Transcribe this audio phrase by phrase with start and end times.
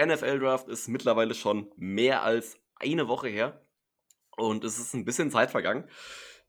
[0.00, 3.66] der NFL-Draft ist mittlerweile schon mehr als eine Woche her
[4.36, 5.84] und es ist ein bisschen Zeit vergangen.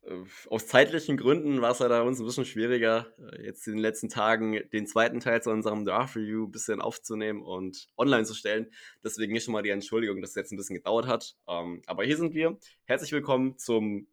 [0.04, 3.82] Äh, aus zeitlichen Gründen war es leider uns ein bisschen schwieriger, äh, jetzt in den
[3.82, 8.34] letzten Tagen den zweiten Teil zu unserem Draft Review ein bisschen aufzunehmen und online zu
[8.34, 8.71] stellen.
[9.04, 11.36] Deswegen hier schon mal die Entschuldigung, dass es jetzt ein bisschen gedauert hat.
[11.47, 12.57] Ähm, aber hier sind wir.
[12.86, 14.07] Herzlich willkommen zum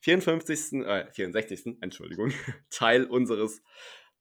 [0.00, 2.32] 54., äh, 64., Entschuldigung,
[2.70, 3.60] Teil unseres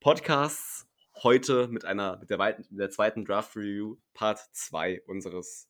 [0.02, 0.77] Podcasts.
[1.24, 5.68] Heute mit einer, mit der, der zweiten Draft Review, Part 2 unseres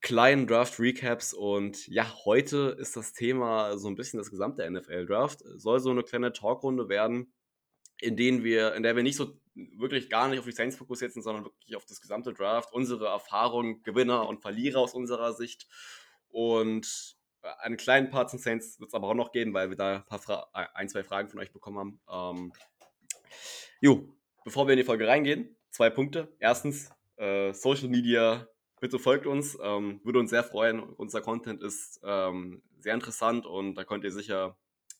[0.00, 5.40] kleinen Draft-Recaps und ja, heute ist das Thema so ein bisschen das gesamte NFL-Draft.
[5.56, 7.32] Soll so eine kleine Talkrunde werden,
[8.00, 11.12] in denen wir, in der wir nicht so wirklich gar nicht auf die Saints fokussiert
[11.12, 15.66] sind, sondern wirklich auf das gesamte Draft, unsere Erfahrungen, Gewinner und Verlierer aus unserer Sicht.
[16.28, 20.04] Und einen kleinen Part zum Saints wird es aber auch noch geben, weil wir da
[20.52, 22.38] ein, ein, zwei Fragen von euch bekommen haben.
[22.38, 22.52] Ähm,
[23.80, 26.34] jo, bevor wir in die Folge reingehen, zwei Punkte.
[26.38, 28.48] Erstens, äh, Social Media
[28.80, 30.80] bitte folgt uns, ähm, würde uns sehr freuen.
[30.80, 34.56] Unser Content ist ähm, sehr interessant und da könnt ihr sicher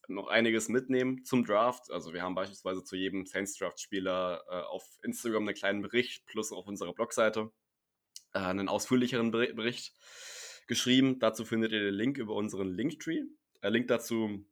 [0.09, 1.91] noch einiges mitnehmen zum Draft.
[1.91, 6.27] Also wir haben beispielsweise zu jedem Saints Draft Spieler äh, auf Instagram einen kleinen Bericht
[6.27, 7.51] plus auf unserer Blogseite
[8.33, 9.95] äh, einen ausführlicheren Bericht
[10.67, 11.19] geschrieben.
[11.19, 13.23] Dazu findet ihr den Link über unseren Linktree.
[13.63, 14.45] Der Link dazu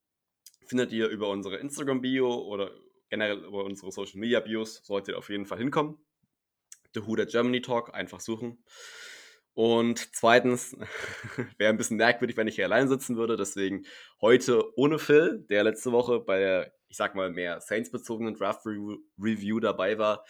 [0.66, 2.70] findet ihr über unsere Instagram Bio oder
[3.08, 4.82] generell über unsere Social Media Bios.
[4.84, 5.98] Solltet ihr auf jeden Fall hinkommen.
[6.94, 8.62] The Who That Germany Talk einfach suchen.
[9.56, 10.76] Und zweitens,
[11.56, 13.36] wäre ein bisschen merkwürdig, wenn ich hier allein sitzen würde.
[13.36, 13.86] Deswegen
[14.20, 19.98] heute ohne Phil, der letzte Woche bei der, ich sag mal, mehr Saints-bezogenen Draft-Review dabei
[19.98, 20.24] war.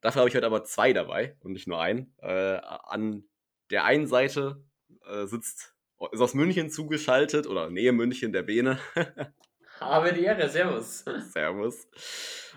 [0.00, 2.14] Dafür habe ich heute aber zwei dabei und nicht nur einen.
[2.22, 3.24] Äh, an
[3.70, 4.64] der einen Seite
[5.04, 5.74] äh, sitzt,
[6.12, 8.78] ist aus München zugeschaltet oder Nähe München der Bene.
[9.80, 11.04] Habe die Ehre, Servus.
[11.32, 11.88] Servus.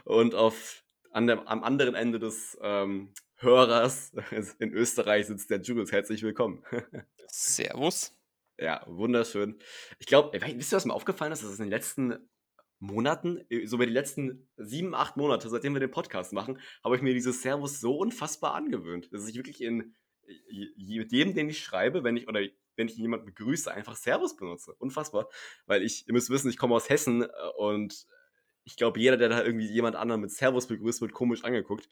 [0.03, 4.13] Und auf, an der, am anderen Ende des ähm, Hörers
[4.59, 5.94] in Österreich sitzt der Jules.
[5.94, 6.66] Herzlich willkommen.
[7.28, 8.13] Servus.
[8.59, 9.57] Ja, wunderschön.
[10.00, 12.29] Ich glaube, wisst ihr, was mir aufgefallen ist, dass es in den letzten
[12.79, 17.01] Monaten, so über die letzten sieben, acht Monate, seitdem wir den Podcast machen, habe ich
[17.01, 19.95] mir dieses Servus so unfassbar angewöhnt, dass ich wirklich in
[20.28, 22.41] jedem, den ich schreibe, wenn ich oder
[22.75, 24.73] wenn ich jemanden begrüße, einfach Servus benutze.
[24.79, 25.29] Unfassbar.
[25.66, 28.07] Weil ich, ihr müsst wissen, ich komme aus Hessen äh, und
[28.66, 31.88] ich glaube, jeder, der da irgendwie jemand anderen mit Servus begrüßt, wird komisch angeguckt.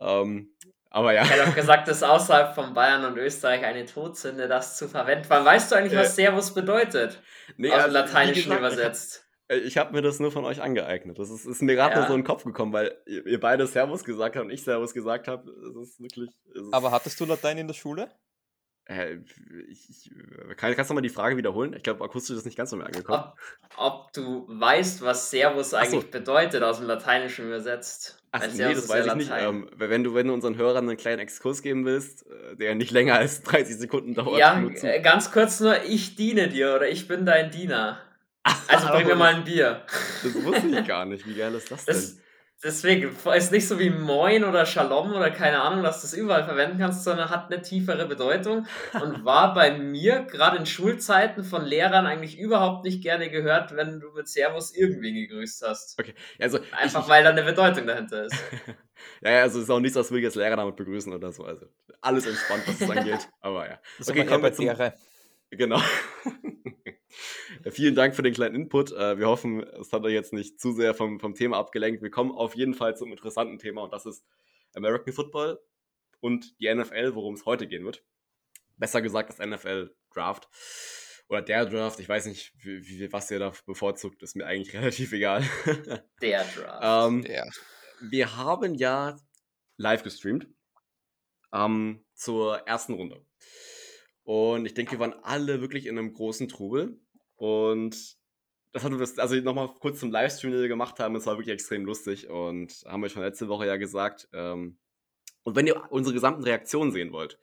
[0.00, 0.54] Ähm,
[0.90, 1.22] aber ja.
[1.22, 5.24] Ich hätte auch gesagt, dass außerhalb von Bayern und Österreich eine Todsünde, das zu verwenden.
[5.28, 7.22] Wann weißt du eigentlich, was äh, Servus bedeutet?
[7.56, 9.26] Nee, Aus also, Lateinischen gesagt, übersetzt.
[9.48, 11.18] Ich habe hab mir das nur von euch angeeignet.
[11.18, 12.06] Das ist, ist mir gerade ja.
[12.06, 14.94] so in den Kopf gekommen, weil ihr, ihr beide Servus gesagt habt und ich Servus
[14.94, 15.50] gesagt habe.
[15.74, 16.30] Das ist wirklich.
[16.54, 18.10] Das ist Aber hattest du Latein in der Schule?
[18.86, 19.18] Äh,
[19.68, 20.10] ich, ich,
[20.56, 21.72] kann, kannst du mal die Frage wiederholen?
[21.74, 23.22] Ich glaube, akustisch ist nicht ganz so mehr angekommen.
[23.76, 26.10] Ob, ob, du weißt, was Servus eigentlich so.
[26.10, 28.22] bedeutet, aus dem Lateinischen übersetzt.
[28.32, 29.30] Ach, nee, das weiß ich nicht.
[29.34, 32.90] Ähm, wenn, du, wenn du unseren Hörern einen kleinen Exkurs geben willst, äh, der nicht
[32.90, 34.38] länger als 30 Sekunden dauert.
[34.38, 38.00] Ja, äh, ganz kurz nur, ich diene dir oder ich bin dein Diener.
[38.66, 39.82] Also bring mir mal ein Bier.
[40.22, 41.26] Das wusste ich gar nicht.
[41.26, 41.94] Wie geil ist das denn?
[41.94, 42.16] Das,
[42.64, 46.44] Deswegen ist nicht so wie Moin oder Shalom oder keine Ahnung, dass du das überall
[46.44, 51.64] verwenden kannst, sondern hat eine tiefere Bedeutung und war bei mir gerade in Schulzeiten von
[51.64, 55.98] Lehrern eigentlich überhaupt nicht gerne gehört, wenn du mit Servus irgendwie gegrüßt hast.
[55.98, 58.36] Okay, also einfach ich, weil da eine Bedeutung dahinter ist.
[59.22, 61.44] ja, ja, also es ist auch nichts, was wir jetzt Lehrer damit begrüßen oder so.
[61.44, 61.66] Also
[62.00, 63.28] alles entspannt, was es angeht.
[63.40, 63.80] Aber ja.
[64.06, 64.70] Okay, kommen wir zum.
[65.50, 65.82] Genau.
[67.70, 68.92] Vielen Dank für den kleinen Input.
[68.92, 72.02] Äh, wir hoffen, es hat euch jetzt nicht zu sehr vom, vom Thema abgelenkt.
[72.02, 74.24] Wir kommen auf jeden Fall zum interessanten Thema und das ist
[74.74, 75.60] American Football
[76.20, 78.04] und die NFL, worum es heute gehen wird.
[78.76, 80.48] Besser gesagt, das NFL Draft
[81.28, 82.00] oder der Draft.
[82.00, 85.44] Ich weiß nicht, wie, wie, was ihr da bevorzugt, ist mir eigentlich relativ egal.
[86.20, 87.10] der Draft.
[87.10, 87.50] ähm, der.
[88.00, 89.16] Wir haben ja
[89.76, 90.48] live gestreamt
[91.52, 93.24] ähm, zur ersten Runde.
[94.24, 97.00] Und ich denke, wir waren alle wirklich in einem großen Trubel.
[97.42, 97.96] Und
[98.70, 101.52] das hat uns, also nochmal kurz zum Livestream, den wir gemacht haben, es war wirklich
[101.52, 104.28] extrem lustig und haben wir schon letzte Woche ja gesagt.
[104.32, 104.78] Ähm,
[105.42, 107.40] und wenn ihr unsere gesamten Reaktionen sehen wollt,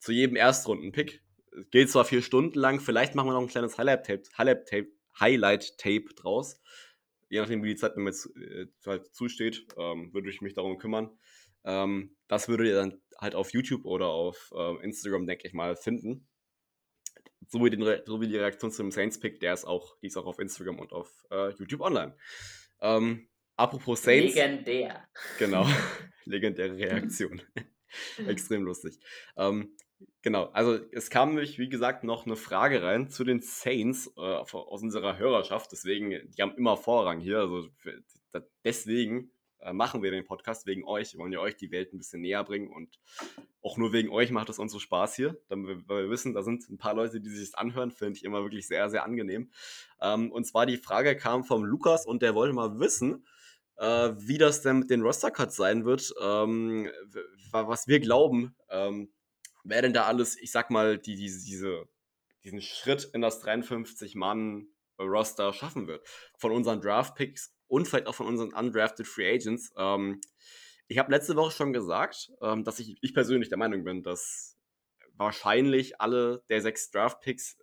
[0.00, 1.22] zu jedem Erstrunden-Pick,
[1.70, 4.86] geht zwar vier Stunden lang, vielleicht machen wir noch ein kleines Highlight-Tape Highlight
[5.18, 6.60] Highlight -Tape draus.
[7.30, 10.76] Je nachdem, wie die Zeit mir jetzt äh, halt zusteht, ähm, würde ich mich darum
[10.76, 11.18] kümmern.
[11.64, 15.74] Ähm, das würdet ihr dann halt auf YouTube oder auf äh, Instagram, denke ich mal,
[15.74, 16.28] finden
[17.46, 20.16] so wie, den, so wie die Reaktion zu dem Saints-Pick, der ist auch, die ist
[20.16, 22.14] auch auf Instagram und auf äh, YouTube online.
[22.80, 24.34] Ähm, apropos Saints.
[24.34, 25.08] Legendär.
[25.38, 25.66] Genau,
[26.24, 27.42] legendäre Reaktion.
[28.26, 28.98] Extrem lustig.
[29.36, 29.74] Ähm,
[30.22, 34.20] genau, also es kam nämlich, wie gesagt, noch eine Frage rein zu den Saints äh,
[34.20, 35.72] aus unserer Hörerschaft.
[35.72, 37.38] Deswegen, die haben immer Vorrang hier.
[37.38, 37.68] Also
[38.64, 41.12] deswegen äh, machen wir den Podcast wegen euch.
[41.12, 42.98] Wir wollen ja euch die Welt ein bisschen näher bringen und
[43.62, 46.68] auch nur wegen euch macht es uns so Spaß hier, weil wir wissen, da sind
[46.70, 49.50] ein paar Leute, die sich das anhören, finde ich immer wirklich sehr, sehr angenehm.
[50.00, 53.24] Ähm, und zwar die Frage kam vom Lukas und der wollte mal wissen,
[53.78, 56.90] äh, wie das denn mit den Roster-Cuts sein wird, ähm,
[57.50, 59.12] was wir glauben, ähm,
[59.64, 61.88] wer denn da alles, ich sag mal, die, die, diese,
[62.44, 66.06] diesen Schritt in das 53-Mann-Roster schaffen wird.
[66.36, 69.72] Von unseren Draft-Picks und vielleicht auch von unseren undrafted Free Agents.
[69.76, 70.20] Ähm,
[70.88, 74.56] ich habe letzte Woche schon gesagt, ähm, dass ich, ich persönlich der Meinung bin, dass
[75.14, 77.58] wahrscheinlich alle der sechs Draft-Picks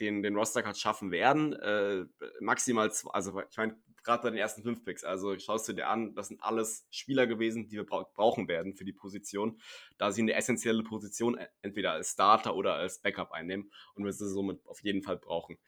[0.00, 1.52] den, den Roster-Cut schaffen werden.
[1.52, 2.06] Äh,
[2.40, 5.02] maximal, zwei, also ich meine, gerade bei den ersten fünf Picks.
[5.02, 8.74] Also schaust du dir an, das sind alles Spieler gewesen, die wir bra brauchen werden
[8.74, 9.58] für die Position,
[9.98, 14.12] da sie eine essentielle Position e-, entweder als Starter oder als Backup einnehmen und wir
[14.12, 15.58] sie somit auf jeden Fall brauchen.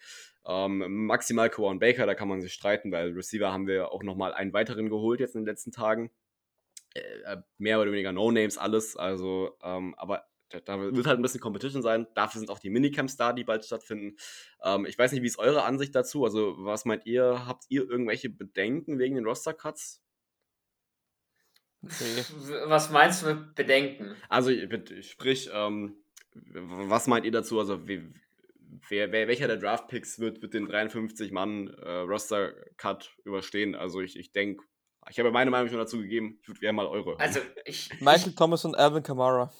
[0.46, 4.34] Ähm, maximal Kawan Baker, da kann man sich streiten, weil Receiver haben wir auch nochmal
[4.34, 6.10] einen weiteren geholt jetzt in den letzten Tagen.
[6.94, 8.96] Äh, äh mehr oder weniger No-Names, alles.
[8.96, 12.06] Also, ähm, aber da wird halt ein bisschen Competition sein.
[12.14, 14.16] Dafür sind auch die Minicamps da, die bald stattfinden.
[14.62, 16.24] Ähm, ich weiß nicht, wie ist eure Ansicht dazu?
[16.24, 17.46] Also, was meint ihr?
[17.46, 20.02] Habt ihr irgendwelche Bedenken wegen den Roster-Cuts?
[21.82, 22.24] Nee.
[22.66, 24.16] Was meinst du mit Bedenken?
[24.28, 24.50] Also,
[25.02, 25.96] sprich, ähm,
[26.32, 27.58] was meint ihr dazu?
[27.58, 28.12] Also, wie,
[28.88, 33.74] wer, wer, welcher der Draft-Picks wird, wird den 53-Mann-Roster-Cut äh, überstehen?
[33.74, 34.64] Also, ich, ich denke,
[35.08, 36.38] ich habe meine Meinung schon dazu gegeben.
[36.42, 37.20] Ich würde gerne mal eure.
[37.20, 37.90] Also, ich.
[38.00, 39.52] Michael Thomas und Alvin Kamara.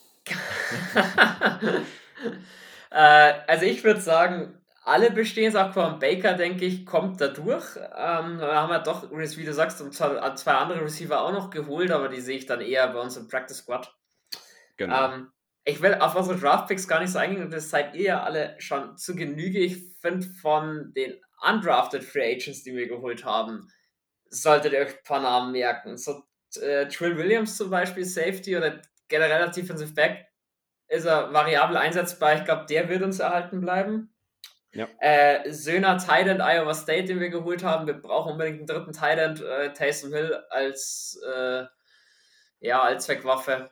[2.91, 7.29] Äh, also ich würde sagen, alle bestehen es, auch Quan Baker, denke ich, kommt da
[7.29, 7.77] durch.
[7.77, 12.09] Ähm, da haben wir doch, wie du sagst, zwei andere Receiver auch noch geholt, aber
[12.09, 13.93] die sehe ich dann eher bei uns im Practice Squad.
[14.77, 15.13] Genau.
[15.13, 15.33] Ähm,
[15.65, 18.97] ich will auf unsere Draftpicks gar nicht so eingehen, das seid ihr ja alle schon
[18.97, 19.59] zu Genüge.
[19.59, 21.15] Ich finde von den
[21.45, 23.69] undrafted Free Agents, die wir geholt haben,
[24.31, 25.97] solltet ihr euch ein paar Namen merken.
[25.97, 26.23] So
[26.61, 30.27] äh, Trill Williams zum Beispiel, Safety oder generell als Defensive Back
[30.89, 32.35] ist er variabel einsetzbar.
[32.35, 34.15] Ich glaube, der wird uns erhalten bleiben.
[34.73, 34.89] Ja.
[35.01, 37.87] Äh, Söhner Tident Iowa State, den wir geholt haben.
[37.87, 41.65] Wir brauchen unbedingt einen dritten Tident, äh, Taysom Hill als, äh,
[42.61, 43.71] ja, als Zweckwaffe.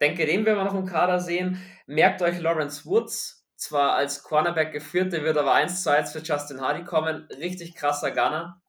[0.00, 1.62] Denke, den werden wir noch im Kader sehen.
[1.86, 6.18] Merkt euch Lawrence Woods, zwar als Cornerback geführt, der wird aber 1 zu 1 für
[6.18, 7.28] Justin Hardy kommen.
[7.38, 8.60] Richtig krasser Gunner.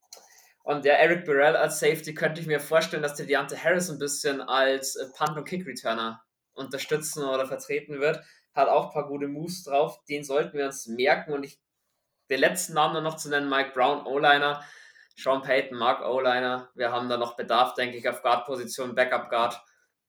[0.64, 4.00] Und der Eric Burrell als Safety könnte ich mir vorstellen, dass der Deontay Harris ein
[4.00, 6.24] bisschen als äh, Punt- und Kick-Returner
[6.54, 8.22] unterstützen oder vertreten wird.
[8.54, 10.00] Hat auch ein paar gute Moves drauf.
[10.06, 11.34] Den sollten wir uns merken.
[11.34, 11.60] Und ich,
[12.30, 14.64] den letzten Namen noch zu nennen, Mike Brown, O-Liner.
[15.16, 16.70] Sean Payton, Mark O-Liner.
[16.76, 19.62] Wir haben da noch Bedarf, denke ich, auf Guard-Position, Backup-Guard.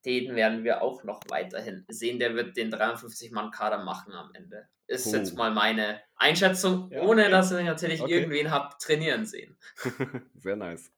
[0.05, 2.19] Den werden wir auch noch weiterhin sehen.
[2.19, 4.69] Der wird den 53-Mann-Kader machen am Ende.
[4.87, 5.17] Ist oh.
[5.17, 7.31] jetzt mal meine Einschätzung, ja, ohne okay.
[7.31, 8.13] dass ich natürlich okay.
[8.13, 9.57] irgendwen habe trainieren sehen.
[10.35, 10.93] Sehr nice.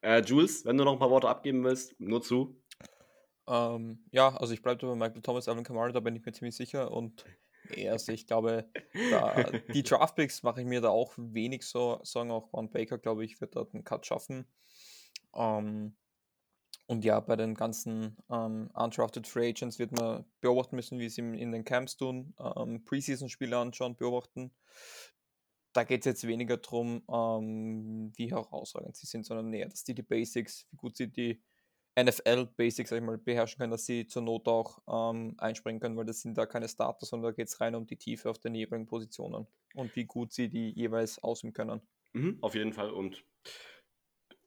[0.00, 2.58] Äh, Jules, wenn du noch ein paar Worte abgeben willst, nur zu.
[3.46, 6.56] Ähm, ja, also ich bleibe bei Michael Thomas, Alvin Kamara, da bin ich mir ziemlich
[6.56, 6.90] sicher.
[6.90, 7.24] Und
[7.86, 8.70] also ich glaube,
[9.10, 9.34] da,
[9.74, 12.30] die Draftpicks mache ich mir da auch wenig so Sorgen.
[12.30, 14.46] Auch Juan Baker, glaube ich, wird dort einen Cut schaffen.
[15.34, 15.96] Ähm,
[16.88, 21.20] und ja, bei den ganzen ähm, undrafted Free Agents wird man beobachten müssen, wie sie
[21.20, 24.52] in den Camps tun, ähm, Preseason-Spiele anschauen, beobachten.
[25.74, 29.94] Da geht es jetzt weniger darum, ähm, wie herausragend sie sind, sondern eher, dass die
[29.94, 31.42] die Basics, wie gut sie die
[32.00, 32.90] NFL-Basics
[33.22, 36.70] beherrschen können, dass sie zur Not auch ähm, einspringen können, weil das sind da keine
[36.70, 40.06] Starter, sondern da geht es rein um die Tiefe auf den jeweiligen Positionen und wie
[40.06, 41.82] gut sie die jeweils ausüben können.
[42.14, 43.26] Mhm, auf jeden Fall und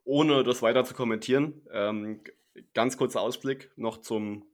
[0.04, 2.22] ohne das weiter zu kommentieren, ähm,
[2.74, 4.44] ganz kurzer Ausblick noch zum,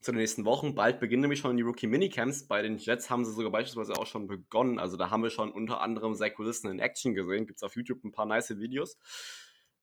[0.00, 0.74] zu den nächsten Wochen.
[0.74, 2.46] Bald beginnen nämlich schon die Rookie Minicamps.
[2.46, 4.78] Bei den Jets haben sie sogar beispielsweise auch schon begonnen.
[4.78, 7.46] Also da haben wir schon unter anderem Zach Wilson in Action gesehen.
[7.46, 8.98] Gibt es auf YouTube ein paar nice Videos.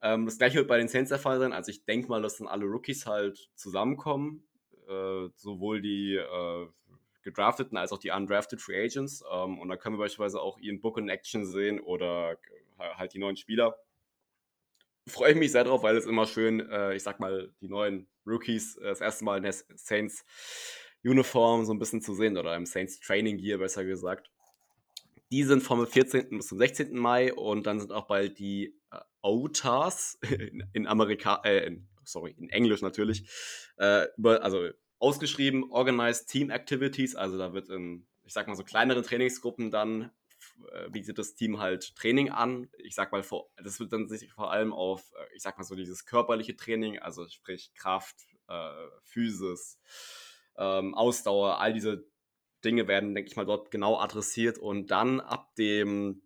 [0.02, 1.54] Ähm, das gleiche wird bei den Saints der Fall sein.
[1.54, 4.44] Also ich denke mal, dass dann alle Rookies halt zusammenkommen.
[4.88, 6.68] Äh, sowohl die äh,
[7.24, 9.24] gedrafteten als auch die undrafted Free Agents.
[9.32, 12.38] Ähm, und da können wir beispielsweise auch Ian Book in Action sehen oder
[12.78, 13.78] halt die neuen Spieler.
[15.08, 18.08] Freue ich mich sehr drauf, weil es immer schön, äh, ich sag mal, die neuen
[18.26, 20.24] Rookies äh, das erste Mal in der Saints
[21.04, 24.30] Uniform so ein bisschen zu sehen oder im Saints Training Gear besser gesagt.
[25.32, 26.30] Die sind vom 14.
[26.30, 26.96] bis zum 16.
[26.96, 32.36] Mai und dann sind auch bald die äh, OTAs in, in Amerika, äh, in, sorry,
[32.38, 33.30] in Englisch natürlich,
[33.78, 38.64] äh, über, also ausgeschrieben, Organized Team Activities, also da wird in, ich sag mal so
[38.64, 40.12] kleineren Trainingsgruppen dann
[40.90, 42.70] bietet das Team halt Training an.
[42.78, 43.24] Ich sag mal,
[43.64, 47.00] das wird dann sich vor allem auf, äh, ich sag mal so dieses körperliche Training,
[47.00, 48.16] also sprich Kraft,
[48.48, 48.72] äh,
[49.04, 49.80] Physis,
[50.58, 52.06] ähm, Ausdauer, all diese
[52.64, 56.22] Dinge werden, denke ich mal, dort genau adressiert und dann ab dem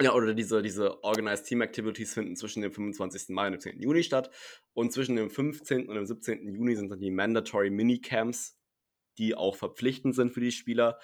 [0.00, 3.28] Ja, oder diese, diese Organized Team Activities finden zwischen dem 25.
[3.28, 3.80] Mai und dem 10.
[3.80, 4.30] Juni statt.
[4.72, 5.88] Und zwischen dem 15.
[5.88, 6.52] und dem 17.
[6.52, 8.58] Juni sind dann die Mandatory Minicamps,
[9.18, 10.98] die auch verpflichtend sind für die Spieler.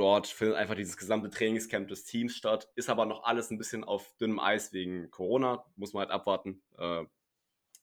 [0.00, 2.70] Dort findet einfach dieses gesamte Trainingscamp des Teams statt.
[2.74, 5.66] Ist aber noch alles ein bisschen auf dünnem Eis wegen Corona.
[5.76, 7.04] Muss man halt abwarten, äh,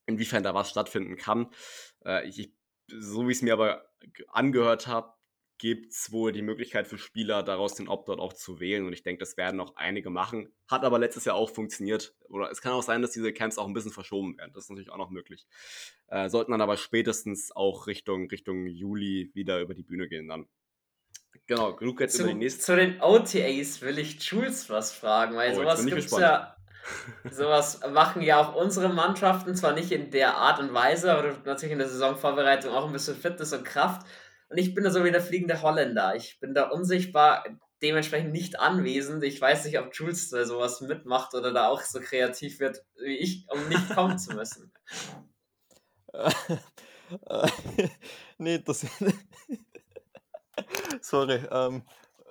[0.07, 1.51] inwiefern da was stattfinden kann.
[2.03, 2.51] Äh, ich,
[2.87, 3.91] so wie ich es mir aber
[4.29, 5.13] angehört habe,
[5.59, 8.87] gibt es wohl die Möglichkeit für Spieler, daraus den Opt-out auch zu wählen.
[8.87, 10.51] Und ich denke, das werden noch einige machen.
[10.67, 12.15] Hat aber letztes Jahr auch funktioniert.
[12.29, 14.53] Oder es kann auch sein, dass diese Camps auch ein bisschen verschoben werden.
[14.55, 15.45] Das ist natürlich auch noch möglich.
[16.07, 20.47] Äh, sollten dann aber spätestens auch Richtung, Richtung Juli wieder über die Bühne gehen dann.
[21.47, 22.61] Genau, genug jetzt zu, über die nächsten.
[22.61, 26.55] Zu den OTAs will ich Jules was fragen, weil oh, sowas gibt es ja.
[27.31, 31.71] sowas machen ja auch unsere Mannschaften, zwar nicht in der Art und Weise, aber natürlich
[31.71, 34.05] in der Saisonvorbereitung auch ein bisschen Fitness und Kraft.
[34.49, 36.15] Und ich bin da so wie der fliegende Holländer.
[36.15, 37.45] Ich bin da unsichtbar,
[37.81, 39.23] dementsprechend nicht anwesend.
[39.23, 43.17] Ich weiß nicht, ob Jules da sowas mitmacht oder da auch so kreativ wird wie
[43.17, 44.73] ich, um nicht kommen zu müssen.
[48.37, 48.85] nee, das.
[51.01, 51.41] Sorry.
[51.51, 51.83] Ähm,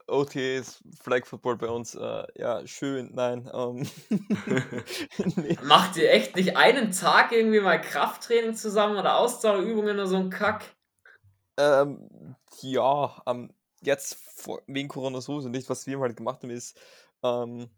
[0.09, 3.51] OTAs, Flag Football bei uns, äh, ja, schön, nein.
[3.53, 3.89] Ähm,
[5.37, 5.59] nee.
[5.65, 10.31] Macht ihr echt nicht einen Tag irgendwie mal Krafttraining zusammen oder Ausdauerübungen oder so ein
[10.31, 10.65] Kack?
[11.57, 15.69] Ähm, ja, ähm, jetzt vor, wegen Corona sowieso nicht.
[15.69, 16.79] Was wir halt gemacht haben, ist,
[17.23, 17.69] ähm,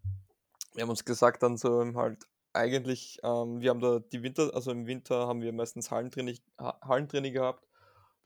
[0.75, 4.71] wir haben uns gesagt, dann so halt eigentlich, ähm, wir haben da die Winter, also
[4.71, 7.68] im Winter haben wir meistens Hallentraining, Hallentraining gehabt,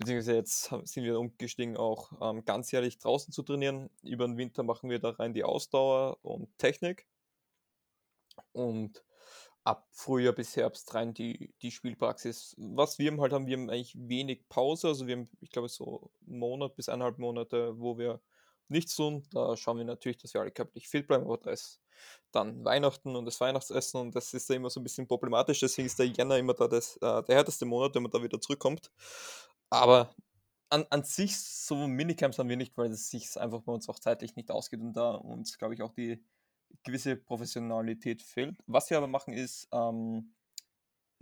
[0.03, 3.91] beziehungsweise jetzt sind wir umgestiegen, auch ähm, ganzjährig draußen zu trainieren.
[4.03, 7.07] Über den Winter machen wir da rein die Ausdauer und Technik.
[8.53, 9.05] Und
[9.65, 12.55] ab Frühjahr bis Herbst rein die, die Spielpraxis.
[12.59, 16.11] Was wir halt haben, wir haben eigentlich wenig Pause, also wir haben, ich glaube, so
[16.27, 18.21] einen Monat bis eineinhalb Monate, wo wir
[18.69, 19.23] nichts tun.
[19.31, 21.81] Da schauen wir natürlich, dass wir alle körperlich fit bleiben, aber da ist
[22.33, 25.87] dann Weihnachten und das Weihnachtsessen und das ist da immer so ein bisschen problematisch, deswegen
[25.87, 28.91] ist der Jänner immer da das, äh, der härteste Monat, wenn man da wieder zurückkommt.
[29.73, 30.15] Aber
[30.69, 33.99] an, an sich so Minicamps haben wir nicht, weil es sich einfach bei uns auch
[33.99, 36.23] zeitlich nicht ausgeht und da uns, glaube ich, auch die
[36.83, 38.59] gewisse Professionalität fehlt.
[38.67, 40.35] Was wir aber machen ist, ähm,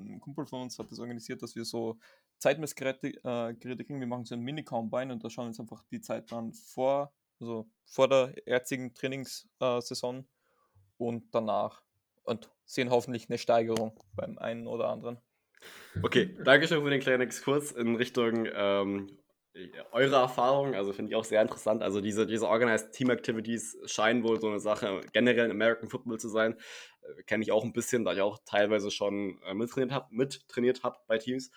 [0.01, 2.01] ein Kumpel von uns hat das organisiert, dass wir so
[2.39, 4.01] Zeitmessgeräte äh, Geräte kriegen.
[4.01, 7.13] Wir machen so ein Mini-Combine und da schauen wir uns einfach die Zeit an vor,
[7.39, 10.27] also vor der jetzigen Trainingssaison
[10.97, 11.85] und danach
[12.25, 15.21] und sehen hoffentlich eine Steigerung beim einen oder anderen.
[16.03, 19.09] Okay, danke schön für den kleinen Exkurs in Richtung ähm,
[19.93, 21.83] eure Erfahrung, also finde ich auch sehr interessant.
[21.83, 26.19] Also diese, diese Organized Team Activities scheinen wohl so eine Sache generell in American Football
[26.19, 26.57] zu sein.
[27.03, 30.45] Äh, Kenne ich auch ein bisschen, da ich auch teilweise schon äh, mittrainiert habe mit
[30.83, 31.51] hab bei Teams.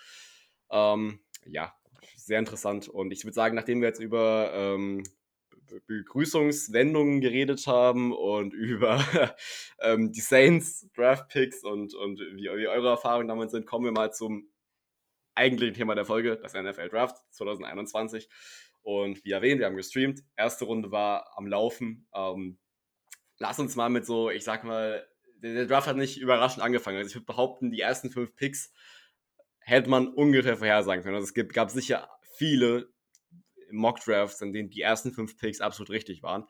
[0.71, 1.73] Ähm, ja,
[2.15, 2.87] sehr interessant.
[2.87, 5.03] Und ich würde sagen, nachdem wir jetzt über ähm,
[5.87, 9.03] Begrüßungswendungen geredet haben und über
[9.79, 13.91] ähm, die Saints Draft Picks und, und wie, wie eure Erfahrungen damit sind, kommen wir
[13.91, 14.49] mal zum
[15.35, 18.29] eigentliche Thema der Folge, das NFL Draft 2021.
[18.81, 20.23] Und wie erwähnt, wir haben gestreamt.
[20.35, 22.07] Erste Runde war am Laufen.
[22.13, 22.59] Ähm,
[23.37, 26.97] lass uns mal mit so, ich sag mal, der, der Draft hat nicht überraschend angefangen.
[26.97, 28.73] Also ich würde behaupten, die ersten fünf Picks
[29.59, 31.15] hätte man ungefähr vorhersagen können.
[31.15, 32.93] Also es gibt, gab sicher viele
[33.73, 36.45] Mock-Drafts, in denen die ersten fünf Picks absolut richtig waren.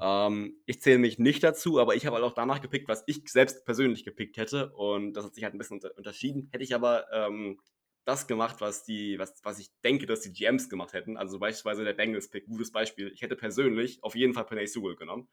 [0.00, 3.22] Ähm, ich zähle mich nicht dazu, aber ich habe halt auch danach gepickt, was ich
[3.26, 4.72] selbst persönlich gepickt hätte.
[4.72, 6.48] Und das hat sich halt ein bisschen unter unterschieden.
[6.52, 7.58] Hätte ich aber ähm,
[8.04, 11.16] das gemacht, was die, was, was ich denke, dass die GMs gemacht hätten.
[11.16, 13.10] Also beispielsweise der Bengals-Pick, gutes Beispiel.
[13.12, 15.28] Ich hätte persönlich auf jeden Fall Penny Sewell genommen.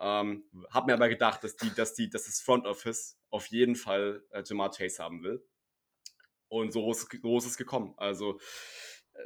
[0.00, 3.76] Ähm, hab mir aber gedacht, dass die, dass die, dass das Front Office auf jeden
[3.76, 5.44] Fall äh, Jamar Chase haben will.
[6.48, 7.94] Und so ist, so ist es gekommen.
[7.98, 8.40] Also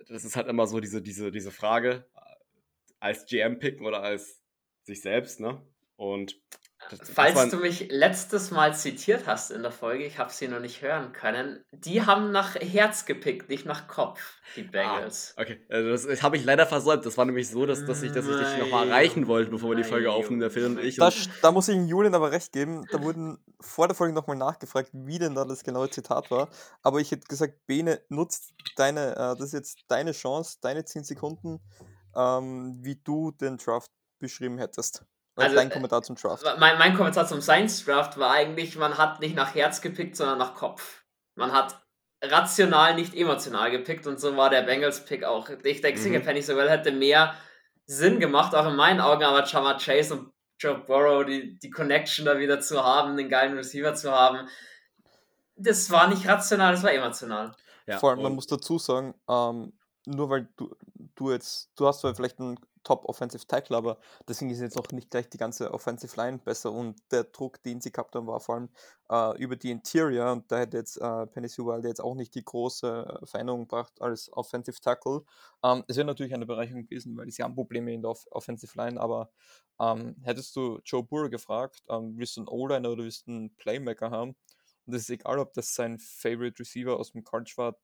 [0.08, 2.20] das ist halt immer so diese, diese, diese Frage äh,
[3.00, 4.40] als GM picken oder als
[4.82, 5.62] sich selbst, ne?
[5.96, 6.40] Und
[7.12, 10.60] Falls das du mich letztes Mal zitiert hast in der Folge, ich habe sie noch
[10.60, 14.20] nicht hören können, die haben nach Herz gepickt, nicht nach Kopf,
[14.56, 15.34] die ah, Bengals.
[15.36, 17.04] Ah, okay, also das, das habe ich leider versäumt.
[17.06, 19.76] Das war nämlich so, dass, dass ich, dass ich dich nochmal erreichen wollte, bevor wir
[19.76, 20.96] die Folge aufnehmen, der Phil und ich.
[20.96, 21.10] Da,
[21.42, 22.86] da muss ich Julian aber recht geben.
[22.90, 26.48] Da wurden vor der Folge nochmal nachgefragt, wie denn da das genaue Zitat war.
[26.82, 31.04] Aber ich hätte gesagt, Bene, nutzt deine, äh, das ist jetzt deine Chance, deine 10
[31.04, 31.60] Sekunden,
[32.14, 35.04] ähm, wie du den Draft beschrieben hättest.
[35.36, 36.44] Also, dein äh, Kommentar zum Draft.
[36.58, 40.38] Mein, mein Kommentar zum Science Draft war eigentlich, man hat nicht nach Herz gepickt, sondern
[40.38, 41.02] nach Kopf.
[41.34, 41.80] Man hat
[42.22, 45.48] rational, nicht emotional gepickt und so war der Bengals-Pick auch.
[45.48, 46.02] Ich denke, mhm.
[46.02, 47.34] sicher Penny Sewell hätte mehr
[47.86, 52.24] Sinn gemacht, auch in meinen Augen, aber Chama Chase und Joe Burrow, die, die Connection
[52.24, 54.48] da wieder zu haben, den geilen Receiver zu haben,
[55.56, 57.52] das war nicht rational, das war emotional.
[57.86, 59.72] Ja, Vor allem, man muss dazu sagen, ähm,
[60.06, 60.74] nur weil du,
[61.14, 63.98] du jetzt, du hast vielleicht einen Top Offensive Tackle, aber
[64.28, 67.80] deswegen ist jetzt noch nicht gleich die ganze Offensive Line besser und der Druck, den
[67.80, 68.68] sie gehabt haben, war vor allem
[69.10, 72.44] äh, über die Interior und da hätte jetzt äh, Penny Sewell jetzt auch nicht die
[72.44, 75.22] große äh, Veränderung gebracht als Offensive Tackle.
[75.64, 78.76] Ähm, es wäre natürlich eine Bereicherung gewesen, weil sie haben Probleme in der Off Offensive
[78.78, 79.30] Line, aber
[79.80, 83.56] ähm, hättest du Joe Burrow gefragt, ähm, willst du einen O-Liner oder willst du einen
[83.56, 84.36] Playmaker haben?
[84.86, 87.76] Und es ist egal, ob das sein Favorite Receiver aus dem College war,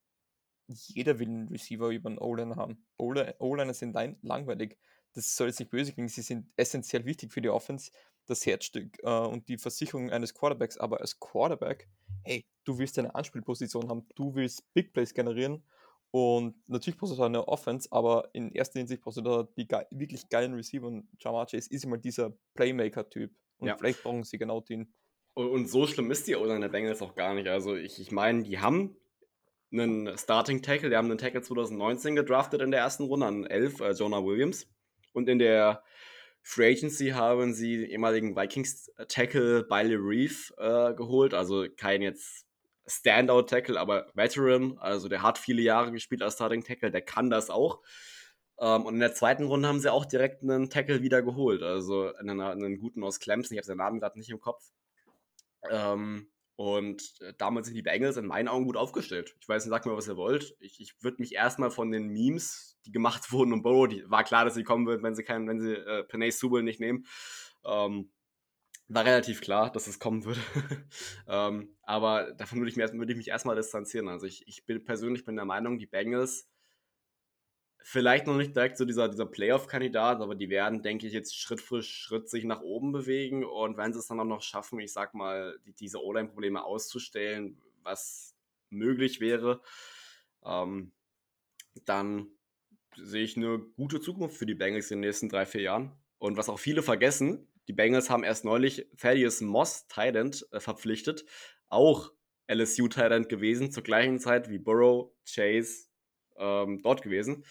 [0.73, 2.85] jeder will einen Receiver über einen O-Liner haben.
[2.97, 4.79] O-Liner sind langweilig.
[5.15, 7.91] Das soll jetzt nicht böse klingen, sie sind essentiell wichtig für die Offense,
[8.27, 10.79] das Herzstück äh, und die Versicherung eines Quarterbacks.
[10.79, 11.89] Aber als Quarterback,
[12.23, 15.65] hey, du willst eine Anspielposition haben, du willst Big Plays generieren
[16.13, 19.67] und natürlich brauchst du da eine Offense, aber in erster Hinsicht brauchst du da die
[19.69, 23.33] ge wirklich geilen Receiver und Jamar Chase ist immer dieser Playmaker-Typ.
[23.59, 23.77] Und ja.
[23.77, 24.93] vielleicht brauchen sie genau den.
[25.35, 27.47] Und, so schlimm ist die O-Line der Bengals auch gar nicht.
[27.47, 28.97] Also ich, ich meine, die haben
[29.73, 30.91] einen Starting Tackle.
[30.91, 34.67] Die haben einen Tackle 2019 gedraftet in der ersten Runde an 11, äh, Jonah Williams.
[35.13, 35.83] Und in der
[36.43, 41.35] Free Agency haben sie den ehemaligen Vikings Tackle Biley Reef äh, geholt.
[41.35, 42.47] Also kein jetzt
[42.87, 44.77] Standout Tackle, aber Veteran.
[44.79, 47.81] Also der hat viele Jahre gespielt als Starting Tackle, der kann das auch.
[48.59, 51.63] Ähm, und in der zweiten Runde haben sie auch direkt einen Tackle wieder geholt.
[51.63, 53.55] Also einen, einen guten aus Clemson.
[53.55, 54.71] Ich habe seinen Namen gerade nicht im Kopf.
[55.71, 59.35] Ähm, und äh, damals sind die Bengals in meinen Augen gut aufgestellt.
[59.41, 60.55] Ich weiß nicht, sagt mir, was ihr wollt.
[60.61, 64.25] Ich, ich würde mich erstmal von den Memes, die gemacht wurden um Burrow, die war
[64.25, 67.07] klar, dass sie kommen würden, wenn sie keinen, wenn sie äh, Penay Subel nicht nehmen.
[67.65, 68.11] Ähm,
[68.89, 70.41] war relativ klar, dass es kommen würde.
[71.29, 74.09] ähm, aber davon würde ich, würd ich mich erstmal distanzieren.
[74.09, 76.47] Also ich, ich bin persönlich bin der Meinung, die Bengals
[77.83, 81.61] vielleicht noch nicht direkt so dieser, dieser Playoff-Kandidat, aber die werden, denke ich, jetzt Schritt
[81.61, 83.45] für Schritt sich nach oben bewegen.
[83.45, 87.61] Und wenn sie es dann auch noch schaffen, ich sag mal, die, diese O-Line-Probleme auszustellen,
[87.83, 88.35] was
[88.71, 89.61] möglich wäre,
[90.45, 90.93] ähm,
[91.85, 92.29] dann
[92.97, 95.93] sehe ich eine gute Zukunft für die Bengals in den nächsten drei, vier Jahren.
[96.19, 101.25] Und was auch viele vergessen, die Bengals haben erst neulich Thaddeus Moss, Tident, äh, verpflichtet.
[101.69, 102.13] Auch
[102.49, 105.87] LSU Tident gewesen, zur gleichen Zeit wie Burrow, Chase,
[106.37, 107.45] ähm, dort gewesen.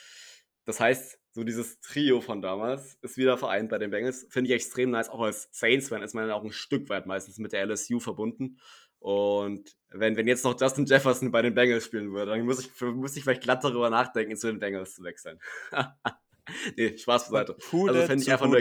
[0.69, 4.27] Das heißt, so dieses Trio von damals ist wieder vereint bei den Bengals.
[4.29, 5.09] Finde ich extrem nice.
[5.09, 8.59] Auch als Saints-Fan ist man auch ein Stück weit meistens mit der LSU verbunden.
[8.99, 12.81] Und wenn, wenn jetzt noch Justin Jefferson bei den Bengals spielen würde, dann muss ich,
[12.81, 15.39] muss ich vielleicht glatt darüber nachdenken, zu den Bengals zu wechseln.
[16.77, 17.55] nee, Spaß beiseite.
[17.55, 18.59] Also fände ich, einfach nur,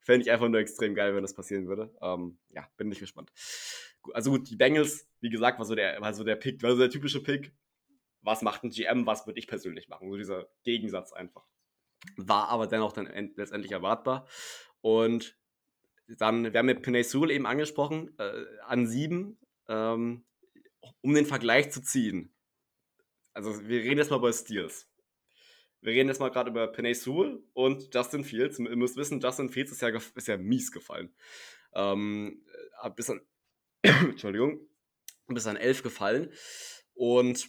[0.00, 1.94] fänd ich einfach nur extrem geil, wenn das passieren würde.
[2.00, 3.30] Ähm, ja, bin ich gespannt.
[4.14, 6.78] Also gut, die Bengals, wie gesagt, war so der, war so der Pick, war so
[6.78, 7.52] der typische Pick
[8.22, 10.10] was macht ein GM, was würde ich persönlich machen.
[10.10, 11.44] So dieser Gegensatz einfach.
[12.16, 13.06] War aber dennoch dann
[13.36, 14.26] letztendlich erwartbar.
[14.80, 15.38] Und
[16.08, 20.24] dann, wir haben mit Pinay Sewell eben angesprochen, äh, an sieben, ähm,
[21.00, 22.34] um den Vergleich zu ziehen.
[23.32, 24.88] Also wir reden jetzt mal über Steals.
[25.80, 28.58] Wir reden jetzt mal gerade über Penay Sewell und Justin Fields.
[28.58, 31.14] Ihr müsst wissen, Justin Fields ist ja, ist ja mies gefallen.
[31.74, 32.44] Ähm,
[32.94, 33.20] bis an,
[33.82, 34.68] Entschuldigung,
[35.26, 36.32] bis an elf gefallen.
[36.94, 37.48] Und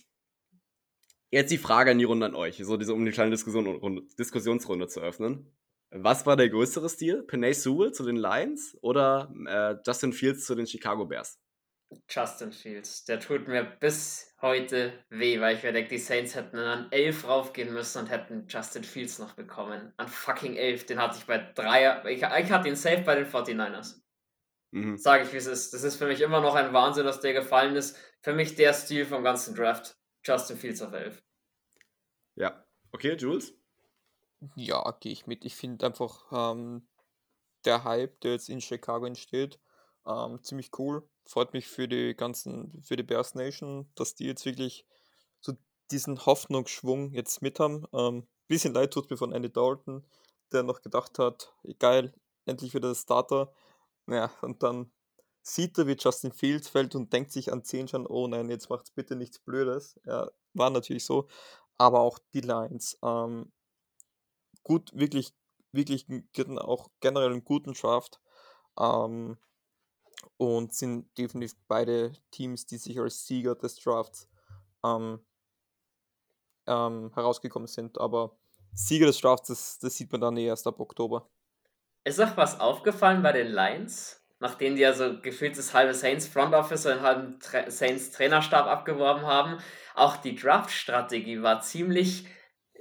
[1.34, 4.88] Jetzt die Frage an die Runde an euch, so diese, um eine kleine Diskussion, Diskussionsrunde
[4.88, 5.52] zu öffnen.
[5.90, 7.24] Was war der größere Stil?
[7.24, 11.40] Penay Sewell zu den Lions oder äh, Justin Fields zu den Chicago Bears?
[12.08, 13.06] Justin Fields.
[13.06, 17.28] Der tut mir bis heute weh, weil ich mir denke, die Saints hätten an 11
[17.28, 19.92] raufgehen müssen und hätten Justin Fields noch bekommen.
[19.98, 20.86] An fucking 11.
[20.86, 22.12] Den hatte ich bei 3.
[22.12, 24.04] Ich, ich hatte ihn safe bei den 49ers.
[24.70, 24.98] Mhm.
[24.98, 25.74] Sage ich, wie es ist.
[25.74, 27.98] Das ist für mich immer noch ein Wahnsinn, dass der gefallen ist.
[28.22, 29.98] Für mich der Stil vom ganzen Draft.
[30.24, 31.22] Justin Fields auf 11.
[32.36, 32.66] Ja.
[32.92, 33.54] Okay, Jules?
[34.56, 35.46] Ja, gehe ich mit.
[35.46, 36.88] Ich finde einfach ähm,
[37.66, 39.60] der Hype, der jetzt in Chicago entsteht,
[40.06, 41.08] ähm, ziemlich cool.
[41.26, 44.86] Freut mich für die ganzen, für die Bears Nation, dass die jetzt wirklich
[45.40, 45.54] so
[45.92, 47.86] diesen Hoffnungsschwung jetzt mit haben.
[47.94, 50.06] Ähm, bisschen leid tut mir von Andy Dalton,
[50.52, 52.14] der noch gedacht hat, geil,
[52.46, 53.54] endlich wieder der Starter.
[54.06, 54.92] Naja, und dann
[55.44, 58.70] sieht er, wie Justin Fields fällt und denkt sich an 10 schon, oh nein, jetzt
[58.70, 60.00] macht's bitte nichts Blödes.
[60.06, 61.28] Ja, war natürlich so.
[61.78, 62.98] Aber auch die Lions.
[63.04, 63.52] Ähm,
[64.64, 65.34] gut, wirklich,
[65.72, 66.08] wirklich
[66.58, 68.22] auch generell einen guten Draft.
[68.80, 69.38] Ähm,
[70.38, 74.30] und sind definitiv beide Teams, die sich als Sieger des Drafts
[74.84, 75.20] ähm,
[76.66, 78.00] ähm, herausgekommen sind.
[78.00, 78.38] Aber
[78.74, 81.30] Sieger des Drafts, das, das sieht man dann erst ab Oktober.
[82.06, 84.23] Ist auch was aufgefallen bei den Lions?
[84.44, 88.12] Nachdem die ja so gefühlt das halbe Saints Front Office und den halben Tra Saints
[88.12, 89.58] Trainerstab abgeworben haben,
[89.96, 92.28] auch die Draft-Strategie war ziemlich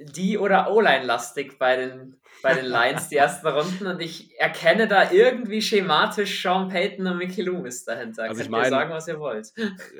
[0.01, 3.87] die oder O-Line-lastig bei den, bei den Lions, die ersten Runden.
[3.87, 8.25] Und ich erkenne da irgendwie schematisch Sean Payton und Mickey Loomis dahinter.
[8.25, 9.53] Also Könnt ich meine, sagen, was ihr wollt.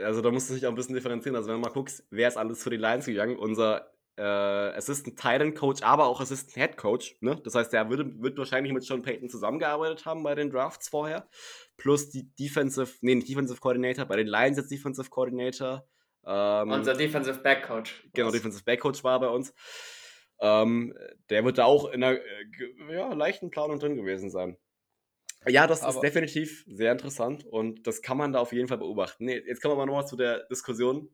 [0.03, 1.37] Also da musst du dich auch ein bisschen differenzieren.
[1.37, 3.37] Also wenn du mal guckst, wer ist alles für die Lions gegangen?
[3.37, 7.17] Unser äh, Assistant Titan Coach, aber auch Assistant Head Coach.
[7.21, 7.41] Ne?
[7.45, 11.29] Das heißt, er würde, wird wahrscheinlich mit Sean Payton zusammengearbeitet haben bei den Drafts vorher.
[11.77, 15.87] Plus die Defensive, nee, nicht Defensive Coordinator, bei den Lions jetzt Defensive Coordinator.
[16.25, 18.07] Ähm, Unser Defensive Back Coach.
[18.13, 19.55] Genau, Defensive Back Coach war bei uns.
[20.41, 20.95] Ähm,
[21.31, 24.57] der wird da auch in einer äh, ja, leichten Planung drin gewesen sein.
[25.49, 28.79] Ja, das aber ist definitiv sehr interessant und das kann man da auf jeden Fall
[28.79, 29.25] beobachten.
[29.25, 31.09] Nee, jetzt kommen wir mal nochmal zu der Diskussion.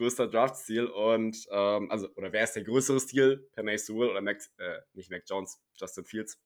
[0.00, 3.46] Größter Draft-Stil und, ähm, also, oder wer ist der größere Stil?
[3.52, 6.42] Penny Sewell oder Mac, äh, nicht Mac Jones, Justin Fields.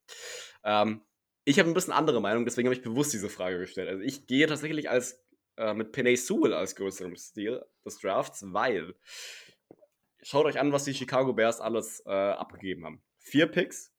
[0.64, 1.02] Ähm,
[1.44, 3.88] ich habe ein bisschen andere Meinung, deswegen habe ich bewusst diese Frage gestellt.
[3.88, 5.24] Also, ich gehe tatsächlich als,
[5.56, 8.96] äh, mit Penny Sewell als größerem Stil des Drafts, weil
[10.20, 13.04] schaut euch an, was die Chicago Bears alles äh, abgegeben haben.
[13.18, 13.94] Vier Picks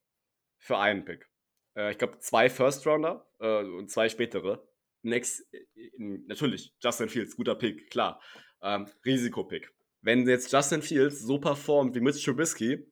[0.57, 1.29] für einen Pick.
[1.77, 4.67] Äh, ich glaube, zwei First Rounder äh, und zwei spätere.
[5.01, 5.65] Next, äh,
[5.97, 8.21] natürlich, Justin Fields, guter Pick, klar.
[8.61, 9.71] Ähm, Risikopick.
[10.01, 12.85] Wenn jetzt Justin Fields so performt wie Mitch Trubisky,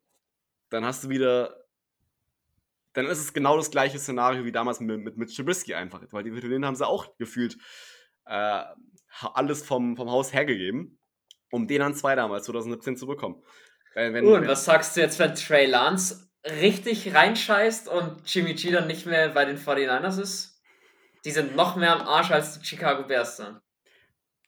[0.70, 1.64] dann hast du wieder.
[2.94, 6.02] Dann ist es genau das gleiche Szenario wie damals mit, mit Mitch Trubisky einfach.
[6.12, 7.58] Weil die Veteranen haben sie auch gefühlt
[8.26, 8.64] äh,
[9.22, 11.00] alles vom, vom Haus hergegeben,
[11.52, 13.44] um den an zwei damals 2017 zu bekommen.
[13.94, 18.72] Wenn, wenn, und was sagst du jetzt, wenn Trey Lance richtig reinscheißt und Jimmy G
[18.72, 20.62] dann nicht mehr bei den 49ers ist?
[21.26, 23.62] Die sind noch mehr am Arsch als die Chicago Bears dann.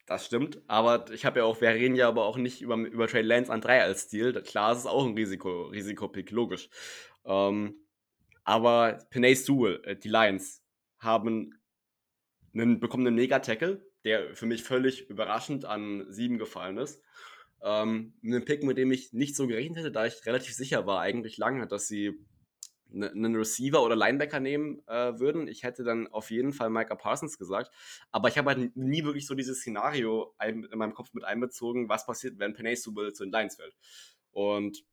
[0.06, 3.08] Das stimmt, aber ich habe ja auch, wir reden ja aber auch nicht über, über
[3.08, 4.40] Trey Lance an 3 als Stil.
[4.44, 6.70] Klar, es ist auch ein Risiko, Risikopick, logisch.
[7.26, 7.76] Ähm,
[8.44, 10.62] aber Penay Sewell, äh, die Lions,
[11.00, 11.60] haben
[12.54, 17.02] einen, bekommen einen Mega-Tackle, der für mich völlig überraschend an 7 gefallen ist.
[17.64, 21.02] Ähm, einen Pick, mit dem ich nicht so gerechnet hätte, da ich relativ sicher war,
[21.02, 22.14] eigentlich lange, dass sie
[22.96, 25.48] einen Receiver oder Linebacker nehmen äh, würden.
[25.48, 27.72] Ich hätte dann auf jeden Fall Micah Parsons gesagt.
[28.12, 32.06] Aber ich habe halt nie wirklich so dieses Szenario in meinem Kopf mit einbezogen, was
[32.06, 33.76] passiert, wenn Penay Subel zu den Lions fällt.
[34.32, 34.84] Und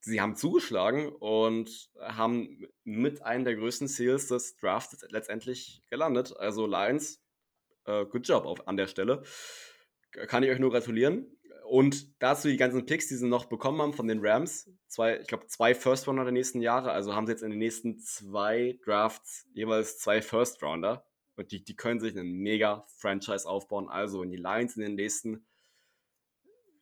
[0.00, 6.36] sie haben zugeschlagen und haben mit einem der größten Sales des Drafts letztendlich gelandet.
[6.36, 7.22] Also Lions,
[7.84, 9.22] äh, good job auf, an der Stelle.
[10.12, 11.26] Kann ich euch nur gratulieren.
[11.70, 14.68] Und dazu die ganzen Picks, die sie noch bekommen haben von den Rams.
[14.88, 16.90] Zwei, ich glaube, zwei First Rounder der nächsten Jahre.
[16.90, 21.06] Also haben sie jetzt in den nächsten zwei Drafts jeweils zwei First Rounder.
[21.36, 23.88] Und die, die können sich einen mega Franchise aufbauen.
[23.88, 25.46] Also, wenn die Lions in den nächsten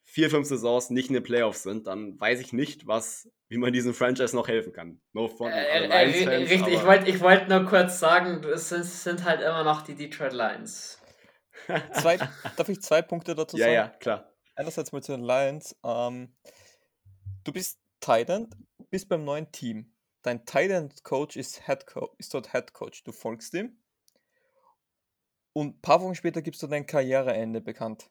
[0.04, 3.74] vier, fünf Saisons nicht in den Playoffs sind, dann weiß ich nicht, was, wie man
[3.74, 5.02] diesem Franchise noch helfen kann.
[5.12, 9.24] No front, äh, äh, richtig, ich wollte ich wollt nur kurz sagen, es sind, sind
[9.24, 10.98] halt immer noch die Detroit Lions.
[11.92, 12.16] zwei,
[12.56, 13.70] darf ich zwei Punkte dazu sagen?
[13.70, 15.76] Ja, ja, klar einerseits mal zu den Lions.
[15.84, 16.34] Ähm,
[17.44, 18.48] du bist Titan,
[18.90, 19.94] bist beim neuen Team.
[20.22, 23.04] Dein Titan Coach ist, Head Co ist dort Head Coach.
[23.04, 23.78] Du folgst ihm.
[25.52, 28.10] Und ein paar Wochen später gibst du dein Karriereende bekannt.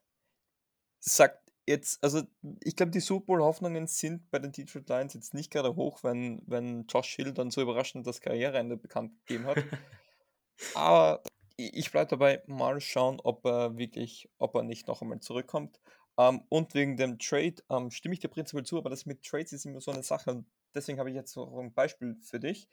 [0.99, 2.23] Sagt jetzt, also
[2.63, 6.41] ich glaube, die Super Bowl-Hoffnungen sind bei den Detroit Lions jetzt nicht gerade hoch, wenn,
[6.45, 9.57] wenn Josh Hill dann so überraschend das Karriereende bekannt gegeben hat.
[10.75, 11.21] Aber
[11.57, 15.79] ich bleibe dabei, mal schauen, ob er wirklich, ob er nicht noch einmal zurückkommt.
[16.17, 19.53] Ähm, und wegen dem Trade ähm, stimme ich dir prinzipiell zu, aber das mit Trades
[19.53, 20.31] ist immer so eine Sache.
[20.31, 22.67] Und deswegen habe ich jetzt so ein Beispiel für dich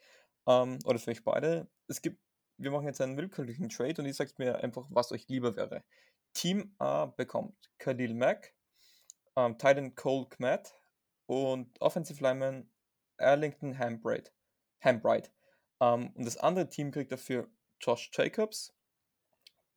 [0.47, 1.67] ähm, oder für euch beide.
[1.87, 2.19] Es gibt,
[2.57, 5.83] wir machen jetzt einen willkürlichen Trade und ihr sagt mir einfach, was euch lieber wäre.
[6.33, 8.53] Team A bekommt Khalil Mack,
[9.35, 10.73] Titan Cole Kmet
[11.27, 12.69] und Offensive Lineman
[13.17, 14.33] Arlington Hambright.
[14.81, 15.31] Hambright.
[15.79, 18.73] Und das andere Team kriegt dafür Josh Jacobs,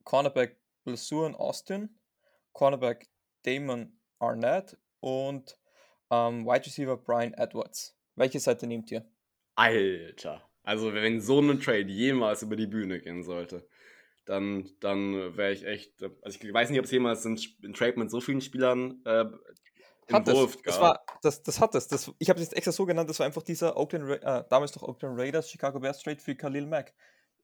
[0.04, 1.98] Cornerback Blasuren Austin,
[2.52, 3.08] Cornerback
[3.42, 5.58] Damon Arnett und
[6.10, 7.96] ähm, Wide Receiver Brian Edwards.
[8.16, 9.04] Welche Seite nehmt ihr?
[9.54, 10.42] Alter.
[10.62, 13.66] Also wenn so ein Trade jemals über die Bühne gehen sollte,
[14.26, 16.02] dann, dann wäre ich echt.
[16.22, 19.24] Also ich weiß nicht, ob es jemals ein, ein Trade mit so vielen Spielern äh,
[20.12, 20.58] hat es.
[20.62, 21.88] Das, war, das, das hat es.
[21.88, 24.74] Das, ich habe es jetzt extra so genannt, das war einfach dieser Oakland, äh, damals
[24.74, 26.94] noch Oakland Raiders, Chicago Bears Trade für Khalil Mack.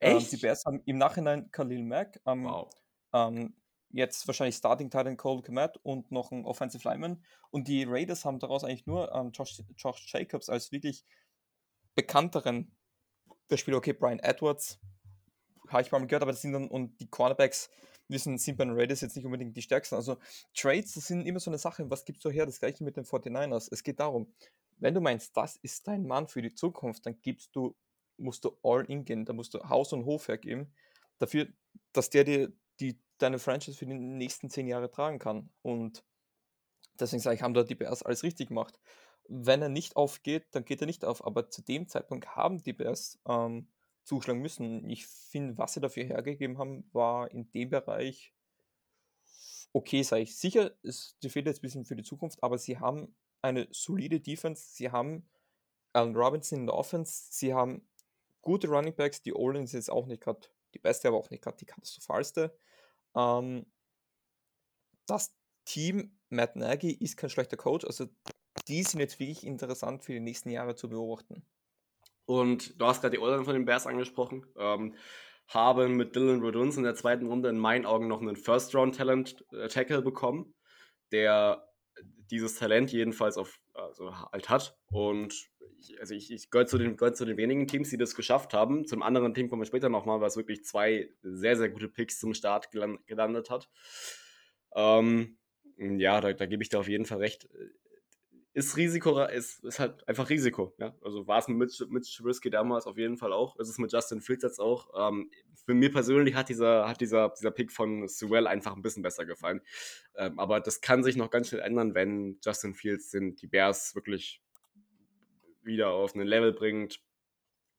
[0.00, 2.68] Ähm, die Bears haben im Nachhinein Khalil Mack ähm, wow.
[3.12, 3.54] ähm,
[3.94, 7.22] jetzt wahrscheinlich Starting Titan Cole Komet und noch ein Offensive Lineman.
[7.50, 11.04] Und die Raiders haben daraus eigentlich nur ähm, Josh, Josh Jacobs als wirklich
[11.94, 12.76] bekannteren
[13.50, 13.76] der Spieler.
[13.76, 14.80] Okay, Brian Edwards,
[15.68, 17.70] habe ich mal gehört, aber das sind dann, und die Cornerbacks,
[18.09, 19.94] wissen, sind bei den Raiders jetzt nicht unbedingt die stärksten.
[19.94, 20.18] Also
[20.54, 22.46] Trades, das sind immer so eine Sache, was gibst du her?
[22.46, 23.68] Das gleiche mit den 49ers.
[23.70, 24.33] Es geht darum,
[24.78, 27.74] wenn du meinst, das ist dein Mann für die Zukunft, dann gibst du,
[28.18, 30.74] musst du all in gehen, da musst du Haus und Hof hergeben,
[31.18, 31.48] dafür,
[31.92, 35.50] dass der dir die deine Franchise für die nächsten zehn Jahre tragen kann.
[35.62, 36.05] Und
[36.98, 38.79] deswegen sage ich, haben dort die Bears alles richtig gemacht.
[39.27, 41.24] Wenn er nicht aufgeht, dann geht er nicht auf.
[41.24, 43.68] Aber zu dem Zeitpunkt haben die Bears ähm,
[44.05, 44.88] zuschlagen müssen.
[44.88, 48.35] Ich finde, was sie dafür hergegeben haben, war in dem Bereich
[49.74, 50.37] okay, sage ich.
[50.37, 54.74] Sicher, es fehlt jetzt ein bisschen für die Zukunft, aber sie haben eine solide Defense.
[54.74, 55.29] Sie haben
[55.92, 57.27] Allen Robinson in der Offense.
[57.31, 57.87] Sie haben
[58.40, 59.20] gute Running Backs.
[59.20, 62.57] Die Olin ist jetzt auch nicht gerade die beste, aber auch nicht gerade die katastrophalste.
[63.16, 63.66] Ähm,
[65.07, 67.85] das Team Matt Nagy ist kein schlechter Coach.
[67.85, 68.07] Also
[68.68, 71.46] die sind jetzt wirklich interessant für die nächsten Jahre zu beobachten.
[72.27, 74.46] Und du hast gerade die Olin von den Bears angesprochen.
[74.57, 74.96] Ähm,
[75.48, 80.03] haben mit Dylan Rodunz in der zweiten Runde in meinen Augen noch einen First-Round-Talent-Tackle äh,
[80.03, 80.55] bekommen,
[81.12, 81.68] der
[82.31, 84.79] dieses Talent jedenfalls auf, also halt hat.
[84.90, 85.35] Und
[85.79, 88.55] ich, also ich, ich gehöre zu, den, gehör zu den wenigen Teams, die das geschafft
[88.55, 88.87] haben.
[88.87, 92.35] Zum anderen Team kommen wir später nochmal, was wirklich zwei sehr, sehr gute Picks zum
[92.35, 93.68] Start gelandet hat.
[94.74, 95.38] Ähm,
[95.77, 97.48] ja, da, da gebe ich dir auf jeden Fall recht
[98.55, 100.74] ist Risiko, ist, ist halt einfach Risiko.
[100.79, 100.94] Ja?
[101.03, 104.20] Also war es mit Mitch, Trubisky damals auf jeden Fall auch, ist es mit Justin
[104.20, 104.90] Fields jetzt auch.
[104.96, 105.29] Ähm,
[105.66, 109.27] für mir persönlich hat dieser, hat dieser, dieser Pick von Sewell einfach ein bisschen besser
[109.27, 109.61] gefallen.
[110.14, 113.96] Ähm, aber das kann sich noch ganz schnell ändern, wenn Justin Fields den, die Bears
[113.96, 114.40] wirklich
[115.64, 117.00] wieder auf ein Level bringt,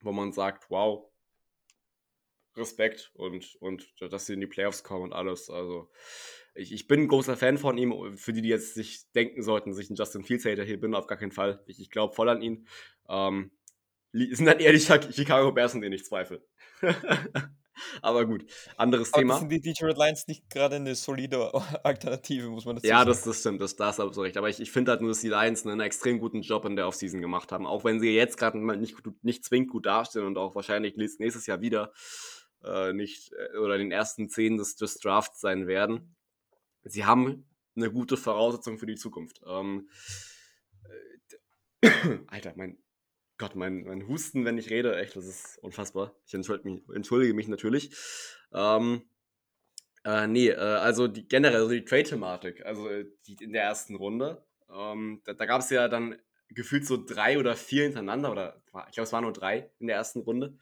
[0.01, 1.09] wo man sagt, wow,
[2.55, 5.49] Respekt und, und dass sie in die Playoffs kommen und alles.
[5.49, 5.89] Also
[6.53, 8.17] ich, ich bin ein großer Fan von ihm.
[8.17, 11.07] Für die, die jetzt sich denken sollten, sich ein Justin Fields Hater hier bin, auf
[11.07, 11.63] gar keinen Fall.
[11.67, 12.67] Ich, ich glaube voll an ihn.
[13.09, 13.51] Ähm,
[14.13, 16.45] sind dann eher die Chicago Bears, in denen ich zweifle.
[18.01, 18.45] Aber gut,
[18.77, 19.39] anderes Aber Thema.
[19.39, 23.39] sind die Detroit Lions nicht gerade eine solide Alternative, muss man das Ja, das, das
[23.39, 24.37] stimmt, das, das du recht.
[24.37, 26.87] Aber ich, ich finde halt nur, dass die Lions einen extrem guten Job in der
[26.87, 27.65] Offseason gemacht haben.
[27.65, 31.61] Auch wenn sie jetzt gerade nicht, nicht zwingend gut dastehen und auch wahrscheinlich nächstes Jahr
[31.61, 31.91] wieder
[32.63, 36.15] äh, nicht äh, oder in den ersten zehn des, des Drafts sein werden
[36.85, 39.41] sie haben eine gute Voraussetzung für die Zukunft.
[39.45, 39.89] Ähm,
[41.81, 42.77] äh, Alter, mein
[43.37, 46.15] Gott, mein, mein Husten, wenn ich rede, echt, das ist unfassbar.
[46.25, 47.93] Ich entschuldige mich, entschuldige mich natürlich.
[48.53, 49.03] Ähm,
[50.05, 54.45] äh, nee, äh, also die, generell die Trade-Thematik, also äh, die in der ersten Runde,
[54.73, 56.17] ähm, da, da gab es ja dann
[56.49, 59.97] gefühlt so drei oder vier hintereinander, oder ich glaube, es waren nur drei in der
[59.97, 60.57] ersten Runde,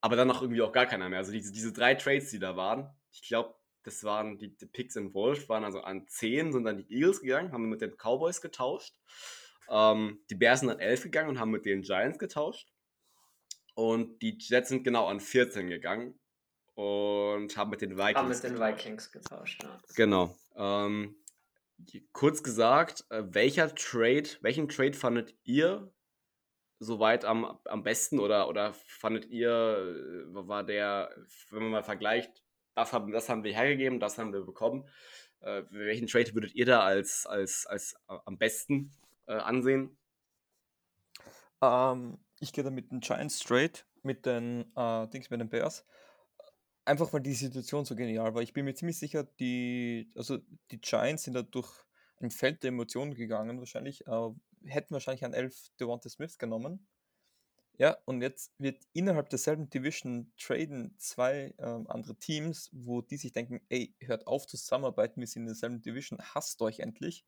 [0.00, 1.18] aber dann noch irgendwie auch gar keiner mehr.
[1.18, 4.96] Also diese, diese drei Trades, die da waren, ich glaube, das waren die, die Picks
[4.96, 8.94] involved, waren also an 10 sind dann die Eagles gegangen, haben mit den Cowboys getauscht.
[9.70, 12.68] Ähm, die Bears sind an 11 gegangen und haben mit den Giants getauscht.
[13.74, 16.18] Und die Jets sind genau an 14 gegangen
[16.74, 18.78] und haben mit den Vikings haben mit den getauscht.
[18.78, 19.62] Vikings getauscht.
[19.62, 19.80] Ja.
[19.94, 20.36] Genau.
[20.56, 21.16] Ähm,
[22.12, 25.92] kurz gesagt, äh, welcher Trade, welchen Trade fandet ihr
[26.80, 31.10] soweit am, am besten oder, oder fandet ihr, äh, war der,
[31.50, 32.42] wenn man mal vergleicht,
[32.74, 34.88] das haben, das haben wir hergegeben, das haben wir bekommen.
[35.40, 38.92] Äh, welchen Trade würdet ihr da als, als, als äh, am besten
[39.28, 39.96] äh, ansehen?
[41.62, 45.84] Ähm, ich gehe da mit den Giants straight, mit den äh, Dings, mit den Bears.
[46.84, 48.42] Einfach weil die Situation so genial war.
[48.42, 50.38] Ich bin mir ziemlich sicher, die, also
[50.70, 51.70] die Giants sind da durch
[52.20, 54.06] ein Feld der Emotionen gegangen, wahrscheinlich.
[54.06, 54.30] Äh,
[54.64, 56.88] hätten wahrscheinlich an 11 Devonta Smith genommen.
[57.78, 63.32] Ja, und jetzt wird innerhalb derselben Division traden zwei ähm, andere Teams, wo die sich
[63.32, 67.24] denken, ey, hört auf zu zusammenarbeiten, wir sind in derselben Division, hasst euch endlich,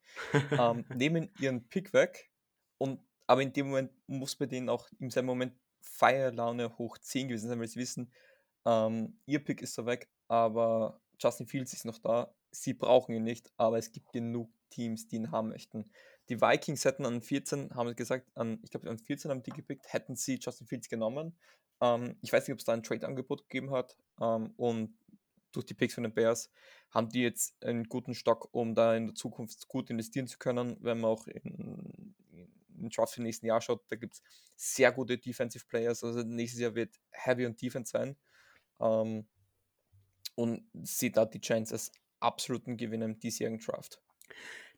[0.51, 2.31] ähm, nehmen ihren Pick weg
[2.79, 7.29] und aber in dem Moment muss bei denen auch im selben Moment Feierlaune hoch 10
[7.29, 8.13] gewesen sein, weil sie wissen,
[8.65, 13.23] ähm, ihr Pick ist so weg, aber Justin Fields ist noch da, sie brauchen ihn
[13.23, 15.93] nicht, aber es gibt genug Teams, die ihn haben möchten.
[16.31, 19.93] Die Vikings hätten an 14, haben gesagt, an, ich glaube an 14 haben die gepickt,
[19.93, 21.37] hätten sie Justin Fields genommen.
[21.81, 23.97] Ähm, ich weiß nicht, ob es da ein Trade-Angebot gegeben hat.
[24.21, 24.97] Ähm, und
[25.51, 26.49] durch die Picks von den Bears
[26.91, 30.77] haben die jetzt einen guten Stock, um da in der Zukunft gut investieren zu können,
[30.81, 34.23] wenn man auch in, in den Draft für nächsten Jahr schaut, da gibt es
[34.55, 36.05] sehr gute Defensive Players.
[36.05, 38.17] Also nächstes Jahr wird Heavy und Defense sein.
[38.79, 39.27] Ähm,
[40.37, 41.91] und sieht da die Giants als
[42.21, 44.01] absoluten Gewinner im diesjährigen Draft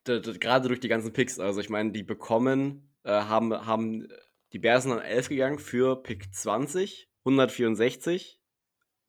[0.04, 4.08] gerade durch die ganzen Picks, also ich meine, die bekommen, äh, haben, haben
[4.52, 8.40] die Bears sind an 11 gegangen für Pick 20, 164,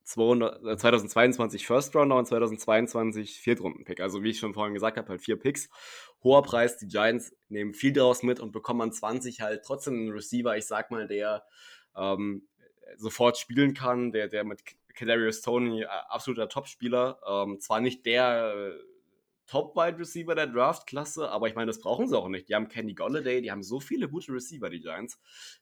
[0.03, 3.99] 200, äh, 2022 First Rounder und 2022 Viertrunden-Pick.
[3.99, 5.69] Also wie ich schon vorhin gesagt habe, halt vier Picks.
[6.23, 10.11] Hoher Preis, die Giants nehmen viel draus mit und bekommen an 20 halt trotzdem einen
[10.11, 11.43] Receiver, ich sag mal, der
[11.95, 12.47] ähm,
[12.97, 14.61] sofort spielen kann, der, der mit
[14.93, 18.92] Kadarius Tony äh, absoluter Topspieler, ähm, zwar nicht der äh,
[19.47, 22.47] Top-Wide Receiver der Draft-Klasse, aber ich meine, das brauchen sie auch nicht.
[22.49, 25.19] Die haben Kenny Golladay, die haben so viele gute Receiver, die Giants.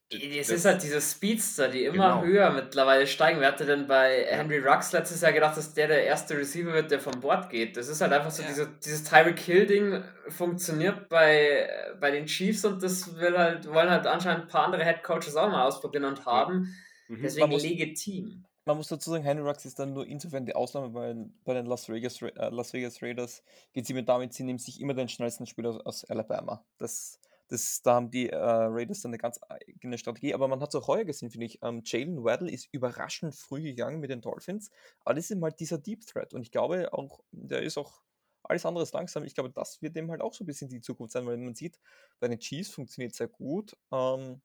[0.09, 2.23] Es ist halt diese Speedster, die immer genau.
[2.23, 3.39] höher mittlerweile steigen.
[3.39, 6.91] Wer hatte denn bei Henry Rux letztes Jahr gedacht, dass der der erste Receiver wird,
[6.91, 7.75] der vom Bord geht?
[7.75, 8.49] Das ist halt einfach so, ja.
[8.49, 14.05] diese, dieses Tyreek Hill-Ding funktioniert bei, bei den Chiefs und das will halt, wollen halt
[14.05, 16.75] anscheinend ein paar andere Head Coaches auch mal ausprobieren und haben.
[17.07, 17.21] Mhm.
[17.23, 21.29] Deswegen legitim man muss dazu sagen, Henry Rux ist dann nur insofern die Ausnahme, weil
[21.43, 23.43] bei den Las Vegas, äh, Las Vegas Raiders
[23.73, 26.63] geht sie mit damit, sie nehmen sich immer den schnellsten Spieler aus Alabama.
[26.77, 30.33] Das, das, da haben die äh, Raiders dann eine ganz eigene Strategie.
[30.33, 31.59] Aber man hat es auch heuer gesehen, finde ich.
[31.63, 34.69] Ähm, Jalen Waddle ist überraschend früh gegangen mit den Dolphins.
[35.03, 36.33] Aber das ist mal dieser Deep Threat.
[36.33, 38.01] Und ich glaube auch, der ist auch
[38.43, 39.23] alles andere ist langsam.
[39.23, 41.55] Ich glaube, das wird dem halt auch so ein bisschen die Zukunft sein, weil man
[41.55, 41.79] sieht,
[42.19, 43.77] bei den Chiefs funktioniert sehr gut.
[43.91, 44.41] Ähm,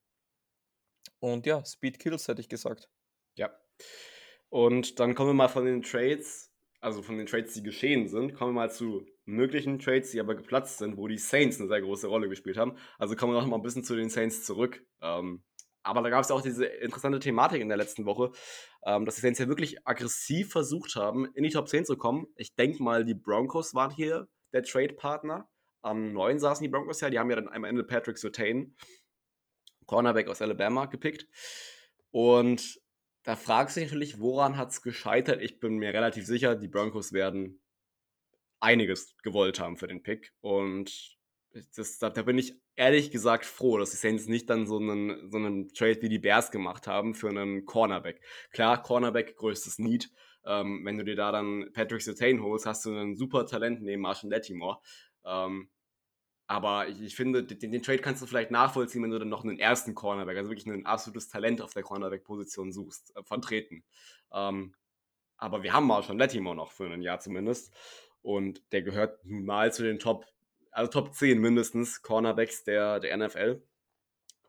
[1.20, 2.90] und ja, Speed Kills, hätte ich gesagt.
[3.36, 3.50] Ja.
[4.48, 8.34] Und dann kommen wir mal von den Trades, also von den Trades, die geschehen sind,
[8.34, 11.82] kommen wir mal zu möglichen Trades, die aber geplatzt sind, wo die Saints eine sehr
[11.82, 12.76] große Rolle gespielt haben.
[12.98, 14.84] Also kommen wir noch mal ein bisschen zu den Saints zurück.
[15.02, 15.42] Ähm,
[15.82, 18.32] aber da gab es auch diese interessante Thematik in der letzten Woche,
[18.84, 22.26] ähm, dass die Saints ja wirklich aggressiv versucht haben, in die Top 10 zu kommen.
[22.36, 25.48] Ich denke mal, die Broncos waren hier der Trade-Partner.
[25.82, 28.74] Am 9 saßen die Broncos ja, die haben ja dann am Ende Patrick Surtain,
[29.86, 31.28] Cornerback aus Alabama, gepickt.
[32.10, 32.80] Und
[33.26, 35.42] da fragst du dich natürlich, woran hat es gescheitert?
[35.42, 37.60] Ich bin mir relativ sicher, die Broncos werden
[38.60, 40.32] einiges gewollt haben für den Pick.
[40.42, 41.18] Und
[41.74, 45.28] das, da, da, bin ich ehrlich gesagt froh, dass die Saints nicht dann so einen,
[45.28, 48.20] so einen Trade wie die Bears gemacht haben für einen Cornerback.
[48.52, 50.12] Klar, Cornerback, größtes Need.
[50.44, 54.02] Ähm, wenn du dir da dann Patrick Sertain holst, hast du einen super Talent neben
[54.02, 54.78] Marshall Latimore.
[55.24, 55.68] Ähm,
[56.46, 59.44] aber ich, ich finde, den, den, Trade kannst du vielleicht nachvollziehen, wenn du dann noch
[59.44, 63.84] einen ersten Cornerback, also wirklich ein absolutes Talent auf der Cornerback-Position suchst, äh, vertreten.
[64.32, 64.74] Ähm,
[65.36, 67.74] aber wir haben Marshall Latimore noch für ein Jahr zumindest.
[68.22, 70.26] Und der gehört nun mal zu den Top,
[70.70, 73.62] also Top 10 mindestens Cornerbacks der, der NFL.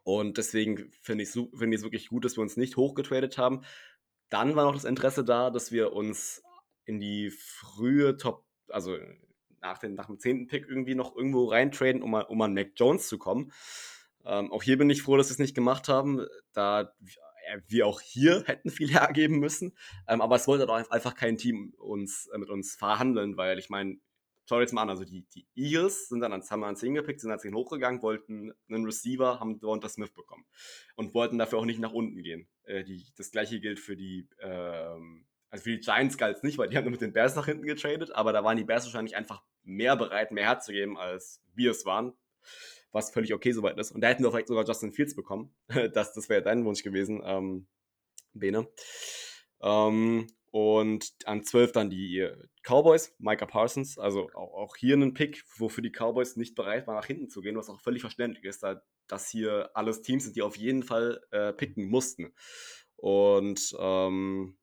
[0.04, 3.64] Und deswegen finde ich es find wirklich gut, dass wir uns nicht hochgetradet haben.
[4.30, 6.44] Dann war noch das Interesse da, dass wir uns
[6.86, 8.98] in die frühe Top, also
[9.62, 10.48] nach, den, nach dem 10.
[10.48, 13.52] Pick irgendwie noch irgendwo reintraden, um, um an Mac Jones zu kommen.
[14.26, 16.93] Ähm, auch hier bin ich froh, dass wir es nicht gemacht haben, da
[17.48, 19.76] äh, wir auch hier hätten viel hergeben müssen.
[20.08, 23.70] Ähm, aber es wollte doch einfach kein Team uns, äh, mit uns verhandeln, weil ich
[23.70, 24.00] meine,
[24.48, 27.20] schau jetzt mal an, also die, die Eagles sind dann ans, haben ans 10 gepickt,
[27.20, 30.46] sind ans 10 hochgegangen, wollten einen Receiver, haben Devonta Smith bekommen
[30.96, 32.48] und wollten dafür auch nicht nach unten gehen.
[32.63, 36.58] Äh, die, das gleiche gilt für die, ähm, also für die Giants galt es nicht,
[36.58, 38.86] weil die haben nur mit den Bears nach hinten getradet, aber da waren die Bears
[38.86, 42.14] wahrscheinlich einfach mehr bereit, mehr herzugeben, als wir es waren
[42.92, 43.92] was völlig okay soweit ist.
[43.92, 45.54] Und da hätten wir vielleicht sogar Justin Fields bekommen.
[45.94, 47.68] das das wäre dein Wunsch gewesen, ähm,
[48.34, 48.68] Bene.
[49.62, 52.28] Ähm, und an 12 dann die
[52.64, 56.96] Cowboys, Micah Parsons, also auch, auch hier ein Pick, wofür die Cowboys nicht bereit waren,
[56.96, 60.36] nach hinten zu gehen, was auch völlig verständlich ist, da dass hier alles Teams sind,
[60.36, 62.34] die auf jeden Fall äh, picken mussten.
[62.98, 64.58] Und ähm,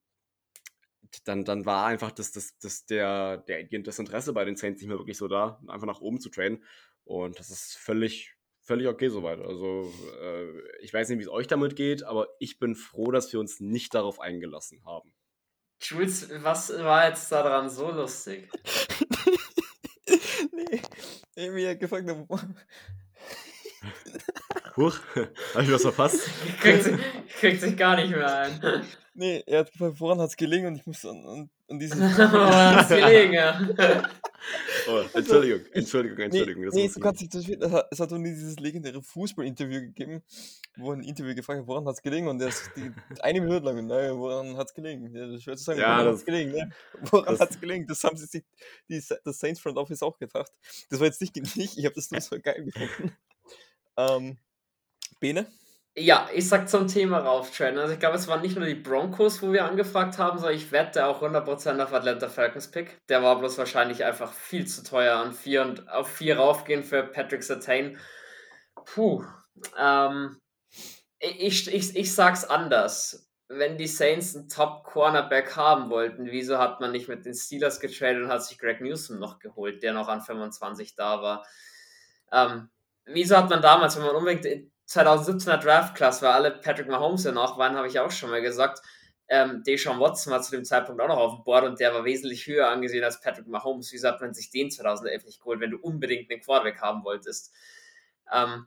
[1.25, 4.89] dann, dann war einfach das, das, das, der, der, das Interesse bei den Saints nicht
[4.89, 6.63] mehr wirklich so da, einfach nach oben zu traden.
[7.05, 9.41] Und das ist völlig, völlig okay soweit.
[9.41, 13.33] Also äh, ich weiß nicht, wie es euch damit geht, aber ich bin froh, dass
[13.33, 15.15] wir uns nicht darauf eingelassen haben.
[15.81, 18.49] Jules, was war jetzt daran so lustig?
[20.53, 20.81] nee,
[21.35, 22.09] ich mir gefragt,
[24.77, 24.99] Huch,
[25.55, 26.29] hab ich was verpasst?
[26.61, 26.97] kriegt, sich,
[27.39, 28.85] kriegt sich gar nicht mehr ein.
[29.15, 32.01] Nee, er hat gefragt, woran hat es gelegen und ich muss an, an, an diesen.
[32.01, 33.61] woran hat es gelegen, ja.
[34.89, 36.65] Oh, Entschuldigung, Entschuldigung, Entschuldigung.
[36.65, 37.49] Nee, nee du kannst nicht das,
[37.91, 40.23] es hat nur dieses legendäre Fußball-Interview gegeben,
[40.77, 43.65] wo ein Interview gefragt hat, woran hat es gelegen und der ist die, eine Minute
[43.65, 45.15] lang, naja, woran hat es gelegen?
[45.15, 46.51] Ja, das ist schwer zu sagen, ja, woran hat es gelegen?
[46.51, 46.71] Ne?
[47.03, 47.87] Woran hat es gelegen?
[47.87, 48.43] Das haben sie sich,
[48.89, 50.51] die, das Saints Front Office auch gedacht.
[50.91, 53.17] Das war jetzt nicht mich, ich habe das nur so geil gefunden.
[53.97, 54.39] Ähm,
[55.25, 55.47] Bene?
[55.97, 57.79] Ja, ich sag zum Thema rauftraden.
[57.79, 60.71] Also ich glaube, es waren nicht nur die Broncos, wo wir angefragt haben, sondern ich
[60.71, 63.01] wette auch 100% auf Atlanta Falcons Pick.
[63.09, 67.05] Der war bloß wahrscheinlich einfach viel zu teuer an 4 und auf 4 raufgehen für
[67.05, 67.99] Patrick Sertain.
[68.85, 69.25] Puh.
[69.79, 70.37] Ähm,
[71.21, 73.31] ich, ich, ich sag's anders.
[73.49, 78.25] Wenn die Saints einen Top-Cornerback haben wollten, wieso hat man nicht mit den Steelers getradet
[78.25, 81.47] und hat sich Greg Newsom noch geholt, der noch an 25 da war?
[82.31, 82.69] Ähm,
[83.07, 87.33] wieso hat man damals, wenn man unbedingt 2017er Draft Class, weil alle Patrick Mahomes ja
[87.33, 88.81] noch waren, habe ich auch schon mal gesagt.
[89.29, 92.05] Ähm, Deshaun Watson war zu dem Zeitpunkt auch noch auf dem Board und der war
[92.05, 93.91] wesentlich höher angesehen als Patrick Mahomes.
[93.93, 97.53] Wieso hat man sich den 2011 nicht geholt, wenn du unbedingt einen Quarterback haben wolltest?
[98.31, 98.67] Ähm,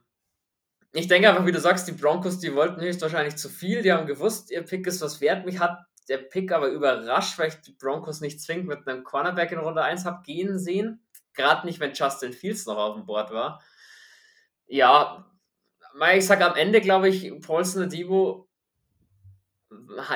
[0.92, 3.82] ich denke einfach, wie du sagst, die Broncos, die wollten höchstwahrscheinlich zu viel.
[3.82, 5.46] Die haben gewusst, ihr Pick ist was wert.
[5.46, 5.78] Mich hat
[6.08, 9.82] der Pick aber überrascht, weil ich die Broncos nicht zwingend mit einem Cornerback in Runde
[9.82, 11.04] 1 habe gehen sehen.
[11.34, 13.62] Gerade nicht, wenn Justin Fields noch auf dem Board war.
[14.66, 15.27] Ja,
[16.16, 18.48] ich sag am Ende, glaube ich, Paulson Adibo,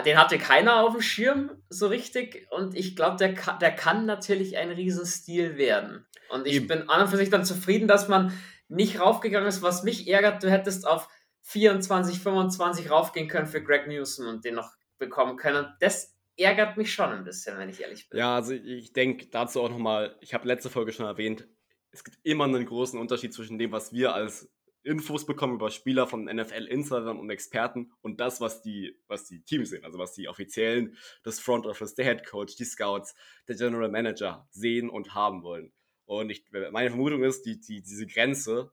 [0.04, 4.06] den hatte keiner auf dem Schirm so richtig und ich glaube, der, kann, der kann
[4.06, 6.06] natürlich ein Riesenstil werden.
[6.30, 6.68] Und ich Eben.
[6.68, 8.32] bin an und für sich dann zufrieden, dass man
[8.68, 9.62] nicht raufgegangen ist.
[9.62, 11.08] Was mich ärgert, du hättest auf
[11.42, 15.66] 24, 25 raufgehen können für Greg Newsom und den noch bekommen können.
[15.80, 18.18] Das ärgert mich schon ein bisschen, wenn ich ehrlich bin.
[18.18, 21.46] Ja, also ich denke dazu auch nochmal, ich habe letzte Folge schon erwähnt,
[21.90, 24.50] es gibt immer einen großen Unterschied zwischen dem, was wir als
[24.84, 29.70] Infos bekommen über Spieler von NFL-Insidern und Experten und das, was die, was die Teams
[29.70, 33.14] sehen, also was die Offiziellen, das Front Office, der Head Coach, die Scouts,
[33.48, 35.72] der General Manager sehen und haben wollen.
[36.04, 38.72] Und ich, meine Vermutung ist, die, die, diese Grenze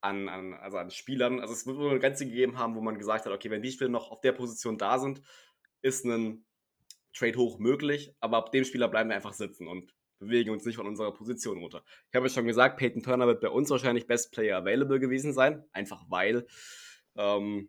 [0.00, 2.98] an, an, also an Spielern, also es wird wohl eine Grenze gegeben haben, wo man
[2.98, 5.22] gesagt hat, okay, wenn die Spieler noch auf der Position da sind,
[5.82, 6.44] ist ein
[7.12, 10.76] Trade hoch möglich, aber ab dem Spieler bleiben wir einfach sitzen und bewegen uns nicht
[10.76, 11.84] von unserer Position runter.
[12.08, 15.32] Ich habe ja schon gesagt, Peyton Turner wird bei uns wahrscheinlich Best Player Available gewesen
[15.32, 16.46] sein, einfach weil,
[17.16, 17.68] ähm,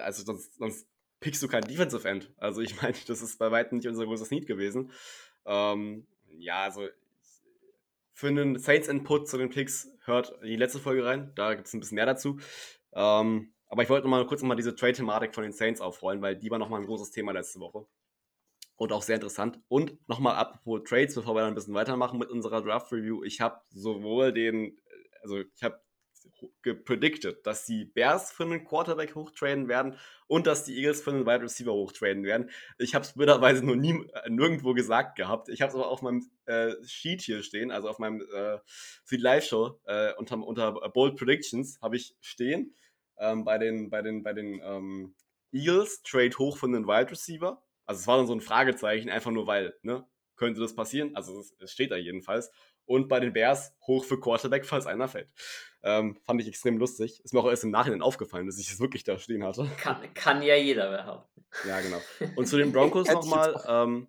[0.00, 0.86] also sonst, sonst
[1.20, 2.32] pickst du kein Defensive End.
[2.36, 4.90] Also ich meine, das ist bei weitem nicht unser großes Need gewesen.
[5.46, 6.06] Ähm,
[6.38, 6.88] ja, also
[8.12, 11.80] für einen Saints-Input zu den Picks hört die letzte Folge rein, da gibt es ein
[11.80, 12.38] bisschen mehr dazu.
[12.92, 16.20] Ähm, aber ich wollte noch mal kurz noch mal diese Trade-Thematik von den Saints aufrollen,
[16.20, 17.86] weil die war noch mal ein großes Thema letzte Woche
[18.80, 19.60] und auch sehr interessant.
[19.68, 23.22] Und nochmal apropos Trades, bevor wir dann ein bisschen weitermachen mit unserer Draft Review.
[23.24, 24.80] Ich habe sowohl den,
[25.20, 25.82] also ich habe
[26.62, 31.26] gepredicted, dass die Bears für einen Quarterback hochtraden werden und dass die Eagles für einen
[31.26, 32.48] Wide Receiver hochtraden werden.
[32.78, 35.50] Ich habe es blöderweise noch nie äh, nirgendwo gesagt gehabt.
[35.50, 38.60] Ich habe es aber auf meinem äh, Sheet hier stehen, also auf meinem äh,
[39.04, 42.74] Feed Live Show äh, unter, unter Bold Predictions habe ich stehen
[43.18, 45.14] ähm, bei den bei den bei den ähm,
[45.52, 49.32] Eagles Trade hoch für einen Wide Receiver also es war dann so ein Fragezeichen, einfach
[49.32, 50.06] nur weil, ne?
[50.36, 51.16] Könnte das passieren?
[51.16, 52.52] Also es, es steht da jedenfalls.
[52.84, 55.28] Und bei den Bears hoch für Quarterback, falls einer fällt.
[55.82, 57.20] Ähm, fand ich extrem lustig.
[57.24, 59.68] Ist mir auch erst im Nachhinein aufgefallen, dass ich es wirklich da stehen hatte.
[59.76, 61.44] Kann, kann ja jeder behaupten.
[61.66, 62.00] Ja, genau.
[62.36, 63.60] Und zu den Broncos nochmal.
[63.66, 64.06] Ähm,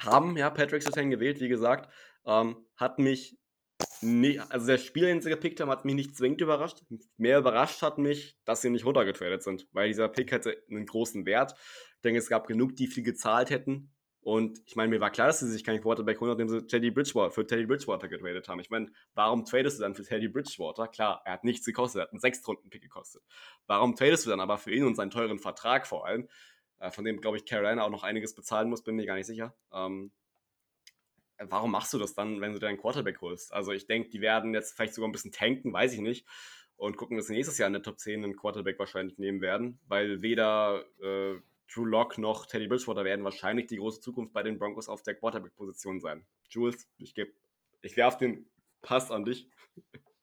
[0.00, 1.88] haben ja Patrick Sertain gewählt, wie gesagt.
[2.26, 3.38] Ähm, hat mich
[4.00, 6.78] Nee, also der Spieler, den sie gepickt haben, hat mich nicht zwingend überrascht.
[7.16, 11.26] Mehr überrascht hat mich, dass sie nicht runtergetradet sind, weil dieser Pick hätte einen großen
[11.26, 11.54] Wert.
[12.06, 13.90] Denke, es gab genug, die viel gezahlt hätten.
[14.26, 16.90] Und ich meine, mir war klar, dass sie sich keinen Quarterback holen, nachdem sie Teddy
[16.90, 18.58] Bridgewater, für Teddy Bridgewater getradet haben.
[18.58, 20.88] Ich meine, warum tradest du dann für Teddy Bridgewater?
[20.88, 23.22] Klar, er hat nichts gekostet, er hat einen Sechstrunden-Pick gekostet.
[23.68, 26.28] Warum tradest du dann aber für ihn und seinen teuren Vertrag vor allem,
[26.80, 29.26] äh, von dem, glaube ich, Carolina auch noch einiges bezahlen muss, bin mir gar nicht
[29.26, 29.54] sicher.
[29.72, 30.10] Ähm,
[31.38, 33.52] warum machst du das dann, wenn du deinen Quarterback holst?
[33.52, 36.26] Also ich denke, die werden jetzt vielleicht sogar ein bisschen tanken, weiß ich nicht.
[36.76, 39.78] Und gucken, dass sie nächstes Jahr in der Top 10 einen Quarterback wahrscheinlich nehmen werden,
[39.86, 41.36] weil weder äh,
[41.72, 45.14] Drew Lock noch Teddy Bridgewater werden wahrscheinlich die große Zukunft bei den Broncos auf der
[45.14, 46.24] Quarterback-Position sein.
[46.48, 47.32] Jules, ich gebe,
[47.82, 48.48] ich werfe den
[48.82, 49.50] Pass an dich.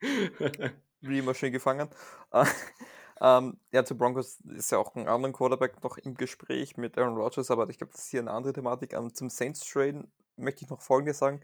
[1.02, 1.90] Wie immer schön gefangen.
[3.22, 7.18] ähm, ja, zu Broncos ist ja auch ein anderer Quarterback noch im Gespräch mit Aaron
[7.18, 8.98] Rodgers, aber ich glaube, das ist hier eine andere Thematik.
[8.98, 11.42] Um, zum Saints Traden möchte ich noch Folgendes sagen.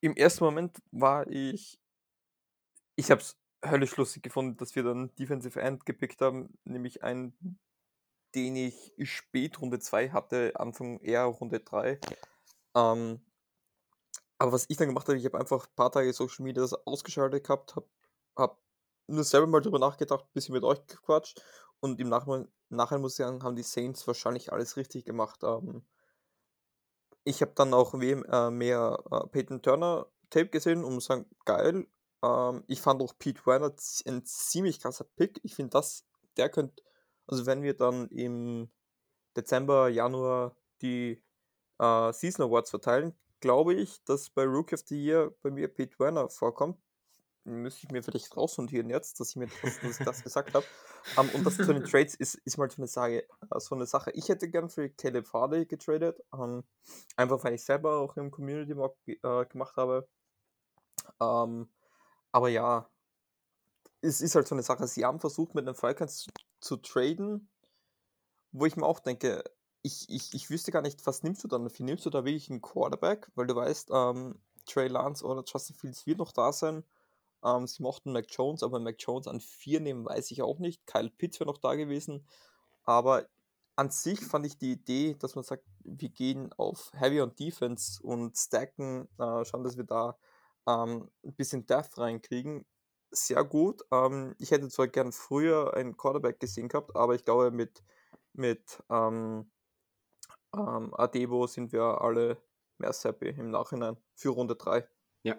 [0.00, 1.80] Im ersten Moment war ich,
[2.94, 7.58] ich habe es höllisch lustig gefunden, dass wir dann Defensive End gepickt haben, nämlich einen,
[8.34, 12.00] den ich spät Runde 2 hatte, Anfang eher Runde 3.
[12.74, 13.20] Ähm,
[14.38, 16.74] aber was ich dann gemacht habe, ich habe einfach ein paar Tage Social Media das
[16.86, 17.88] ausgeschaltet gehabt, habe
[18.36, 18.60] hab
[19.06, 21.42] nur selber mal drüber nachgedacht, ein bisschen mit euch gequatscht
[21.80, 25.42] und im Nachhinein, Nachhinein muss ich sagen, haben die Saints wahrscheinlich alles richtig gemacht.
[25.42, 25.84] Ähm,
[27.24, 31.86] ich habe dann auch äh, mehr äh, Peyton Turner Tape gesehen und muss sagen, geil.
[32.22, 33.74] Ähm, ich fand auch Pete Werner
[34.06, 35.40] ein ziemlich krasser Pick.
[35.42, 36.06] Ich finde, das,
[36.36, 36.82] der könnte,
[37.26, 38.70] also wenn wir dann im
[39.36, 41.22] Dezember, Januar die
[41.78, 45.98] äh, Season Awards verteilen, glaube ich, dass bei Rookie of the Year bei mir Pete
[45.98, 46.78] Werner vorkommt
[47.46, 50.66] müsste ich mir vielleicht rausnotieren jetzt, dass ich mir das, dass ich das gesagt habe.
[51.16, 53.86] Um, und das zu den Trades ist, ist mal so eine, Sache, äh, so eine
[53.86, 54.10] Sache.
[54.12, 56.64] Ich hätte gern für Caleb Farley getradet, um,
[57.16, 60.08] einfach weil ich selber auch im Community Mock äh, gemacht habe.
[61.18, 61.70] Um,
[62.32, 62.90] aber ja,
[64.00, 64.86] es ist halt so eine Sache.
[64.88, 66.26] Sie haben versucht, mit den Falcons
[66.66, 67.48] zu, traden,
[68.52, 69.44] wo ich mir auch denke,
[69.82, 71.70] ich, ich, ich wüsste gar nicht, was nimmst du dann?
[71.70, 73.30] Wie nimmst du da wirklich einen Quarterback?
[73.34, 76.84] Weil du weißt, ähm, Trey Lance oder Justin Fields wird noch da sein.
[77.44, 80.86] Ähm, sie mochten Mac Jones, aber Mac Jones an vier nehmen, weiß ich auch nicht.
[80.86, 82.26] Kyle Pitts wäre noch da gewesen.
[82.84, 83.26] Aber
[83.76, 88.02] an sich fand ich die Idee, dass man sagt, wir gehen auf Heavy on Defense
[88.02, 90.16] und stacken, äh, schauen, dass wir da
[90.66, 92.64] ähm, ein bisschen Depth reinkriegen.
[93.10, 93.82] Sehr gut.
[93.92, 97.82] Ähm, ich hätte zwar gern früher einen Quarterback gesehen gehabt, aber ich glaube, mit,
[98.32, 99.50] mit ähm,
[100.54, 102.38] ähm, Adebo sind wir alle
[102.78, 104.86] mehr happy im Nachhinein für Runde 3.
[105.22, 105.36] Ja,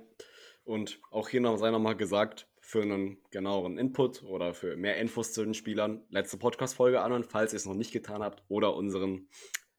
[0.63, 5.32] und auch hier noch sei nochmal gesagt, für einen genaueren Input oder für mehr Infos
[5.32, 9.30] zu den Spielern, letzte Podcast-Folge anhören, falls ihr es noch nicht getan habt, oder unseren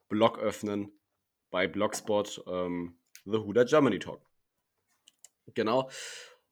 [0.09, 0.99] Blog öffnen
[1.51, 4.23] bei Blogspot ähm, The Huda Germany Talk.
[5.53, 5.91] Genau.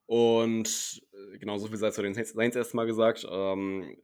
[0.07, 3.27] Und äh, genau so viel sei zu den Saints erstmal gesagt.
[3.29, 3.97] Ähm,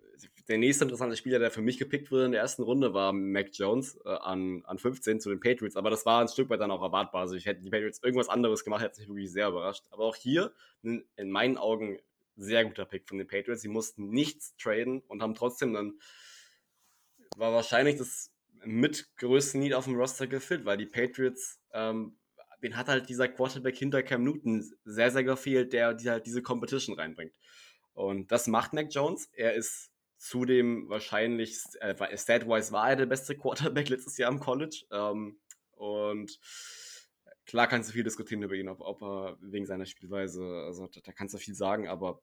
[0.48, 3.50] der nächste interessante Spieler, der für mich gepickt wurde in der ersten Runde, war Mac
[3.52, 5.76] Jones äh, an, an 15 zu den Patriots.
[5.76, 7.22] Aber das war ein Stück weit dann auch erwartbar.
[7.22, 9.84] Also ich hätte die Patriots irgendwas anderes gemacht, hätte mich wirklich sehr überrascht.
[9.90, 11.98] Aber auch hier, in, in meinen Augen,
[12.36, 13.62] sehr guter Pick von den Patriots.
[13.62, 15.98] Sie mussten nichts traden und haben trotzdem dann,
[17.36, 18.32] war wahrscheinlich das
[18.64, 22.16] mitgrößte Need auf dem Roster gefüllt, weil die Patriots, ähm,
[22.62, 26.42] den hat halt dieser Quarterback hinter Cam Newton sehr, sehr gefehlt, der die halt diese
[26.42, 27.34] Competition reinbringt.
[27.92, 29.28] Und das macht Mac Jones.
[29.34, 34.84] Er ist zudem wahrscheinlich, äh, stat-wise war er der beste Quarterback letztes Jahr im College.
[34.90, 35.40] Ähm,
[35.72, 36.38] und
[37.44, 41.00] klar kannst du viel diskutieren über ihn, ob, ob er wegen seiner Spielweise, also da,
[41.02, 42.22] da kannst du viel sagen, aber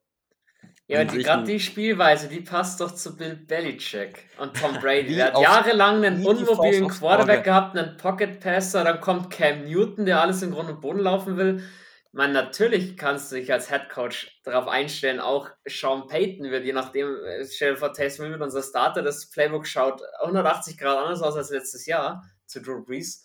[0.90, 5.16] ja, gerade die Spielweise, die passt doch zu Bill Belichick und Tom Brady.
[5.16, 10.20] Der hat jahrelang einen unmobilen Quarterback gehabt, einen Pocket Passer, dann kommt Cam Newton, der
[10.20, 11.64] alles in Grund und Boden laufen will.
[12.12, 16.74] Man, natürlich kannst du dich als Head Coach darauf einstellen, auch Sean Payton wird, je
[16.74, 21.22] nachdem, äh, stell dir vor, Taysom Hill, unser Starter, das Playbook schaut 180 Grad anders
[21.22, 23.24] aus als letztes Jahr zu Drew Brees.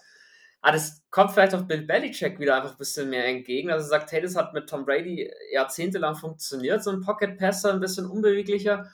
[0.66, 3.70] Ah, das kommt vielleicht auch Bill Belichick wieder einfach ein bisschen mehr entgegen.
[3.70, 7.80] Also sagt, hey, das hat mit Tom Brady jahrzehntelang funktioniert, so ein Pocket Passer, ein
[7.80, 8.90] bisschen unbeweglicher.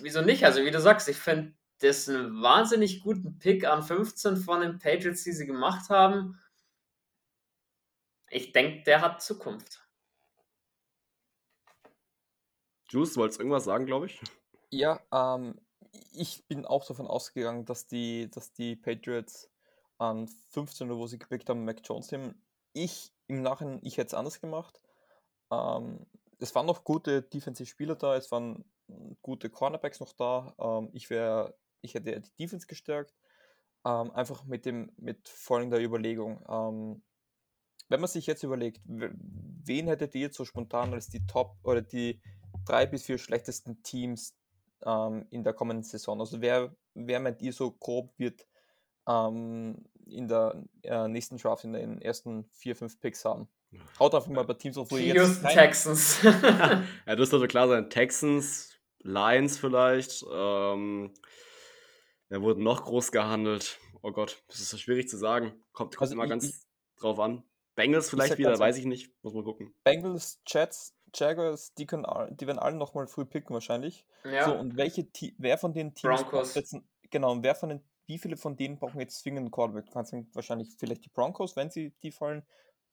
[0.00, 0.44] Wieso nicht?
[0.44, 4.80] Also, wie du sagst, ich finde das einen wahnsinnig guten Pick an 15 von den
[4.80, 6.40] Patriots, die sie gemacht haben.
[8.30, 9.86] Ich denke, der hat Zukunft.
[12.88, 14.20] Juice, wolltest du irgendwas sagen, glaube ich?
[14.70, 15.60] Ja, ähm,
[16.12, 19.49] ich bin auch davon ausgegangen, dass die, dass die Patriots
[20.00, 22.42] an 15 wo sie gepickt haben, Mac Jones nehmen.
[22.72, 24.80] Ich im Nachhinein, ich hätte es anders gemacht.
[25.52, 26.06] Ähm,
[26.38, 28.64] es waren noch gute Defensive-Spieler da, es waren
[29.20, 30.54] gute Cornerbacks noch da.
[30.58, 33.14] Ähm, ich wäre, ich hätte die Defense gestärkt.
[33.84, 36.44] Ähm, einfach mit dem, mit folgender Überlegung.
[36.48, 37.02] Ähm,
[37.88, 41.82] wenn man sich jetzt überlegt, wen hättet ihr jetzt so spontan als die Top oder
[41.82, 42.22] die
[42.64, 44.34] drei bis vier schlechtesten Teams
[44.84, 46.20] ähm, in der kommenden Saison?
[46.20, 48.46] Also wer, wer meint ihr so grob wird
[49.10, 53.48] ähm, in der äh, nächsten Draft in den ersten vier, fünf Picks haben.
[53.98, 55.42] Haut einfach mal bei Teams auf, wo ihr jetzt.
[55.42, 56.22] Texans.
[56.22, 57.88] ja, das sollte klar sein.
[57.88, 60.24] Texans, Lions vielleicht.
[60.32, 61.14] Ähm,
[62.28, 63.78] wer wurde noch groß gehandelt?
[64.02, 65.52] Oh Gott, das ist so schwierig zu sagen.
[65.72, 67.44] Kommt, kommt also immer ich, ganz ich, drauf an.
[67.76, 69.12] Bengals vielleicht wieder, weiß ich nicht.
[69.22, 69.74] Muss man gucken.
[69.84, 74.06] Bengals, Jets, Jaguars, die, können, die werden alle nochmal früh picken wahrscheinlich.
[74.24, 74.46] Ja.
[74.46, 75.06] So, und welche,
[75.38, 76.54] wer von den Teams Broncos.
[76.54, 76.76] Jetzt,
[77.10, 79.86] genau, wer von den wie viele von denen brauchen jetzt zwingend einen Quarterback?
[79.86, 82.42] Du kannst wahrscheinlich vielleicht die Broncos, wenn sie die fallen,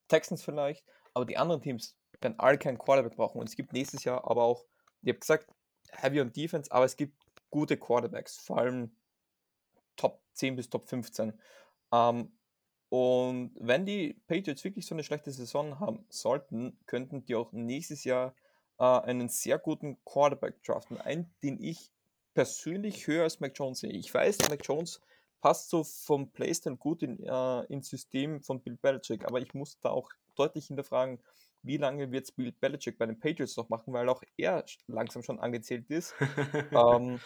[0.07, 3.39] Texans vielleicht, aber die anderen Teams werden alle keinen Quarterback brauchen.
[3.39, 4.63] Und es gibt nächstes Jahr aber auch,
[5.01, 5.47] ihr habt gesagt,
[5.89, 7.17] heavy on Defense, aber es gibt
[7.49, 8.95] gute Quarterbacks, vor allem
[9.95, 11.33] Top 10 bis Top 15.
[11.91, 12.31] Ähm,
[12.89, 18.03] und wenn die Patriots wirklich so eine schlechte Saison haben sollten, könnten die auch nächstes
[18.03, 18.35] Jahr
[18.77, 21.01] äh, einen sehr guten Quarterback draften.
[21.01, 21.91] Einen, den ich
[22.35, 23.89] persönlich höher als Mac Jones sehe.
[23.89, 25.01] Ich weiß, Mac Jones
[25.41, 29.79] passt so vom Playstyle gut in, äh, ins System von Bill Belichick, aber ich muss
[29.79, 31.19] da auch deutlich hinterfragen,
[31.63, 35.23] wie lange wird es Bill Belichick bei den Patriots noch machen, weil auch er langsam
[35.23, 36.13] schon angezählt ist.
[36.71, 37.19] ähm,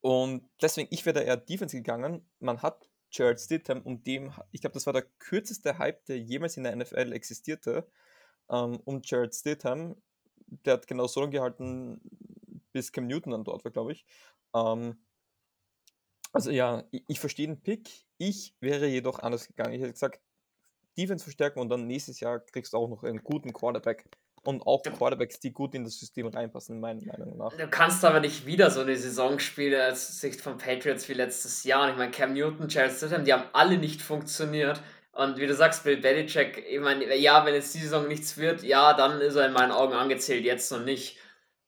[0.00, 2.26] und deswegen, ich wäre da eher Defense gegangen.
[2.40, 6.56] Man hat Jared Stidham und dem, ich glaube, das war der kürzeste Hype, der jemals
[6.56, 7.86] in der NFL existierte,
[8.50, 9.96] ähm, um Jared Stidham.
[10.64, 12.00] Der hat genau so lange gehalten,
[12.72, 14.06] bis Cam Newton dann dort war, glaube ich.
[14.54, 14.98] Ähm,
[16.32, 17.88] also ja, ich, ich verstehe den Pick.
[18.18, 19.74] Ich wäre jedoch anders gegangen.
[19.74, 20.20] Ich hätte gesagt,
[20.96, 24.04] Defense verstärken und dann nächstes Jahr kriegst du auch noch einen guten Quarterback.
[24.44, 27.54] Und auch Quarterbacks, die gut in das System reinpassen, meiner Meinung nach.
[27.54, 31.64] Du kannst aber nicht wieder so eine Saison spielen als Sicht von Patriots wie letztes
[31.64, 31.84] Jahr.
[31.84, 34.80] Und ich meine, Cam Newton, Jared Stidham, die haben alle nicht funktioniert.
[35.12, 38.62] Und wie du sagst, Bill Belichick, ich meine, ja, wenn jetzt die Saison nichts wird,
[38.62, 41.18] ja, dann ist er in meinen Augen angezählt, jetzt noch nicht.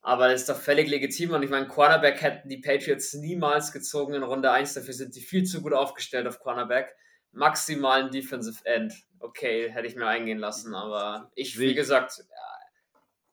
[0.03, 4.14] Aber das ist doch völlig legitim und ich meine, Cornerback hätten die Patriots niemals gezogen
[4.14, 4.74] in Runde 1.
[4.74, 6.94] Dafür sind die viel zu gut aufgestellt auf Cornerback.
[7.32, 8.94] Maximalen Defensive End.
[9.18, 12.24] Okay, hätte ich mir eingehen lassen, aber ich, wie gesagt,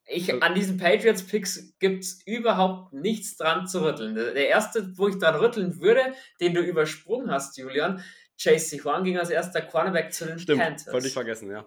[0.09, 4.15] ich, an diesen Patriots-Picks gibt es überhaupt nichts dran zu rütteln.
[4.15, 8.03] Der erste, wo ich dran rütteln würde, den du übersprungen hast, Julian,
[8.41, 11.05] Chase Juan ging als erster Cornerback zu den Stimmt, Panthers.
[11.05, 11.65] Ich vergessen, ja.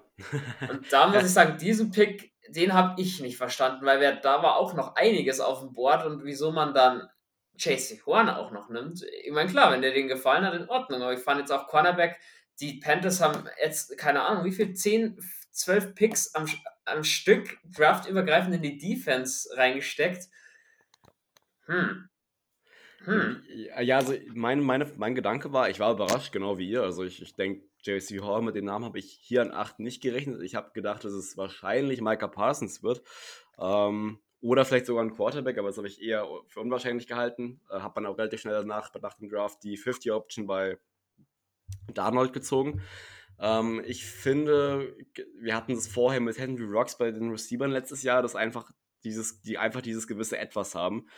[0.69, 4.43] Und da muss ich sagen, diesen Pick den habe ich nicht verstanden, weil wir, da
[4.43, 7.09] war auch noch einiges auf dem Board und wieso man dann
[7.61, 9.05] Chase Horn auch noch nimmt.
[9.25, 11.67] Ich meine, klar, wenn der den gefallen hat, in Ordnung, aber ich fand jetzt auch
[11.67, 12.19] Cornerback,
[12.61, 15.19] die Panthers haben jetzt, keine Ahnung, wie viel, 10,
[15.53, 16.47] 12 Picks am,
[16.85, 20.29] am Stück draftübergreifend in die Defense reingesteckt.
[21.67, 22.09] Hm.
[23.05, 23.43] Hm.
[23.81, 26.83] Ja, also mein, meine, mein Gedanke war, ich war überrascht, genau wie ihr.
[26.83, 30.03] Also ich, ich denke, JC Hall, mit dem Namen habe ich hier an 8 nicht
[30.03, 30.43] gerechnet.
[30.43, 33.03] Ich habe gedacht, dass es wahrscheinlich Micah Parsons wird.
[33.59, 37.61] Ähm, oder vielleicht sogar ein Quarterback, aber das habe ich eher für unwahrscheinlich gehalten.
[37.71, 40.79] Äh, habe dann auch relativ schnell danach, nach dem Draft, die 50-Option bei
[41.93, 42.83] Darnold gezogen.
[43.39, 44.97] Ähm, ich finde,
[45.41, 48.71] wir hatten es vorher mit Henry Rocks bei den Receivern letztes Jahr, dass einfach
[49.05, 51.09] dieses, die einfach dieses gewisse Etwas haben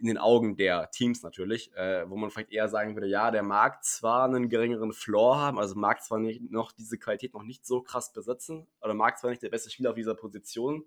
[0.00, 3.42] in den Augen der Teams natürlich, äh, wo man vielleicht eher sagen würde, ja, der
[3.42, 7.66] mag zwar einen geringeren Floor haben, also mag zwar nicht noch diese Qualität noch nicht
[7.66, 10.84] so krass besitzen, oder mag zwar nicht der beste Spieler auf dieser Position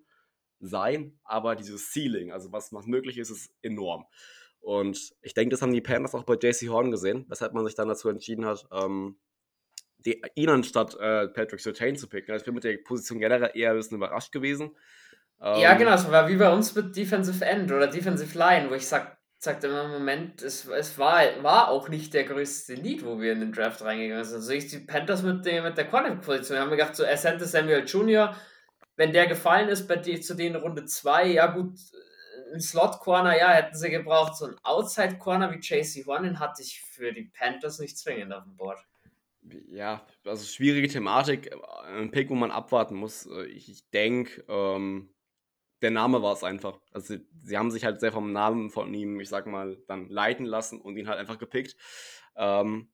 [0.60, 4.06] sein, aber dieses Ceiling, also was, was möglich ist, ist enorm.
[4.60, 7.76] Und ich denke, das haben die Panthers auch bei JC Horn gesehen, weshalb man sich
[7.76, 9.18] dann dazu entschieden hat, ähm,
[10.06, 12.32] die, ihn anstatt äh, Patrick Sertain zu picken.
[12.32, 14.76] Also ich bin mit der Position generell eher ein bisschen überrascht gewesen.
[15.44, 18.76] Ja, ähm, genau, es war wie bei uns mit Defensive End oder Defensive Line, wo
[18.76, 23.20] ich sag, sagte immer, Moment, es, es war, war auch nicht der größte Lead, wo
[23.20, 24.38] wir in den Draft reingegangen sind.
[24.38, 27.84] Also ich die Panthers mit, dem, mit der Cornerback-Position, haben wir gedacht, so Asante Samuel
[27.86, 28.34] Jr.,
[28.96, 31.78] wenn der gefallen ist bei die, zu den Runde 2, ja gut,
[32.54, 34.38] ein Slot-Corner, ja, hätten sie gebraucht.
[34.38, 38.56] So ein Outside-Corner wie JC Horn, hatte ich für die Panthers nicht zwingend auf dem
[38.56, 38.80] Board.
[39.68, 41.54] Ja, also schwierige Thematik,
[41.86, 43.28] ein Pick, wo man abwarten muss.
[43.50, 45.10] Ich, ich denke, ähm,
[45.84, 46.80] der Name war es einfach.
[46.92, 50.10] Also sie, sie, haben sich halt sehr vom Namen von ihm, ich sag mal, dann
[50.10, 51.76] leiten lassen und ihn halt einfach gepickt.
[52.36, 52.88] Ähm,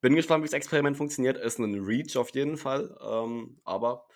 [0.00, 1.38] bin gespannt, wie das Experiment funktioniert.
[1.38, 2.98] Ist ein Reach auf jeden Fall.
[3.00, 4.08] Ähm, aber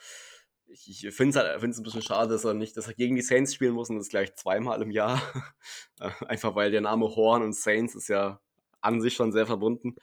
[0.66, 3.22] ich, ich finde es halt, ein bisschen schade, dass er nicht, dass er gegen die
[3.22, 5.22] Saints spielen muss und das gleich zweimal im Jahr.
[6.26, 8.40] einfach weil der Name Horn und Saints ist ja
[8.80, 9.94] an sich schon sehr verbunden.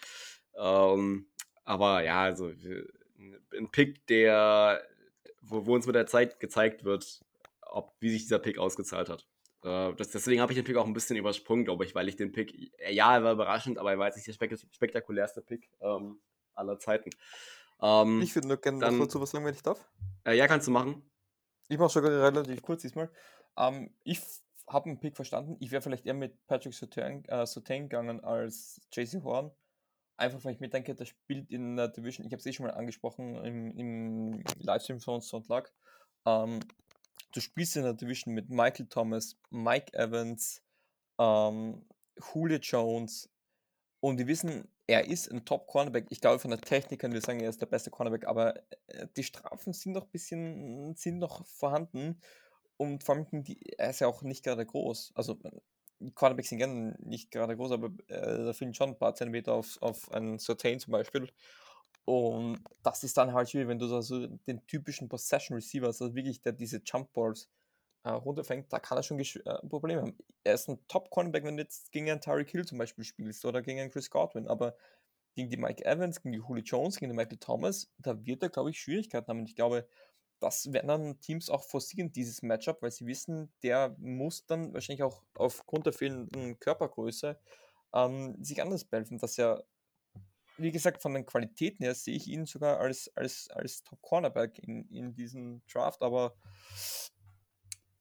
[0.56, 1.28] Ähm,
[1.66, 4.82] aber ja, also ein Pick, der,
[5.42, 7.22] wo, wo uns mit der Zeit gezeigt wird,
[7.72, 9.28] ob, wie sich dieser Pick ausgezahlt hat.
[9.64, 12.16] Äh, das, deswegen habe ich den Pick auch ein bisschen übersprungen, glaube ich, weil ich
[12.16, 15.70] den Pick, ja, er war überraschend, aber er war jetzt nicht der spek spektakulärste Pick
[15.82, 16.20] ähm,
[16.54, 17.10] aller Zeiten.
[17.82, 19.84] Ähm, ich würde nur gerne dazu was sagen, wenn ich darf.
[20.26, 21.04] Äh, ja, kannst du machen.
[21.68, 23.10] Ich mache sogar relativ kurz diesmal.
[23.58, 24.22] Ähm, ich
[24.68, 25.58] habe einen Pick verstanden.
[25.60, 27.46] Ich wäre vielleicht eher mit Patrick Sotain äh,
[27.80, 29.52] gegangen als JC Horn.
[30.18, 32.68] Einfach weil ich mir denke, das spielt in der Division, ich habe es eh schon
[32.68, 35.74] mal angesprochen im, im Livestream von Sonntag.
[36.26, 36.60] Ähm,
[37.32, 40.62] du spielst in der Division mit Michael Thomas, Mike Evans,
[41.20, 41.86] ähm,
[42.34, 43.30] Julio Jones
[44.00, 46.08] und wir wissen, er ist ein Top-Cornerback.
[46.10, 48.58] Ich glaube, von der Technik können wir sagen, er ist der beste Cornerback, aber
[48.88, 52.20] äh, die Strafen sind noch ein bisschen sind noch vorhanden
[52.82, 55.12] und vor allem, die, er ist ja auch nicht gerade groß.
[55.14, 55.38] Also,
[56.16, 59.80] Cornerbacks sind gerne nicht gerade groß, aber äh, da finden schon ein paar Zentimeter auf,
[59.82, 61.30] auf einen Certain zum Beispiel.
[62.06, 66.16] Und das ist dann halt schwierig, wenn du da so den typischen Possession Receiver, also
[66.16, 67.50] wirklich der diese Jump Balls
[68.04, 70.18] äh, runterfängt, da kann er schon äh, Probleme haben.
[70.44, 73.62] Er ist ein Top-Cornerback, wenn du jetzt gegen einen Tyreek Hill zum Beispiel spielst oder
[73.62, 74.76] gegen einen Chris Godwin, aber
[75.36, 78.50] gegen die Mike Evans, gegen die Julio Jones, gegen den Michael Thomas, da wird er,
[78.50, 79.40] glaube ich, Schwierigkeiten haben.
[79.40, 79.88] Und ich glaube,
[80.40, 85.04] das werden dann Teams auch forcieren, dieses Matchup, weil sie wissen, der muss dann wahrscheinlich
[85.04, 87.40] auch aufgrund der fehlenden Körpergröße
[87.94, 89.64] ähm, sich anders behelfen, dass er
[90.62, 94.88] wie gesagt, von den Qualitäten her sehe ich ihn sogar als, als, als Top-Cornerback in,
[94.90, 96.36] in diesem Draft, aber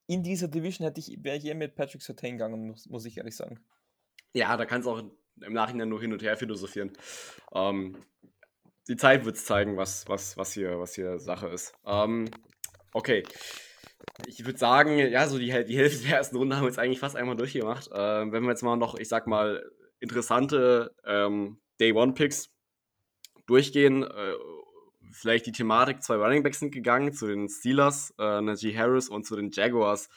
[0.07, 3.17] in dieser Division hätte ich, wäre ich eher mit Patrick Sertain gegangen, muss, muss ich
[3.17, 3.61] ehrlich sagen.
[4.33, 5.03] Ja, da kannst du auch
[5.41, 6.93] im Nachhinein nur hin und her philosophieren.
[7.53, 7.97] Ähm,
[8.89, 11.75] die Zeit wird es zeigen, was, was, was, hier, was hier Sache ist.
[11.87, 12.29] Ähm,
[12.93, 13.23] okay.
[14.27, 16.99] Ich würde sagen, ja, so die, die Hälfte der ersten Runde haben wir jetzt eigentlich
[16.99, 17.89] fast einmal durchgemacht.
[17.95, 19.65] Ähm, wenn wir jetzt mal noch, ich sag mal,
[20.01, 22.50] interessante ähm, Day One Picks
[23.51, 24.05] durchgehen.
[24.05, 24.33] Äh,
[25.13, 29.27] vielleicht die Thematik: zwei Running Backs sind gegangen zu den Steelers, äh, Najee Harris und
[29.27, 30.09] zu den Jaguars.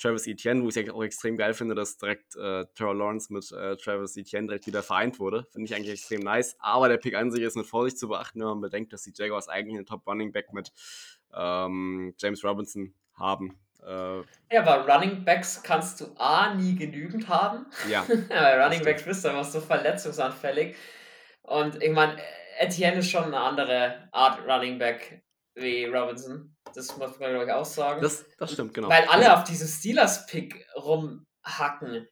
[0.00, 3.76] Travis Etienne, wo ich auch extrem geil finde, dass direkt äh, Terrell Lawrence mit äh,
[3.76, 5.46] Travis Etienne direkt wieder vereint wurde.
[5.52, 6.56] Finde ich eigentlich extrem nice.
[6.58, 9.12] Aber der Pick an sich ist mit Vorsicht zu beachten, wenn man bedenkt, dass die
[9.14, 10.72] Jaguars eigentlich einen Top Running Back mit
[11.32, 13.56] ähm, James Robinson haben.
[13.86, 14.18] Äh,
[14.52, 17.66] ja, aber Running Backs kannst du A nie genügend haben.
[17.88, 18.04] Ja.
[18.28, 20.74] Weil Running Backs bist du einfach so verletzungsanfällig.
[21.42, 22.16] Und ich meine,
[22.58, 25.22] Etienne ist schon eine andere Art Running Back
[25.54, 26.56] wie Robinson.
[26.74, 28.02] Das muss man, glaube ich, auch sagen.
[28.02, 28.88] Das, das stimmt, genau.
[28.88, 32.08] Weil alle auf diesem Steelers-Pick rumhacken.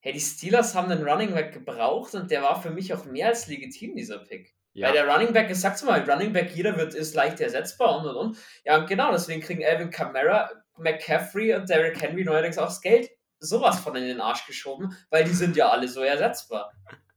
[0.00, 3.28] Hey, die Steelers haben einen Running Back gebraucht und der war für mich auch mehr
[3.28, 4.54] als legitim, dieser Pick.
[4.72, 4.88] Ja.
[4.88, 8.06] Weil der Running Back, ich sag's mal, Running Back, jeder wird, ist leicht ersetzbar und
[8.06, 8.38] und und.
[8.64, 13.08] Ja, und genau, deswegen kriegen Alvin Kamara, McCaffrey und Derrick Henry neuerdings auch das Geld
[13.38, 16.72] sowas von in den Arsch geschoben, weil die sind ja alle so ersetzbar.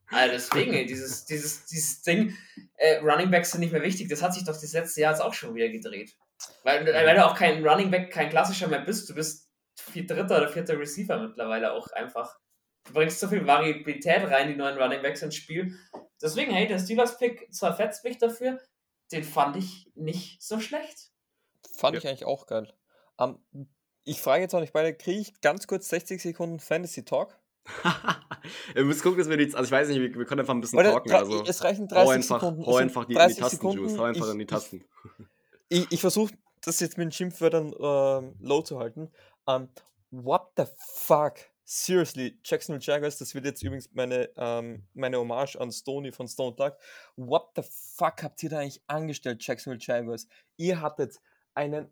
[0.09, 2.35] Also deswegen, dieses, dieses, dieses Ding,
[2.77, 5.21] äh, Running Backs sind nicht mehr wichtig, das hat sich doch das letzte Jahr jetzt
[5.21, 6.15] auch schon wieder gedreht.
[6.63, 10.37] Weil, weil du auch kein Running Back, kein klassischer mehr bist, du bist vier, dritter
[10.37, 12.37] oder vierter Receiver mittlerweile auch einfach.
[12.85, 15.77] Du bringst so viel Variabilität rein, die neuen Running Backs ins Spiel.
[16.21, 18.59] Deswegen, hey, der Steelers-Pick zerfetzt mich dafür,
[19.11, 21.11] den fand ich nicht so schlecht.
[21.75, 21.99] Fand ja.
[21.99, 22.73] ich eigentlich auch geil.
[23.17, 23.67] Um, ähm,
[24.03, 27.37] ich frage jetzt auch nicht beide, kriege ich ganz kurz 60 Sekunden Fantasy Talk?
[28.73, 29.53] wir müssen gucken, dass wir die.
[29.53, 31.11] Also, ich weiß nicht, wir, wir können einfach ein bisschen Oder talken.
[31.11, 32.65] Also, es reichen 30 hau einfach, Sekunden.
[32.65, 33.97] Hau einfach die, in die Tasten, Juice.
[33.97, 34.85] Hau einfach ich, in die Tasten.
[35.69, 39.09] Ich, ich, ich versuche das jetzt mit den Schimpfwörtern äh, low zu halten.
[39.45, 39.69] Um, ähm,
[40.11, 41.35] what the fuck?
[41.69, 46.55] Seriously, Jacksonville Jaguars, das wird jetzt übrigens meine, ähm, meine Hommage an Stoney von Stone
[46.55, 46.77] Duck.
[47.17, 50.27] What the fuck habt ihr da eigentlich angestellt, Jacksonville Jaguars?
[50.55, 51.19] Ihr hattet
[51.55, 51.89] einen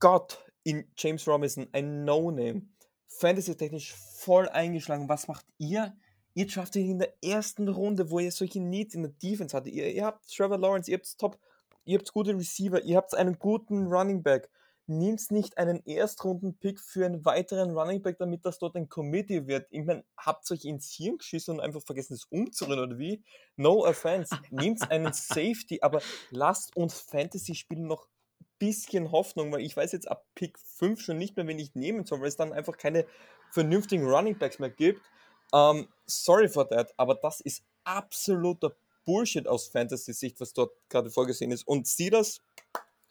[0.00, 2.62] Gott in James Robinson, ein No-Name,
[3.08, 5.08] Fantasy-technisch voll eingeschlagen.
[5.08, 5.96] Was macht ihr?
[6.34, 9.72] Ihr draftet ihn in der ersten Runde, wo ihr solche Needs in der Defense hattet.
[9.72, 11.38] Ihr, ihr habt Trevor Lawrence, ihr habt Top,
[11.84, 14.50] ihr habt gute Receiver, ihr habt einen guten Running Back
[14.86, 19.66] nimmst nicht einen Erstrunden-Pick für einen weiteren Running Back, damit das dort ein Committee wird.
[19.70, 23.22] Ich meine, habt ihr euch ins Hirn geschissen und einfach vergessen, es umzurühren oder wie?
[23.56, 24.36] No offense.
[24.50, 28.06] Nehmt einen Safety, aber lasst uns Fantasy spielen noch
[28.64, 32.04] bisschen Hoffnung, weil ich weiß jetzt ab Pick 5 schon nicht mehr, wen ich nehmen
[32.04, 33.06] soll, weil es dann einfach keine
[33.50, 35.02] vernünftigen Running Backs mehr gibt.
[35.52, 41.10] Um, ähm, sorry for that, aber das ist absoluter Bullshit aus Fantasy-Sicht, was dort gerade
[41.10, 41.66] vorgesehen ist.
[41.68, 42.40] Und sieh das,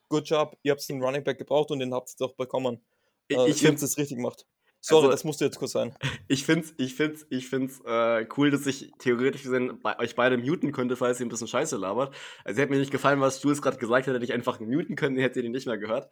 [0.09, 2.83] good job, ihr habt einen Running Back gebraucht und den habt ihr doch bekommen.
[3.27, 4.45] Ich, äh, ich habe es richtig gemacht.
[4.85, 5.95] Sorry, also, das musste jetzt kurz sein.
[6.27, 10.13] Ich finde es ich find's, ich find's, äh, cool, dass ich theoretisch gesehen bei euch
[10.15, 12.13] beide muten könnte, falls ihr ein bisschen Scheiße labert.
[12.43, 15.15] Also hätte mir nicht gefallen, was Jules gerade gesagt hat, hätte ich einfach muten können,
[15.15, 16.09] hätte ihr den nicht mehr gehört.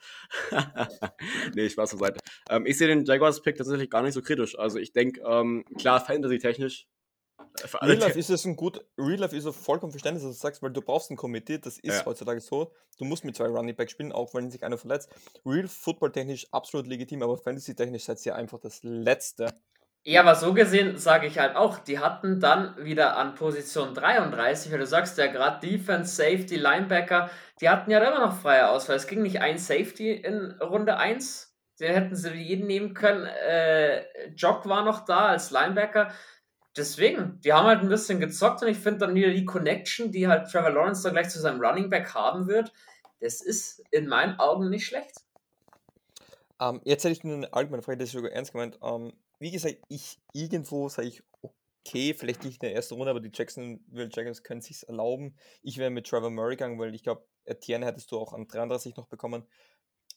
[1.53, 2.21] nee, Spaß zur Seite.
[2.49, 4.57] Ähm, ich sehe den Jaguars-Pick tatsächlich gar nicht so kritisch.
[4.57, 6.87] Also ich denke, ähm, klar, Fantasy-technisch
[7.81, 10.61] Real Life ist es ein gut, Real Life ist es vollkommen verständlich, dass du sagst,
[10.61, 12.05] weil du brauchst ein Committee, das ist ja.
[12.05, 12.71] heutzutage so.
[12.97, 15.09] Du musst mit zwei Running Back spielen, auch wenn sich einer verletzt.
[15.45, 19.47] Real Football technisch absolut legitim, aber Fantasy technisch seid ihr einfach das Letzte.
[20.03, 24.71] Ja, aber so gesehen sage ich halt auch, die hatten dann wieder an Position 33,
[24.71, 27.29] weil du sagst ja gerade Defense, Safety, Linebacker,
[27.59, 28.95] die hatten ja immer noch freie Auswahl.
[28.95, 33.27] Es ging nicht ein Safety in Runde 1, den hätten sie jeden nehmen können.
[33.27, 36.11] Äh, Jock war noch da als Linebacker
[36.75, 40.27] deswegen, die haben halt ein bisschen gezockt und ich finde dann wieder die Connection, die
[40.27, 42.71] halt Trevor Lawrence dann gleich zu seinem Running Back haben wird,
[43.19, 45.15] das ist in meinen Augen nicht schlecht.
[46.59, 48.81] Um, ähm, jetzt hätte ich nur eine allgemeine Frage, das ist sogar ernst gemeint.
[48.81, 53.09] Um, ähm, wie gesagt, ich irgendwo sage ich, okay, vielleicht nicht in der ersten Runde,
[53.09, 55.35] aber die Jacksonville Jaguars können sich erlauben.
[55.63, 58.95] Ich wäre mit Trevor Murray gegangen, weil ich glaube, Etienne hättest du auch an 33
[58.95, 59.47] noch bekommen.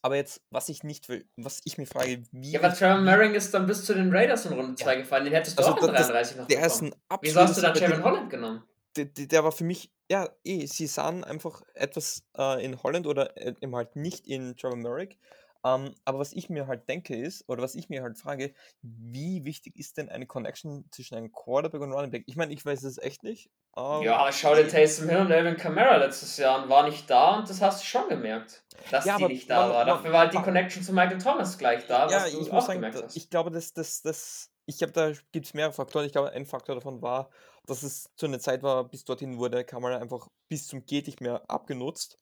[0.04, 2.50] Aber jetzt, was ich nicht will, was ich mir frage, wie.
[2.50, 5.00] Ja, aber Trevor Merring ist dann bis zu den Raiders in Runde 2 ja.
[5.00, 5.24] gefallen.
[5.24, 6.66] Den hättest du also auch in 33 noch der bekommen.
[6.66, 8.62] Ist ein Wieso hast du dann Trevor Holland genommen?
[8.98, 13.34] Der, der, war für mich, ja, eh, sie sahen einfach etwas äh, in Holland oder
[13.38, 15.16] äh, eben halt nicht in Trevor Merrick.
[15.64, 18.52] Ähm, aber was ich mir halt denke ist, oder was ich mir halt frage,
[18.82, 22.24] wie wichtig ist denn eine Connection zwischen einem Quarterback und Running Back?
[22.26, 23.50] Ich meine, ich weiß es echt nicht.
[23.74, 27.48] ja, schau dir Taysom Hill und Alvin Kamara letztes Jahr an, war nicht da und
[27.48, 29.84] das hast du schon gemerkt, dass ja, die nicht da man, war.
[29.86, 32.84] Dafür war halt die Connection zu Michael Thomas gleich da, ja, ich muss sagen,
[33.14, 36.04] ich glaube, dass das, das, ich glaube, da gibt es mehrere Faktoren.
[36.04, 37.30] Ich glaube, ein Faktor davon war,
[37.66, 41.22] dass es zu einer Zeit war, bis dorthin wurde Kamera einfach bis zum geht nicht
[41.22, 42.18] mehr abgenutzt.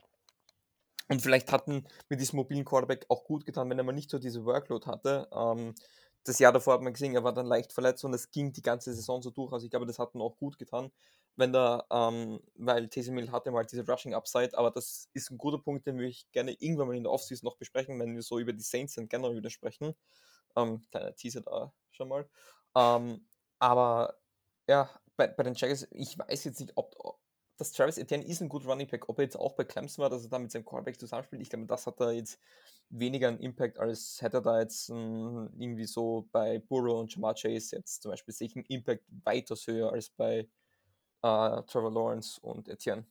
[1.12, 4.18] Und vielleicht hatten mit diesem mobilen Quarterback auch gut getan, wenn er mal nicht so
[4.18, 5.28] diese Workload hatte.
[5.30, 5.74] Ähm,
[6.24, 8.62] das Jahr davor hat man gesehen, er war dann leicht verletzt und es ging die
[8.62, 9.52] ganze Saison so durch.
[9.52, 10.90] Also ich glaube, das hat ihm auch gut getan,
[11.36, 15.36] wenn da, ähm, weil Taysom Hill hatte mal diese Rushing Upside, aber das ist ein
[15.36, 18.22] guter Punkt, den würde ich gerne irgendwann mal in der Offseason noch besprechen, wenn wir
[18.22, 19.94] so über die Saints und generell wieder sprechen.
[20.56, 22.26] Ähm, kleiner Teaser da schon mal.
[22.74, 23.26] Ähm,
[23.58, 24.18] aber
[24.66, 24.88] ja,
[25.18, 26.94] bei, bei den Jaguars, ich weiß jetzt nicht, ob,
[27.62, 29.08] dass Travis Etienne ist ein guter Running Back.
[29.08, 31.48] Ob er jetzt auch bei Clemson war, dass er da mit seinem Quarterback zusammenspielt, ich
[31.48, 32.40] glaube, das hat da jetzt
[32.88, 37.34] weniger einen Impact, als hätte er da jetzt um, irgendwie so bei Burrow und Jamar
[37.34, 40.48] Chase jetzt zum Beispiel sich einen Impact weitaus höher als bei
[41.24, 43.04] uh, Trevor Lawrence und Etienne.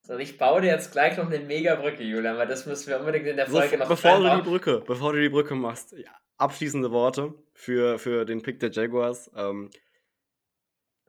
[0.00, 3.26] So, ich baue dir jetzt gleich noch eine Mega-Brücke, Julian, weil das müssen wir unbedingt
[3.26, 6.10] in der Folge so, noch Bevor du die Brücke, bevor du die Brücke machst, ja,
[6.38, 9.30] abschließende Worte für, für den Pick der Jaguars.
[9.36, 9.70] Ähm,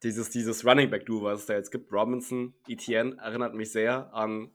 [0.03, 4.13] dieses, dieses Running Back Duo, was es da jetzt gibt, Robinson, Etienne, erinnert mich sehr
[4.13, 4.51] an,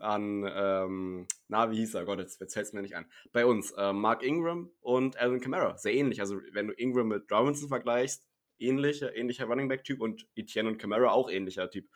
[0.00, 2.04] an ähm, na, wie hieß er?
[2.04, 3.06] Gott, jetzt, jetzt fällt es mir nicht ein.
[3.32, 6.20] Bei uns, äh, Mark Ingram und Alvin Kamara, sehr ähnlich.
[6.20, 8.26] Also, wenn du Ingram mit Robinson vergleichst,
[8.58, 11.86] ähnlicher, ähnlicher Running Back Typ und Etienne und Kamara auch ähnlicher Typ.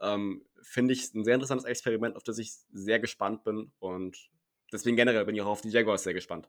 [0.00, 4.30] Ähm, Finde ich ein sehr interessantes Experiment, auf das ich sehr gespannt bin und
[4.72, 6.48] deswegen generell bin ich auch auf die Jaguars sehr gespannt.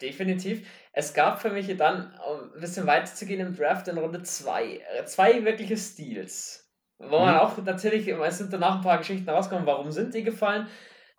[0.00, 0.66] Definitiv.
[0.92, 4.22] Es gab für mich dann, um ein bisschen weiter zu gehen im Draft, in Runde
[4.22, 6.70] 2, äh, zwei wirkliche Steals.
[6.98, 7.40] Wo man mhm.
[7.40, 10.68] auch natürlich, es sind danach ein paar Geschichten rausgekommen, warum sind die gefallen.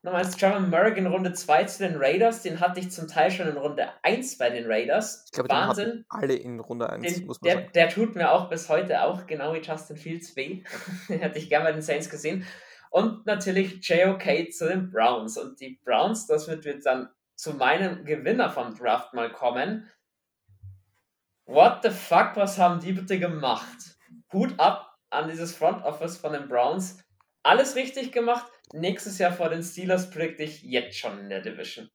[0.05, 3.31] Nochmal ist Trevor Merrick in Runde 2 zu den Raiders, den hatte ich zum Teil
[3.31, 5.25] schon in Runde 1 bei den Raiders.
[5.25, 6.05] Ich glaube, Wahnsinn.
[6.09, 7.71] alle in Runde 1, den, muss man der, sagen.
[7.73, 10.63] Der tut mir auch bis heute auch, genau wie Justin Fields, weh.
[11.09, 12.45] den hätte ich gerne bei den Saints gesehen.
[12.91, 15.37] Und natürlich JOK zu den Browns.
[15.37, 19.89] Und die Browns, das wird, wird dann zu meinem Gewinner vom Draft mal kommen.
[21.45, 23.97] what the fuck, was haben die bitte gemacht?
[24.33, 26.97] Hut ab an dieses Front Office von den Browns.
[27.43, 28.51] Alles richtig gemacht.
[28.73, 31.89] Nächstes Jahr vor den Steelers predikte ich jetzt schon in der Division.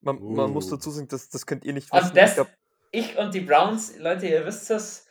[0.00, 0.30] Man, uh.
[0.30, 2.08] man muss dazu sagen, das, das könnt ihr nicht wissen.
[2.08, 2.48] Und das, ich, glaub...
[2.90, 5.06] ich und die Browns, Leute, ihr wisst das,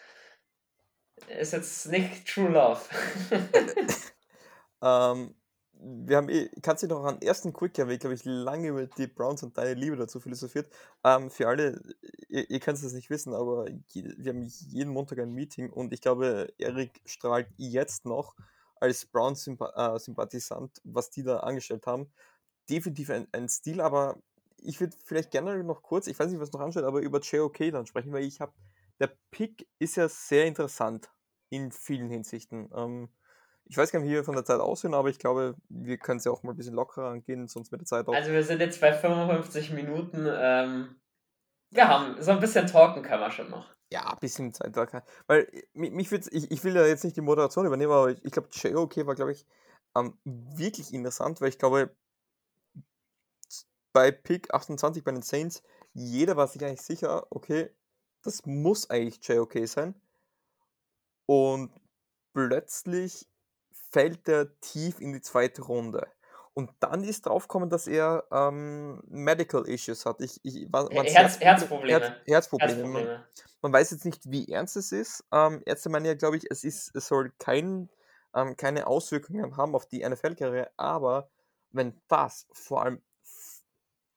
[1.27, 2.81] ist jetzt nicht True Love.
[4.81, 5.35] ähm,
[5.83, 9.07] wir haben eh, kannst dich noch an ersten Quicker Weg, glaube ich, lange über die
[9.07, 10.71] Browns und deine Liebe dazu philosophiert.
[11.03, 11.81] Ähm, für alle,
[12.29, 16.01] ihr, ihr könnt es nicht wissen, aber wir haben jeden Montag ein Meeting und ich
[16.01, 18.35] glaube, Erik strahlt jetzt noch
[18.79, 22.11] als Browns-Sympathisant, äh, was die da angestellt haben.
[22.69, 24.17] Definitiv ein, ein Stil, aber
[24.57, 27.71] ich würde vielleicht gerne noch kurz, ich weiß nicht, was noch anschaut, aber über JOK
[27.71, 28.53] dann sprechen, weil ich habe,
[28.99, 31.09] der Pick ist ja sehr interessant
[31.49, 32.69] in vielen Hinsichten.
[32.73, 33.09] Ähm,
[33.65, 36.17] ich weiß gar nicht, wie wir von der Zeit aussehen, aber ich glaube, wir können
[36.17, 38.13] es ja auch mal ein bisschen lockerer angehen, sonst mit der Zeit auch.
[38.13, 40.27] Also wir sind jetzt bei 55 Minuten.
[40.29, 40.95] Ähm,
[41.71, 43.73] wir haben so ein bisschen talken kann man schon noch.
[43.91, 44.75] Ja, ein bisschen Zeit.
[45.27, 48.31] Weil mich, mich ich, ich will ja jetzt nicht die Moderation übernehmen, aber ich, ich
[48.31, 49.45] glaube, JOK war, glaube ich,
[49.95, 51.95] ähm, wirklich interessant, weil ich glaube,
[53.93, 55.61] bei Pick 28 bei den Saints,
[55.93, 57.69] jeder war sich eigentlich sicher, okay,
[58.23, 59.93] das muss eigentlich JOK sein.
[61.27, 61.71] Und
[62.33, 63.27] plötzlich
[63.93, 66.07] fällt er tief in die zweite Runde.
[66.55, 70.21] Und dann ist draufgekommen, dass er ähm, Medical Issues hat.
[70.21, 71.99] Ich, ich, was, Herz, Herzprobleme.
[71.99, 72.73] Herz, Herzprobleme.
[72.73, 73.07] Herzprobleme.
[73.07, 73.23] Man,
[73.61, 75.23] man, weiß jetzt nicht, wie ernst es ist.
[75.31, 77.89] Ähm, Ärzte meinen ja, glaube ich, es, ist, es soll kein,
[78.35, 80.71] ähm, keine Auswirkungen haben auf die NFL-Karriere.
[80.77, 81.29] Aber
[81.71, 83.01] wenn das vor allem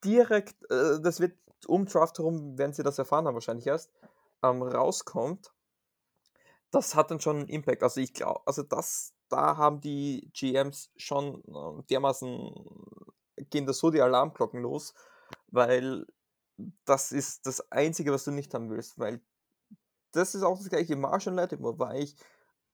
[0.05, 3.91] direkt, äh, das wird um Draft herum, werden sie das erfahren haben wahrscheinlich erst,
[4.43, 5.53] ähm, rauskommt,
[6.71, 7.83] das hat dann schon einen Impact.
[7.83, 12.53] Also ich glaube, also das, da haben die GMs schon äh, dermaßen,
[13.51, 14.95] gehen da so die Alarmglocken los,
[15.49, 16.07] weil
[16.85, 19.21] das ist das Einzige, was du nicht haben willst, weil
[20.13, 20.97] das ist auch das gleiche.
[20.97, 22.17] Marshall Lattimore war ich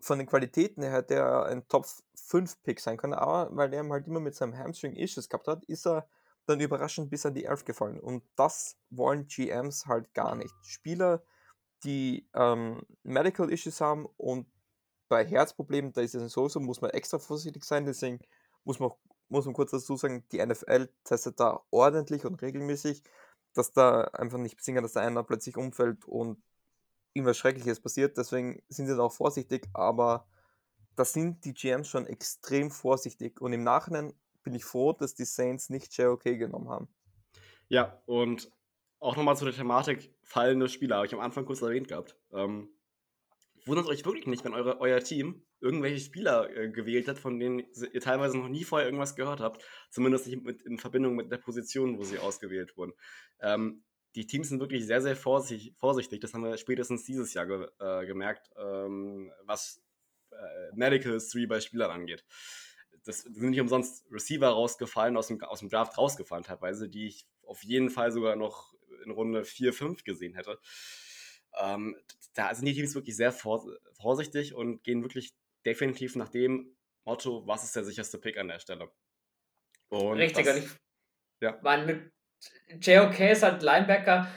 [0.00, 4.06] von den Qualitäten her der ein Top 5 Pick sein kann, aber weil er halt
[4.06, 6.08] immer mit seinem Hamstring Issues gehabt hat, ist er
[6.46, 8.00] dann überraschend bis an die Elf gefallen.
[8.00, 10.54] Und das wollen GMs halt gar nicht.
[10.62, 11.22] Spieler,
[11.84, 14.46] die ähm, Medical Issues haben und
[15.12, 18.18] bei Herzproblemen, da ist es sowieso, muss man extra vorsichtig sein, deswegen
[18.64, 18.92] muss man,
[19.28, 23.02] muss man kurz dazu sagen, die NFL testet da ordentlich und regelmäßig,
[23.52, 26.42] dass da einfach nicht passieren dass da einer plötzlich umfällt und
[27.12, 30.26] irgendwas Schreckliches passiert, deswegen sind sie da auch vorsichtig, aber
[30.96, 35.26] da sind die GMs schon extrem vorsichtig und im Nachhinein bin ich froh, dass die
[35.26, 36.88] Saints nicht JOK genommen haben.
[37.68, 38.50] Ja, und
[38.98, 42.16] auch nochmal zu der Thematik fallende Spieler, habe ich am Anfang kurz erwähnt gehabt.
[42.32, 42.70] Ähm,
[43.64, 47.60] wundert euch wirklich nicht, wenn eure, euer Team irgendwelche Spieler äh, gewählt hat, von denen
[47.92, 49.64] ihr teilweise noch nie vorher irgendwas gehört habt.
[49.90, 52.92] Zumindest nicht mit, in Verbindung mit der Position, wo sie ausgewählt wurden.
[53.40, 53.84] Ähm,
[54.14, 56.20] die Teams sind wirklich sehr, sehr vorsichtig, vorsichtig.
[56.20, 59.82] Das haben wir spätestens dieses Jahr ge, äh, gemerkt, ähm, was
[60.30, 62.24] äh, Medical History bei Spielern angeht
[63.04, 67.26] das sind nicht umsonst Receiver rausgefallen, aus dem, aus dem Draft rausgefallen teilweise, die ich
[67.42, 70.58] auf jeden Fall sogar noch in Runde 4, 5 gesehen hätte.
[71.58, 71.96] Ähm,
[72.34, 75.32] da sind die Teams wirklich sehr vorsichtig und gehen wirklich
[75.64, 76.74] definitiv nach dem
[77.04, 78.90] Motto, was ist der sicherste Pick an der Stelle.
[79.88, 80.70] Und Richtig, das, und ich
[81.40, 81.58] ja.
[81.62, 82.12] meine, mit
[82.80, 84.28] JOK ist halt Linebacker,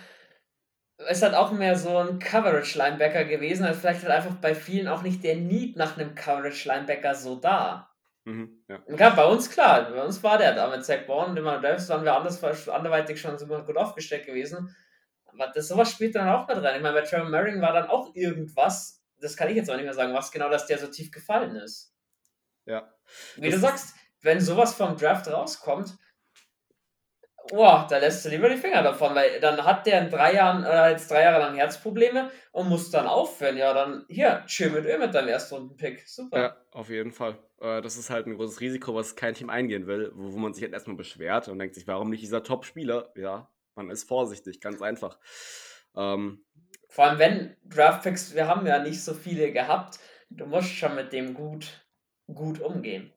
[1.10, 5.02] ist halt auch mehr so ein Coverage-Linebacker gewesen, also vielleicht halt einfach bei vielen auch
[5.02, 7.92] nicht der Need nach einem Coverage-Linebacker so da.
[8.26, 8.82] Mhm, ja.
[8.88, 9.10] ja.
[9.12, 12.04] bei uns klar, bei uns war der da mit Zach Bourne und immer Davis waren
[12.04, 14.76] wir anders, anderweitig schon super gut aufgesteckt gewesen.
[15.54, 16.78] Das sowas spielt dann auch mit rein.
[16.78, 19.86] Ich meine, bei Trevor Merring war dann auch irgendwas, das kann ich jetzt auch nicht
[19.86, 21.94] mehr sagen, was genau, dass der so tief gefallen ist.
[22.66, 22.94] Ja.
[23.36, 25.98] Wie das du sagst, wenn sowas vom Draft rauskommt,
[27.50, 30.60] boah, da lässt du lieber die Finger davon, weil dann hat der in drei Jahren
[30.60, 33.58] oder jetzt drei Jahre lang Herzprobleme und muss dann aufhören.
[33.58, 36.08] Ja, dann hier, chill mit Öl mit deinem Erstrunden-Pick.
[36.08, 36.38] Super.
[36.38, 37.38] Ja, auf jeden Fall.
[37.60, 40.54] Äh, das ist halt ein großes Risiko, was kein Team eingehen will, wo, wo man
[40.54, 43.12] sich halt erstmal beschwert und denkt sich, warum nicht dieser Top-Spieler?
[43.16, 45.20] Ja, man ist vorsichtig, ganz einfach.
[45.96, 46.46] Ähm,
[46.90, 50.00] Vor allem, wenn Draftpicks, wir haben ja nicht so viele gehabt,
[50.30, 51.86] du musst schon mit dem gut,
[52.34, 53.12] gut umgehen.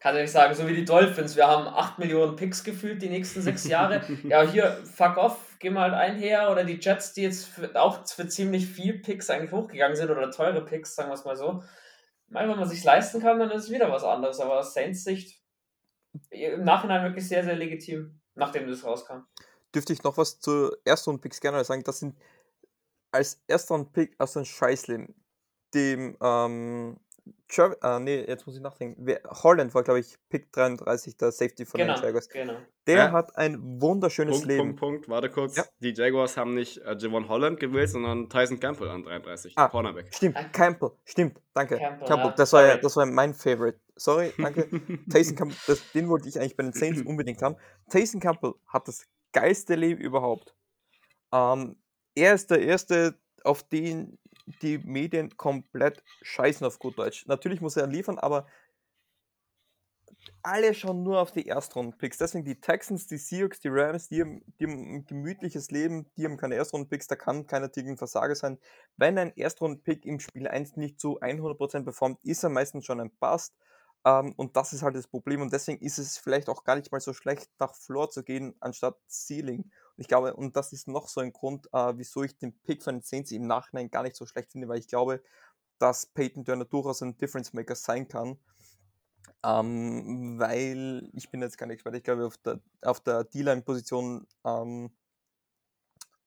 [0.00, 3.08] Kann ich nicht sagen, so wie die Dolphins, wir haben 8 Millionen Picks gefühlt die
[3.08, 4.02] nächsten sechs Jahre.
[4.24, 6.50] ja, hier, fuck off, geh mal halt einher.
[6.50, 10.30] Oder die Jets, die jetzt für, auch für ziemlich viel Picks eigentlich hochgegangen sind oder
[10.30, 11.62] teure Picks, sagen wir es mal so.
[12.28, 14.38] Mal, wenn man sich leisten kann, dann ist es wieder was anderes.
[14.38, 15.40] Aber aus Saints Sicht
[16.30, 19.22] im Nachhinein wirklich sehr, sehr legitim, nachdem das rauskam.
[19.76, 21.82] Dürfte ich noch was zu Erstrunden-Picks gerne sagen?
[21.84, 22.16] Das sind
[23.12, 25.14] als Erstrunden-Pick aus dem Scheißleben,
[25.74, 26.98] dem ähm,
[27.48, 29.02] Trav äh, nee, jetzt muss ich nachdenken.
[29.04, 32.28] Wer, Holland war, glaube ich, Pick 33, der Safety von Genau, den Jaguars.
[32.28, 32.54] genau.
[32.86, 33.12] Der Ja.
[33.12, 34.62] hat ein wunderschönes Punkt, Leben.
[34.76, 35.08] Punkt, Punkt.
[35.08, 35.56] Warte kurz.
[35.56, 35.64] Ja.
[35.80, 39.54] Die Jaguars haben nicht äh, Javon Holland gewählt, sondern Tyson Campbell an 33.
[39.56, 39.68] Ah.
[39.68, 40.14] Cornerback.
[40.14, 40.36] Stimmt.
[40.52, 41.76] Campbell, stimmt, danke.
[41.78, 43.80] Campbell, Campbell, ja, das, war ja, das war mein Favorite.
[43.96, 44.68] Sorry, danke.
[45.10, 47.56] Taysom Campbell, das, den wollte ich eigentlich bei den Saints unbedingt haben.
[47.90, 49.04] Taysom Campbell hat das
[49.36, 50.54] geilste Leben überhaupt.
[51.30, 51.76] Ähm,
[52.14, 54.18] er ist der Erste, auf den
[54.62, 57.26] die Medien komplett scheißen auf gut Deutsch.
[57.26, 58.46] Natürlich muss er liefern, aber
[60.42, 62.18] alle schauen nur auf die Erstrunden-Picks.
[62.18, 66.24] Deswegen die Texans, die Seahawks, die Rams, die haben, die haben ein gemütliches Leben, die
[66.24, 68.58] haben keine Erstrunden-Picks, da kann keiner Ticken Versager sein.
[68.96, 73.10] Wenn ein Erstrunden-Pick im Spiel 1 nicht zu 100% performt, ist er meistens schon ein
[73.20, 73.54] Bust.
[74.06, 75.42] Ähm, und das ist halt das Problem.
[75.42, 78.54] Und deswegen ist es vielleicht auch gar nicht mal so schlecht, nach Floor zu gehen,
[78.60, 79.62] anstatt Ceiling.
[79.62, 82.84] Und ich glaube, und das ist noch so ein Grund, äh, wieso ich den Pick
[82.84, 85.22] von den Saints im Nachhinein gar nicht so schlecht finde, weil ich glaube,
[85.78, 88.38] dass Peyton Turner durchaus ein Difference Maker sein kann.
[89.44, 94.90] Ähm, weil ich bin jetzt kein Experte, ich glaube, auf der, auf der D-Line-Position ähm,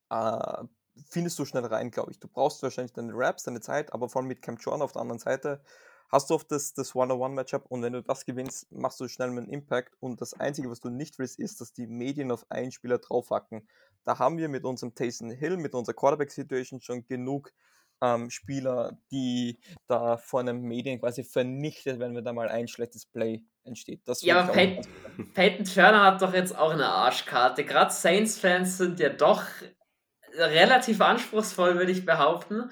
[0.10, 0.64] äh,
[1.10, 2.20] findest du schnell rein, glaube ich.
[2.20, 5.02] Du brauchst wahrscheinlich deine Raps, deine Zeit, aber vor allem mit Cam Jordan auf der
[5.02, 5.62] anderen Seite
[6.10, 9.50] hast du oft das, das One-on-One-Matchup und wenn du das gewinnst, machst du schnell einen
[9.50, 12.98] Impact und das Einzige, was du nicht willst, ist, dass die Medien auf einen Spieler
[12.98, 13.68] draufhacken.
[14.06, 17.52] Da haben wir mit unserem Taysom Hill, mit unserer Quarterback-Situation schon genug
[18.02, 23.06] ähm, Spieler, die da von den Medien quasi vernichtet, wenn mir da mal ein schlechtes
[23.06, 24.02] Play entsteht.
[24.06, 24.88] Das Ja, aber ganz-
[25.34, 27.66] Peyton Turner hat doch jetzt auch eine Arschkarte.
[27.66, 29.44] Gerade Saints-Fans sind ja doch
[30.38, 32.72] relativ anspruchsvoll, würde ich behaupten.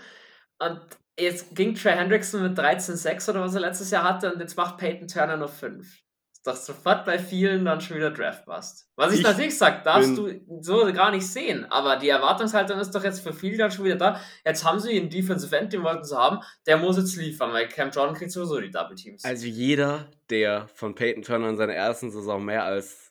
[0.60, 0.82] Und
[1.20, 4.78] jetzt ging Trey Hendrickson mit 13,6 oder was er letztes Jahr hatte und jetzt macht
[4.78, 5.86] Peyton Turner nur 5.
[6.32, 8.90] Ist doch sofort bei vielen dann schon wieder Draftbust.
[8.96, 10.30] Was ich, Ich natürlich sage, darfst du
[10.62, 13.96] so gar nicht sehen, aber die Erwartungshaltung ist doch jetzt für viele dann schon wieder
[13.96, 14.22] da.
[14.46, 17.68] Jetzt haben sie einen Defensive End, den wollten sie haben, der muss jetzt liefern, weil
[17.68, 19.26] Cam Jordan kriegt sowieso die Double Teams.
[19.26, 23.07] Also jeder, der von Peyton Turner in seiner ersten Saison mehr als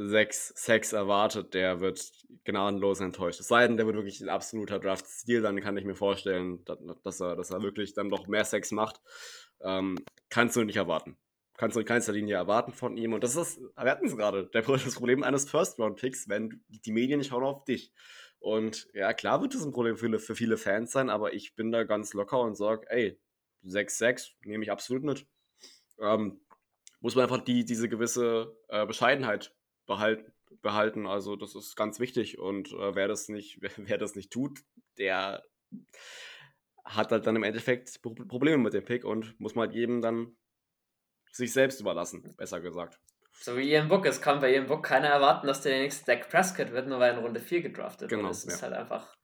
[0.00, 2.12] sechs Sacks erwartet, der wird
[2.44, 3.40] gnadenlos enttäuscht.
[3.40, 6.64] Es sei denn, der wird wirklich ein absoluter Draft-Stil, dann kann ich mir vorstellen,
[7.02, 9.00] dass, er, dass er wirklich dann noch mehr Sacks macht.
[9.60, 9.98] Ähm,
[10.30, 11.16] kannst du nicht erwarten.
[11.56, 13.12] Kannst du in keinster Linie erwarten von ihm.
[13.12, 17.30] Und das ist, wir hatten es gerade, das Problem eines First-Round-Picks, wenn die Medien nicht
[17.30, 17.92] schauen auf dich.
[18.38, 21.56] Und ja, klar wird das ein Problem für viele, für viele Fans sein, aber ich
[21.56, 23.18] bin da ganz locker und sage, ey,
[23.64, 25.26] 6-6 nehme ich absolut mit.
[25.98, 26.40] Ähm,
[27.00, 29.52] muss man einfach die, diese gewisse äh, Bescheidenheit
[29.88, 30.32] behalten,
[30.62, 31.06] behalten.
[31.08, 32.38] Also das ist ganz wichtig.
[32.38, 34.60] Und äh, wer das nicht, wer, wer das nicht tut,
[34.98, 35.42] der
[36.84, 40.00] hat halt dann im Endeffekt Pro- Probleme mit dem Pick und muss man halt jedem
[40.00, 40.36] dann
[41.32, 43.00] sich selbst überlassen, besser gesagt.
[43.40, 44.06] So wie Ian Book.
[44.06, 47.10] Es kann bei Ian Book keiner erwarten, dass der nächste Dak Prescott wird, nur weil
[47.12, 48.30] er in Runde 4 gedraftet Genau, wird.
[48.30, 48.62] Das ist ja.
[48.68, 49.14] halt einfach.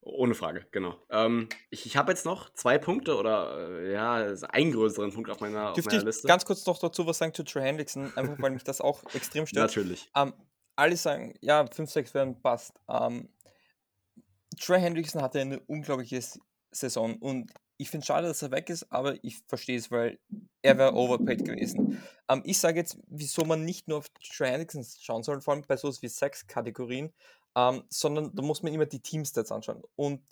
[0.00, 0.96] Ohne Frage, genau.
[1.10, 4.14] Ähm, ich ich habe jetzt noch zwei Punkte oder äh, ja,
[4.50, 6.28] einen größeren Punkt auf meiner, auf meiner ich Liste.
[6.28, 9.46] ganz kurz noch dazu was sagen zu Trey Hendrickson, einfach weil mich das auch extrem
[9.46, 9.70] stört.
[9.70, 10.10] Natürlich.
[10.16, 10.32] Ähm,
[10.76, 12.72] alle sagen, ja, 5, 6 werden passt.
[12.88, 13.28] Ähm,
[14.60, 16.20] Trey Hendrickson hatte eine unglaubliche
[16.70, 20.18] Saison und ich finde es schade, dass er weg ist, aber ich verstehe es, weil
[20.62, 22.02] er wäre overpaid gewesen.
[22.28, 25.64] Ähm, ich sage jetzt, wieso man nicht nur auf Trey Hendrickson schauen soll, vor allem
[25.66, 27.12] bei so wie Sex-Kategorien,
[27.58, 29.82] ähm, sondern da muss man immer die Teamstats anschauen.
[29.96, 30.22] Und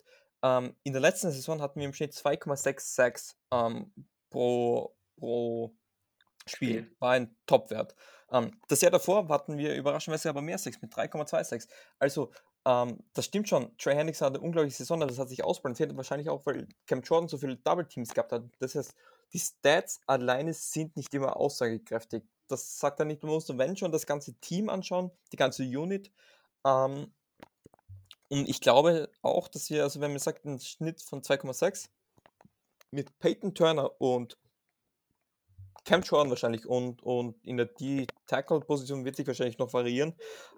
[0.43, 3.91] ähm, in der letzten Saison hatten wir im Schnitt 2,6 Sacks ähm,
[4.29, 5.75] pro, pro
[6.45, 6.83] Spiel.
[6.83, 6.95] Spiel.
[6.99, 7.95] War ein Topwert.
[8.31, 11.67] Ähm, das Jahr davor hatten wir überraschenderweise aber mehr Sacks mit 3,26.
[11.99, 12.31] Also,
[12.65, 13.75] ähm, das stimmt schon.
[13.77, 15.95] Trey Hendrickson hatte eine unglaubliche Saison, aber das hat sich ausbalanciert.
[15.97, 18.43] Wahrscheinlich auch, weil Cam Jordan so viele Double Teams gehabt hat.
[18.59, 18.95] Das heißt,
[19.33, 22.23] die Stats alleine sind nicht immer aussagekräftig.
[22.47, 26.09] Das sagt er nicht, du musst, wenn schon, das ganze Team anschauen, die ganze Unit.
[26.65, 27.13] Ähm,
[28.29, 31.89] und ich glaube auch, dass wir, also wenn man sagt, ein Schnitt von 2,6
[32.91, 34.37] mit Peyton Turner und
[35.85, 40.15] Cam Jordan wahrscheinlich und, und in der D-Tackle-Position wird sich wahrscheinlich noch variieren.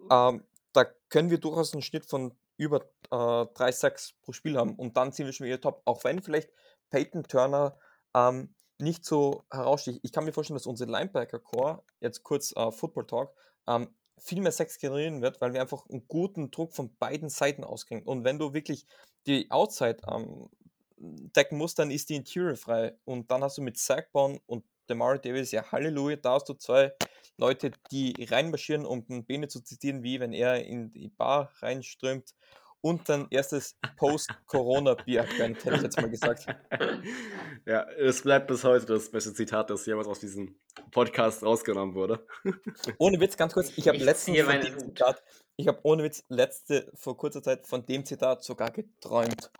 [0.09, 0.43] Ähm,
[0.73, 4.97] da können wir durchaus einen Schnitt von über äh, 3 Sacks pro Spiel haben und
[4.97, 5.81] dann sind wir schon wieder top.
[5.85, 6.49] Auch wenn vielleicht
[6.89, 7.77] Peyton Turner
[8.15, 9.99] ähm, nicht so heraussticht.
[10.03, 13.35] Ich kann mir vorstellen, dass unser Linebacker-Core, jetzt kurz äh, Football Talk,
[13.67, 17.63] ähm, viel mehr Sacks generieren wird, weil wir einfach einen guten Druck von beiden Seiten
[17.63, 18.03] auskriegen.
[18.03, 18.85] Und wenn du wirklich
[19.27, 20.49] die Outside ähm,
[20.97, 22.97] decken musst, dann ist die Interior frei.
[23.05, 26.93] Und dann hast du mit Sackbone und Demar Davis, ja Halleluja, da hast du zwei
[27.37, 32.33] Leute, die reinmarschieren, um den Bene zu zitieren, wie wenn er in die Bar reinströmt
[32.81, 36.45] und dann erstes Post-Corona-Bier gönnt, hätte ich jetzt mal gesagt.
[37.65, 40.59] ja, es bleibt bis heute das beste Zitat, das jemals aus diesem
[40.91, 42.25] Podcast rausgenommen wurde.
[42.97, 44.79] Ohne Witz, ganz kurz, ich habe letztens von dem.
[44.79, 45.21] Zitat,
[45.57, 49.51] ich habe ohne Witz letzte, vor kurzer Zeit von dem Zitat sogar geträumt.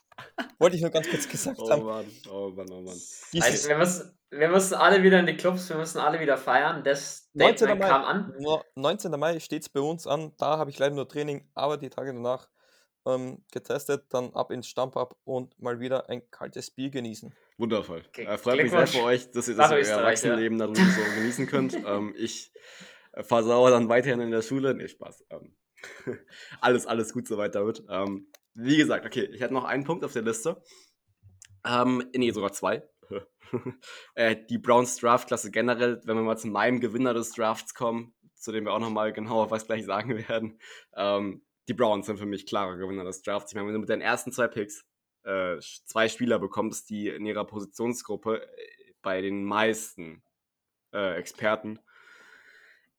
[0.57, 1.83] Wollte ich nur ganz kurz gesagt Oh haben.
[1.83, 2.97] Mann, oh Mann, oh Mann.
[3.41, 6.83] Also, wir, müssen, wir müssen alle wieder in die Clubs, wir müssen alle wieder feiern.
[6.83, 7.57] Das 19.
[7.57, 8.33] Statement Mai, kam an.
[8.39, 9.11] no- 19.
[9.19, 10.33] Mai steht es bei uns an.
[10.37, 12.47] Da habe ich leider nur Training, aber die Tage danach
[13.05, 17.33] ähm, getestet, dann ab ins Stammpub und mal wieder ein kaltes Bier genießen.
[17.57, 18.03] Wundervoll.
[18.13, 20.03] Ge- Äh, freut mich sehr für euch, dass ihr das euer Österreich, ja.
[20.05, 20.81] Erwachsenenleben dann so
[21.15, 21.73] genießen könnt.
[21.85, 22.51] ähm, ich
[23.13, 24.73] äh, versauere dann weiterhin in der Schule.
[24.73, 25.25] Nee, Spaß.
[25.29, 25.55] Ähm,
[26.61, 27.83] alles, alles gut soweit damit.
[27.89, 30.61] Ähm, wie gesagt, okay, ich hätte noch einen Punkt auf der Liste.
[31.65, 32.87] Ähm, nee, sogar zwei.
[34.15, 38.51] äh, die Browns Draftklasse generell, wenn wir mal zu meinem Gewinner des Drafts kommen, zu
[38.51, 40.59] dem wir auch nochmal genauer was gleich sagen werden.
[40.95, 43.51] Ähm, die Browns sind für mich klarer Gewinner des Drafts.
[43.51, 44.85] Ich meine, wenn du mit deinen ersten zwei Picks
[45.23, 50.23] äh, zwei Spieler bekommst, die in ihrer Positionsgruppe äh, bei den meisten
[50.93, 51.79] äh, Experten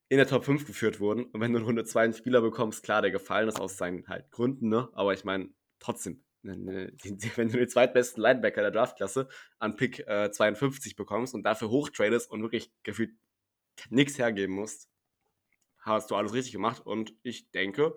[0.09, 1.25] in der Top 5 geführt wurden.
[1.25, 4.07] Und wenn du in Runde 2 einen Spieler bekommst, klar, der gefallen ist aus seinen
[4.09, 4.89] halt Gründen, ne?
[4.93, 5.51] Aber ich meine,
[5.81, 6.93] trotzdem, ne, ne,
[7.37, 12.31] wenn du den zweitbesten Linebacker der Draftklasse an Pick äh, 52 bekommst und dafür hochtradest
[12.31, 13.12] und wirklich gefühlt
[13.89, 14.89] nichts hergeben musst,
[15.79, 16.85] hast du alles richtig gemacht.
[16.85, 17.95] Und ich denke,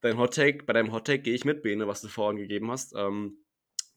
[0.00, 2.70] dein Hot Take, bei deinem Hot Take gehe ich mit, Bene, was du vorhin gegeben
[2.70, 2.94] hast.
[2.96, 3.44] Ähm,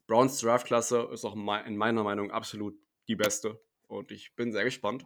[0.08, 2.76] Browns Draftklasse ist auch in meiner Meinung absolut
[3.08, 3.62] die beste.
[3.88, 5.06] Und ich bin sehr gespannt,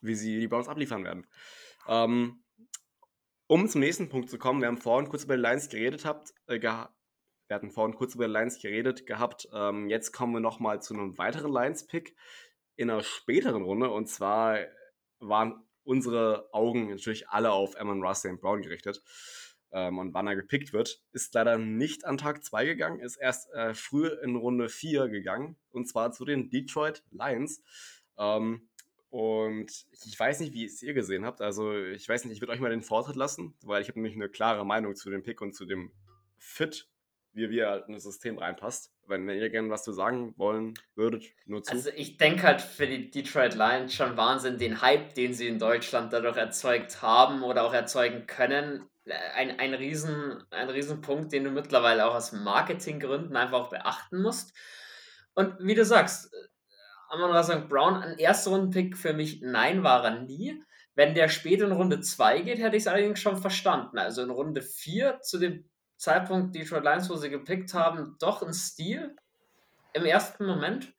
[0.00, 1.26] wie sie die Browns abliefern werden.
[1.86, 2.42] Ähm,
[3.46, 6.34] um zum nächsten Punkt zu kommen, wir haben vorhin kurz über die Lions geredet habt,
[6.46, 9.48] äh, wir hatten vorhin kurz über die Lions geredet gehabt.
[9.52, 12.16] Ähm, jetzt kommen wir nochmal zu einem weiteren Lions-Pick
[12.74, 13.90] in einer späteren Runde.
[13.90, 14.58] Und zwar
[15.20, 19.00] waren unsere Augen natürlich alle auf Amon Russell und Brown gerichtet.
[19.72, 23.52] Ähm, und wann er gepickt wird, ist leider nicht an Tag 2 gegangen, ist erst
[23.52, 25.56] äh, früh in Runde 4 gegangen.
[25.70, 27.62] Und zwar zu den Detroit Lions.
[28.18, 28.68] Ähm,
[29.10, 31.40] und ich weiß nicht, wie es ihr gesehen habt.
[31.40, 34.14] Also, ich weiß nicht, ich würde euch mal den Vortritt lassen, weil ich habe nämlich
[34.14, 35.90] eine klare Meinung zu dem Pick und zu dem
[36.38, 36.88] Fit,
[37.32, 38.92] wie wir halt in das System reinpasst.
[39.06, 41.72] Wenn, wenn ihr gerne was zu sagen wollen würdet, nur zu.
[41.72, 45.58] Also ich denke halt für die Detroit Lions schon Wahnsinn, den Hype, den sie in
[45.58, 48.86] Deutschland dadurch erzeugt haben oder auch erzeugen können.
[49.06, 54.22] Äh, Ein, ein, riesen, ein riesen Punkt, den du mittlerweile auch aus Marketinggründen einfach beachten
[54.22, 54.56] musst.
[55.34, 56.36] Und wie du sagst, äh,
[57.08, 57.68] Amon Ra St.
[57.68, 60.62] Brown, ein Erstrunden-Pick für mich, nein, war er nie.
[60.94, 63.98] Wenn der später in Runde 2 geht, hätte ich es allerdings schon verstanden.
[63.98, 68.52] Also in Runde 4 zu dem Zeitpunkt Detroit Lions, wo sie gepickt haben, doch ein
[68.52, 69.14] Stil
[69.92, 70.92] im ersten Moment.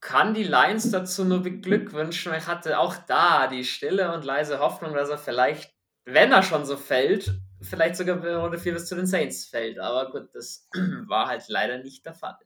[0.00, 2.32] Kann die Lions dazu nur beglückwünschen.
[2.34, 5.74] Ich hatte auch da die stille und leise Hoffnung, dass er vielleicht,
[6.12, 9.78] wenn er schon so fällt, vielleicht sogar in Runde 4 bis zu den Saints fällt.
[9.78, 10.68] Aber gut, das
[11.06, 12.38] war halt leider nicht der Fall.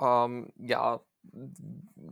[0.00, 1.00] Ähm, ja,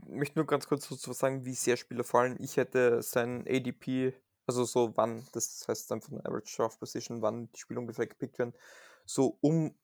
[0.08, 2.36] möchte nur ganz kurz dazu sagen, wie sehr Spieler fallen.
[2.40, 4.14] Ich hätte sein ADP,
[4.46, 8.38] also so wann, das heißt dann von Average Draft Position, wann die Spieler ungefähr gepickt
[8.38, 8.54] werden,
[9.04, 9.74] so um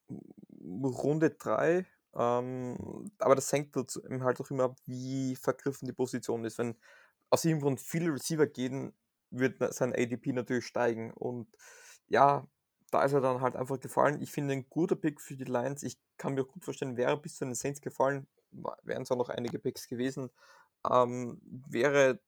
[0.61, 1.87] Runde 3.
[2.15, 6.59] Ähm, aber das hängt halt auch immer ab, wie vergriffen die Position ist.
[6.59, 6.77] Wenn
[7.31, 8.93] aus irgendeinem Grund viele Receiver gehen,
[9.33, 11.13] wird sein ADP natürlich steigen.
[11.13, 11.49] Und
[12.09, 12.47] ja,
[12.91, 14.21] da ist er dann halt einfach gefallen.
[14.21, 15.83] Ich finde ein guter Pick für die Lions.
[15.83, 18.27] Ich kann mir gut vorstellen, wäre bis zu den Saints gefallen,
[18.83, 20.31] wären es auch noch einige Picks gewesen.
[20.89, 22.21] Ähm, wäre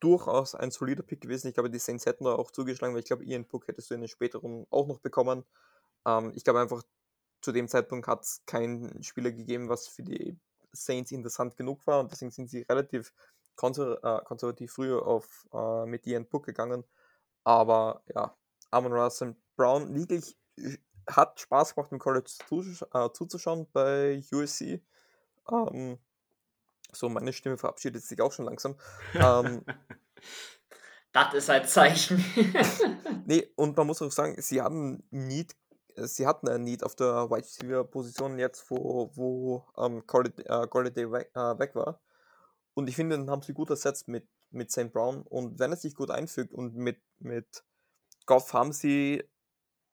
[0.00, 1.48] durchaus ein solider Pick gewesen.
[1.48, 3.94] Ich glaube, die Saints hätten da auch zugeschlagen, weil ich glaube, Ian Book hättest du
[3.94, 5.44] in den späteren auch noch bekommen.
[6.06, 6.82] Ähm, ich glaube einfach,
[7.40, 10.38] zu dem Zeitpunkt hat es keinen Spieler gegeben, was für die
[10.72, 13.12] Saints interessant genug war und deswegen sind sie relativ
[13.56, 16.84] konser äh, konservativ früher auf äh, mit Ian Book gegangen.
[17.44, 18.36] Aber ja,
[18.70, 20.76] Amon Russell Brown wirklich äh,
[21.08, 24.82] hat Spaß gemacht im College zuzusch äh, zuzuschauen bei USC.
[25.50, 25.98] Ähm,
[26.92, 28.76] so, meine Stimme verabschiedet sich auch schon langsam.
[29.14, 29.64] Ähm,
[31.16, 32.22] Das ist ein Zeichen.
[33.26, 35.56] nee, und man muss auch sagen, sie haben Need,
[35.94, 40.66] sie hatten ein Need auf der Wide Receiver Position jetzt, wo, wo ähm, Golladay, äh,
[40.66, 42.02] Golladay weg, äh, weg war.
[42.76, 44.92] Und ich finde, den haben sie gut ersetzt mit, mit St.
[44.92, 45.22] Brown.
[45.22, 47.64] Und wenn er sich gut einfügt und mit, mit
[48.26, 49.24] Goff haben sie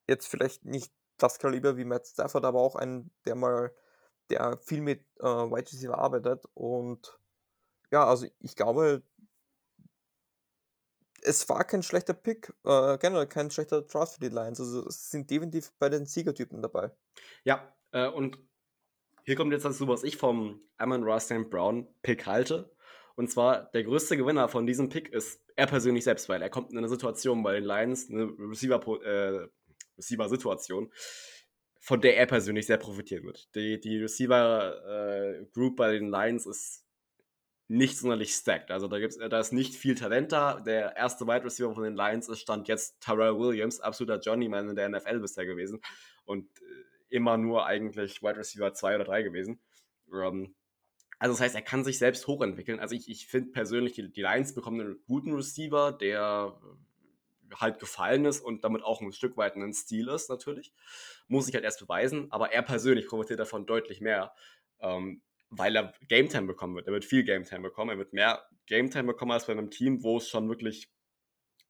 [0.06, 3.74] jetzt vielleicht nicht das Kaliber wie Matt Stafford, aber auch einen, der mal,
[4.30, 6.44] der viel mit äh, Wide Receiver arbeitet.
[6.56, 7.18] Und
[7.90, 9.02] ja, also ich glaube,
[11.22, 14.60] es war kein schlechter Pick, äh, generell kein schlechter Draft für die Lions.
[14.60, 16.92] Also es sind definitiv bei den Siegertypen dabei.
[17.46, 18.38] Ja, äh, und
[19.24, 21.50] hier kommt jetzt dazu, was ich vom Amon Ross St.
[21.50, 22.72] Brown Pick halte.
[23.16, 26.72] Und zwar der größte Gewinner von diesem Pick ist er persönlich selbst, weil er kommt
[26.72, 29.48] in eine Situation bei den Lions, eine Receiver- äh,
[29.98, 30.92] Receiver-Situation,
[31.80, 33.54] von der er persönlich sehr profitieren wird.
[33.56, 36.84] Die, die Receiver-Group bei den Lions ist
[37.68, 38.72] nicht sonderlich stacked.
[38.72, 40.60] Also da, gibt's, da ist nicht viel Talent da.
[40.60, 44.76] Der erste Wide Receiver von den Lions ist Stand jetzt Tyrell Williams, absoluter Johnny-Man in
[44.76, 45.82] der NFL bisher gewesen.
[46.26, 49.62] Und äh, immer nur eigentlich Wide Receiver 2 oder 3 gewesen.
[50.12, 50.56] Ähm,
[51.20, 52.80] also das heißt, er kann sich selbst hochentwickeln.
[52.80, 56.60] Also ich, ich finde persönlich, die, die Lions bekommen einen guten Receiver, der
[57.56, 60.74] halt gefallen ist und damit auch ein Stück weit ein Stil ist, natürlich.
[61.28, 64.34] Muss ich halt erst beweisen, aber er persönlich profitiert davon deutlich mehr,
[64.80, 66.88] ähm, weil er Game Time bekommen wird.
[66.88, 69.70] Er wird viel Game Time bekommen, er wird mehr Game Time bekommen als bei einem
[69.70, 70.92] Team, wo es schon wirklich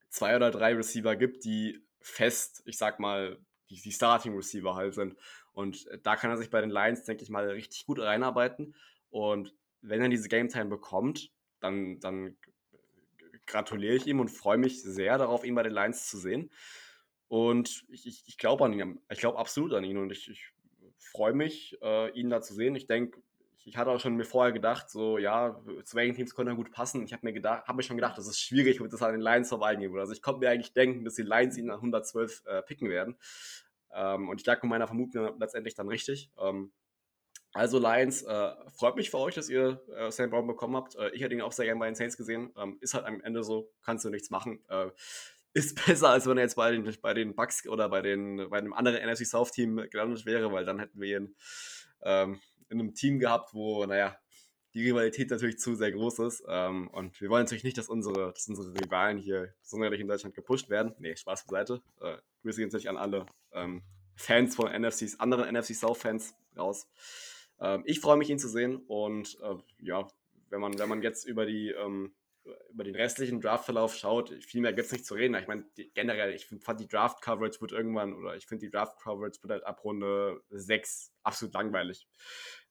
[0.09, 3.37] zwei oder drei Receiver gibt, die fest, ich sag mal,
[3.73, 5.15] die, die Starting Receiver halt sind.
[5.53, 8.75] Und da kann er sich bei den Lions, denke ich mal, richtig gut reinarbeiten.
[9.09, 12.37] Und wenn er diese Game Time bekommt, dann, dann
[13.45, 16.49] gratuliere ich ihm und freue mich sehr darauf, ihn bei den Lions zu sehen.
[17.27, 20.51] Und ich, ich, ich glaube an ihn, ich glaube absolut an ihn und ich, ich
[20.97, 22.75] freue mich, äh, ihn da zu sehen.
[22.75, 23.21] Ich denke,
[23.65, 26.71] ich hatte auch schon mir vorher gedacht, so ja, zu welchen Teams könnte er gut
[26.71, 27.03] passen.
[27.03, 29.21] Ich habe mir gedacht, habe mir schon gedacht, das ist schwierig, wird das an den
[29.21, 30.01] Lions vorbeigehen würde.
[30.01, 33.17] Also ich konnte mir eigentlich denken, dass die Lions ihn an 112 äh, picken werden.
[33.93, 36.31] Ähm, und ich lag mit meiner Vermutung letztendlich dann richtig.
[36.37, 36.71] Ähm,
[37.53, 40.95] also Lions, äh, freut mich für euch, dass ihr äh, Sam Brown bekommen habt.
[40.95, 42.51] Äh, ich hätte ihn auch sehr gerne bei den Saints gesehen.
[42.57, 44.59] Ähm, ist halt am Ende so, kannst du nichts machen.
[44.69, 44.89] Äh,
[45.53, 48.57] ist besser, als wenn er jetzt bei den, bei den Bucks oder bei, den, bei
[48.57, 51.35] einem anderen NFC South Team gelandet wäre, weil dann hätten wir ihn
[52.01, 52.39] ähm,
[52.73, 54.17] in einem Team gehabt, wo, naja,
[54.73, 56.43] die Rivalität natürlich zu sehr groß ist.
[56.47, 60.35] Ähm, und wir wollen natürlich nicht, dass unsere, dass unsere Rivalen hier sonderlich in Deutschland
[60.35, 60.93] gepusht werden.
[60.99, 61.81] Nee, Spaß beiseite.
[62.01, 63.83] Äh, grüße natürlich an alle ähm,
[64.15, 66.87] Fans von NFCs, anderen NFC South Fans raus.
[67.59, 70.07] Ähm, ich freue mich, ihn zu sehen und äh, ja,
[70.49, 72.13] wenn man, wenn man jetzt über die ähm,
[72.71, 75.35] über den restlichen Draftverlauf schaut, viel mehr gibt es nicht zu reden.
[75.35, 75.63] Ich meine,
[75.93, 79.83] generell, ich fand die Draft-Coverage wird irgendwann, oder ich finde die Draft-Coverage wird halt ab
[79.83, 82.07] Runde 6 absolut langweilig.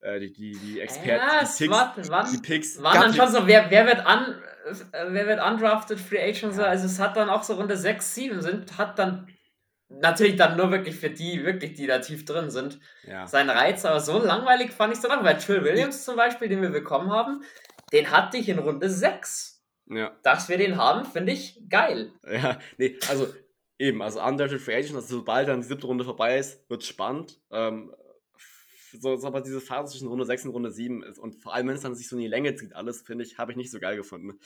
[0.01, 3.31] Äh, die, die, die Experten, ja, die Picks, war, waren, die Picks, waren dann schon
[3.31, 6.65] so, wer, wer wird an, äh, wer wird undrafted, Free Agent, ja.
[6.65, 9.29] also es hat dann auch so Runde 6, 7 sind, hat dann
[10.01, 13.27] natürlich dann nur wirklich für die, wirklich, die da tief drin sind, ja.
[13.27, 13.85] seinen Reiz.
[13.85, 15.25] Aber so langweilig fand ich es dann auch.
[15.25, 17.43] Weil Trill Williams zum Beispiel, den wir bekommen haben,
[17.93, 19.52] den hatte ich in Runde 6.
[19.87, 20.17] Ja.
[20.23, 22.13] Dass wir den haben, finde ich geil.
[22.27, 23.29] Ja, nee, also
[23.79, 27.41] eben, also Undrafted Free Agent, also sobald dann die siebte Runde vorbei ist, wird spannend.
[27.51, 27.95] Ähm,
[29.01, 31.69] so, so aber diese Phase zwischen Runde 6 und Runde 7 ist, und vor allem,
[31.69, 33.71] wenn es dann sich so in die Länge zieht, alles, finde ich, habe ich nicht
[33.71, 34.39] so geil gefunden.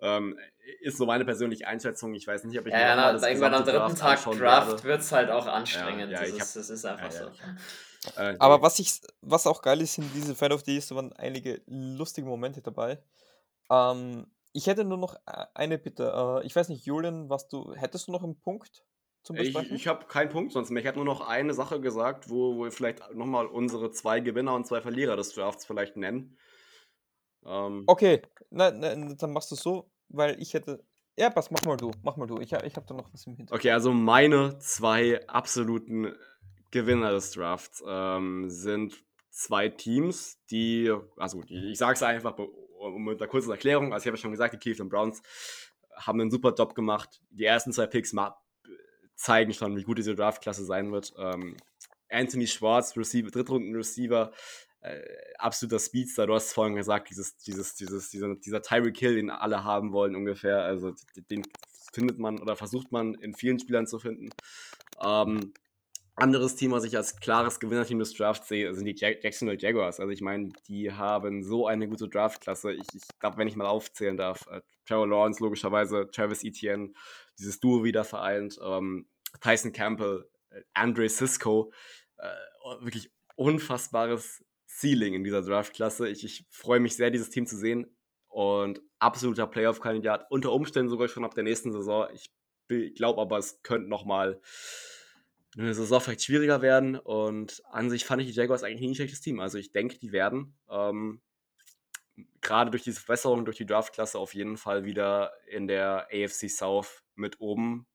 [0.00, 0.38] Ähm,
[0.80, 2.14] ist so meine persönliche Einschätzung.
[2.14, 2.72] Ich weiß nicht, ob ich.
[2.72, 6.10] Ja, ja na, irgendwann am dritten Tag Draft wird es halt auch anstrengend.
[6.10, 7.30] Ja, ja, das, ist, das, ist, einfach ja,
[8.04, 8.20] so.
[8.20, 11.12] Äh, aber was, ich, was auch geil ist, in diese Fan of the Days waren
[11.12, 13.00] einige lustige Momente dabei.
[13.70, 16.40] Ähm, ich hätte nur noch äh, eine Bitte.
[16.42, 18.84] Äh, ich weiß nicht, Julian, was du, hättest du noch einen Punkt?
[19.22, 19.74] zum Besprechen?
[19.74, 20.82] Ich, ich habe keinen Punkt sonst mehr.
[20.82, 24.54] Ich habe nur noch eine Sache gesagt, wo, wo wir vielleicht nochmal unsere zwei Gewinner
[24.54, 26.36] und zwei Verlierer des Drafts vielleicht nennen.
[27.44, 30.84] Ähm, okay, na, na, dann machst du es so, weil ich hätte.
[31.18, 32.40] Ja, pass, mach mal du, mach mal du.
[32.40, 33.60] Ich, ich habe da noch was im Hintergrund.
[33.60, 36.14] Okay, also meine zwei absoluten
[36.70, 42.34] Gewinner des Drafts ähm, sind zwei Teams, die, also die, ich sage es einfach
[42.82, 45.22] um mit einer kurzen Erklärung, also ich habe ja schon gesagt, die Cleveland Browns
[45.94, 47.20] haben einen super Job gemacht.
[47.30, 48.14] Die ersten zwei Picks
[49.14, 51.12] zeigen schon, wie gut diese Draftklasse sein wird.
[51.18, 51.56] Ähm,
[52.10, 54.32] Anthony Schwartz, Receiver, Drittrunden-Receiver,
[54.80, 55.00] äh,
[55.38, 56.26] absoluter Speedster.
[56.26, 60.16] Du hast vorhin gesagt, dieses, dieses, dieses, dieser, dieser Tyreek Hill, den alle haben wollen
[60.16, 60.62] ungefähr.
[60.62, 60.94] Also
[61.30, 61.42] den
[61.92, 64.30] findet man oder versucht man in vielen Spielern zu finden.
[65.02, 65.52] Ähm,
[66.14, 69.98] anderes Team, was ich als klares Gewinnerteam des Drafts sehe, sind die Jacksonville Jaguars.
[69.98, 72.72] Also ich meine, die haben so eine gute Draftklasse.
[72.72, 76.92] Ich, ich glaube, wenn ich mal aufzählen darf, äh, Trevor Lawrence logischerweise, Travis Etienne,
[77.38, 78.58] dieses Duo wieder vereint.
[78.62, 79.06] Ähm,
[79.40, 81.72] Tyson Campbell, äh, Andre Cisco,
[82.18, 82.28] äh,
[82.80, 86.08] wirklich unfassbares Ceiling in dieser Draftklasse.
[86.08, 87.86] Ich, ich freue mich sehr, dieses Team zu sehen
[88.28, 92.08] und absoluter Playoff-Kandidat, unter Umständen sogar schon ab der nächsten Saison.
[92.12, 92.30] Ich
[92.94, 93.88] glaube aber, es könnte
[95.54, 98.88] nochmal eine Saison vielleicht schwieriger werden und an sich fand ich die Jaguars eigentlich nie
[98.88, 99.40] ein schlechtes Team.
[99.40, 101.20] Also ich denke, die werden ähm,
[102.40, 107.02] gerade durch diese Verbesserung durch die Draftklasse auf jeden Fall wieder in der AFC South
[107.14, 107.86] mit oben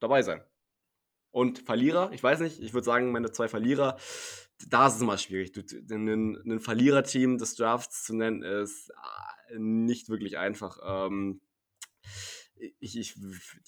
[0.00, 0.42] dabei sein.
[1.32, 3.96] Und Verlierer, ich weiß nicht, ich würde sagen, meine zwei Verlierer,
[4.68, 5.52] da ist es immer schwierig.
[5.90, 8.90] ein, ein Verliererteam des Drafts zu nennen, ist
[9.48, 10.78] äh, nicht wirklich einfach.
[10.84, 11.40] Ähm,
[12.78, 13.14] ich, ich,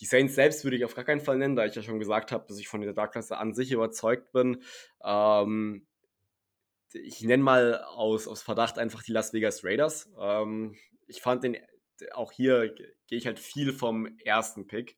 [0.00, 2.32] die Saints selbst würde ich auf gar keinen Fall nennen, da ich ja schon gesagt
[2.32, 4.62] habe, dass ich von dieser Dark-Klasse an sich überzeugt bin.
[5.04, 5.86] Ähm,
[6.92, 10.10] ich nenne mal aus, aus Verdacht einfach die Las Vegas Raiders.
[10.18, 11.56] Ähm, ich fand den,
[12.12, 12.74] auch hier
[13.06, 14.96] gehe ich halt viel vom ersten Pick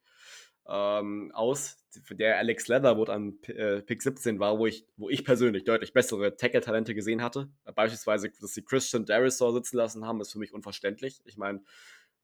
[0.67, 1.77] ähm, aus,
[2.11, 6.37] der Alex Leatherwood an äh, Pick 17 war, wo ich, wo ich persönlich deutlich bessere
[6.37, 7.51] Tackle-Talente gesehen hatte.
[7.75, 11.21] Beispielsweise, dass sie Christian Darisor sitzen lassen haben, ist für mich unverständlich.
[11.25, 11.63] Ich meine,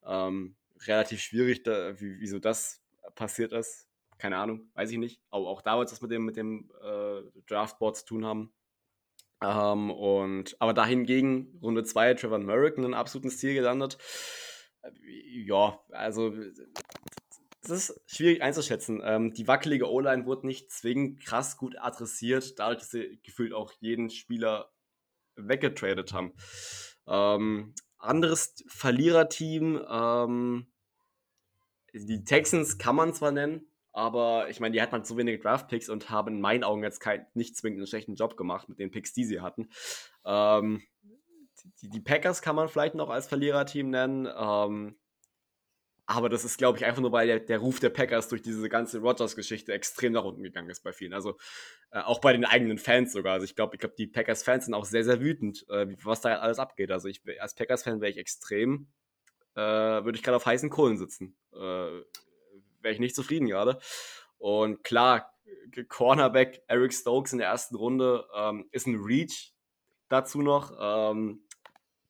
[0.05, 0.57] ähm,
[0.87, 2.83] relativ schwierig, da, wie, wieso das
[3.15, 3.87] passiert ist.
[4.19, 5.21] keine Ahnung, weiß ich nicht.
[5.31, 8.53] Aber auch da wird es mit dem, mit dem äh, Draftboard zu tun haben.
[9.43, 13.97] Ähm, und, aber dahingegen Runde 2 Trevor Merrick einen absoluten Stil gelandet.
[15.03, 16.35] Ja, also
[17.63, 19.01] das ist schwierig einzuschätzen.
[19.05, 23.73] Ähm, die wackelige O-Line wurde nicht zwingend krass gut adressiert, dadurch, dass sie gefühlt auch
[23.81, 24.73] jeden Spieler
[25.37, 26.35] weggetradet haben.
[27.07, 30.67] Ähm, anderes Verliererteam, ähm,
[31.93, 35.89] die Texans kann man zwar nennen, aber ich meine, die hatten halt so wenige Draft-Picks
[35.89, 38.91] und haben in meinen Augen jetzt kein, nicht zwingend einen schlechten Job gemacht mit den
[38.91, 39.69] Picks, die sie hatten.
[40.25, 40.83] Ähm,
[41.83, 44.29] die, die, Packers kann man vielleicht noch als Verliererteam nennen.
[44.35, 44.97] Ähm,
[46.11, 48.69] aber das ist, glaube ich, einfach nur, weil der, der, Ruf der Packers durch diese
[48.69, 51.13] ganze Rogers-Geschichte extrem nach unten gegangen ist bei vielen.
[51.13, 51.37] Also
[51.93, 53.35] äh, auch bei den eigenen Fans sogar.
[53.35, 56.37] Also ich glaube, ich glaube, die Packers-Fans sind auch sehr, sehr wütend, äh, was da
[56.39, 56.91] alles abgeht.
[56.91, 58.89] Also ich als Packers-Fan wäre ich extrem,
[59.55, 61.37] äh, würde ich gerade auf heißen Kohlen sitzen.
[61.53, 63.79] Äh, wäre ich nicht zufrieden gerade.
[64.39, 65.33] Und klar,
[65.89, 69.55] Cornerback Eric Stokes in der ersten Runde ähm, ist ein Reach
[70.09, 70.73] dazu noch.
[70.81, 71.45] Ähm,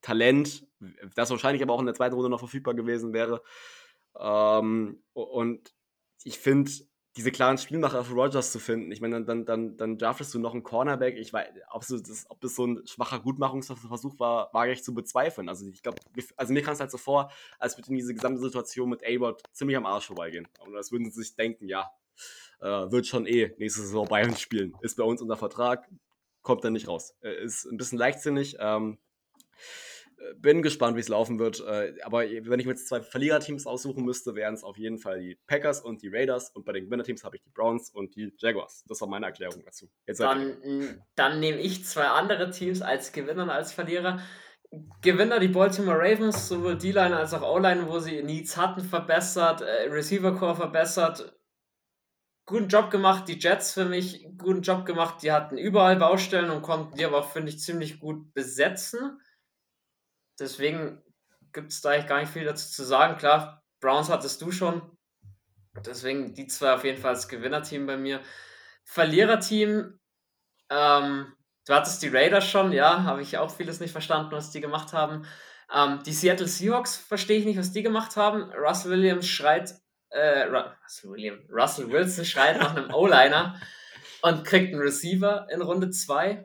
[0.01, 0.67] Talent,
[1.15, 3.43] das wahrscheinlich aber auch in der zweiten Runde noch verfügbar gewesen wäre.
[4.19, 5.75] Ähm, und
[6.25, 6.71] ich finde,
[7.17, 10.53] diese klaren Spielmacher für Rogers zu finden, ich meine, dann, dann, dann, draftest du noch
[10.53, 11.17] einen Cornerback.
[11.17, 15.49] Ich weiß, ob, das, ob das so ein schwacher Gutmachungsversuch war, wage ich zu bezweifeln.
[15.49, 15.99] Also ich glaube,
[16.37, 19.43] also mir kam es halt so vor, als würde in diese gesamte Situation mit A-Rod
[19.53, 20.47] ziemlich am Arsch vorbeigehen.
[20.61, 21.91] Und das würden sie sich denken, ja,
[22.61, 24.75] äh, wird schon eh nächste Saison bei uns spielen.
[24.81, 25.89] Ist bei uns unter Vertrag,
[26.43, 27.17] kommt dann nicht raus.
[27.23, 28.57] Äh, ist ein bisschen leichtsinnig.
[28.61, 28.99] Ähm,
[30.37, 31.61] bin gespannt, wie es laufen wird.
[31.61, 35.21] Äh, aber wenn ich mir jetzt zwei Verliererteams aussuchen müsste, wären es auf jeden Fall
[35.21, 36.51] die Packers und die Raiders.
[36.51, 38.85] Und bei den Gewinnerteams habe ich die Browns und die Jaguars.
[38.87, 39.91] Das war meine Erklärung dazu.
[40.19, 44.21] dann, dann nehme ich zwei andere Teams als Gewinner und als Verlierer.
[45.01, 49.89] Gewinner die Baltimore Ravens, sowohl D-Line als auch O-Line, wo sie Needs hatten, verbessert, äh,
[49.89, 51.35] Receiver Core verbessert.
[52.47, 55.23] Guten Job gemacht, die Jets für mich, guten Job gemacht.
[55.23, 59.21] Die hatten überall Baustellen und konnten die aber auch, finde ich, ziemlich gut besetzen
[60.41, 61.03] Deswegen
[61.53, 63.19] gibt es da eigentlich gar nicht viel dazu zu sagen.
[63.19, 64.97] Klar, Browns hattest du schon.
[65.85, 68.21] Deswegen die zwei auf jeden Fall als Gewinnerteam bei mir.
[68.85, 70.01] Verliererteam,
[70.71, 71.33] ähm,
[71.67, 74.93] du hattest die Raiders schon, ja, habe ich auch vieles nicht verstanden, was die gemacht
[74.93, 75.27] haben.
[75.73, 78.51] Ähm, die Seattle Seahawks verstehe ich nicht, was die gemacht haben.
[78.53, 79.75] Russell Williams schreit,
[80.09, 83.61] äh, Russell, William, Russell Wilson schreit nach einem O-Liner
[84.23, 86.45] und kriegt einen Receiver in Runde 2.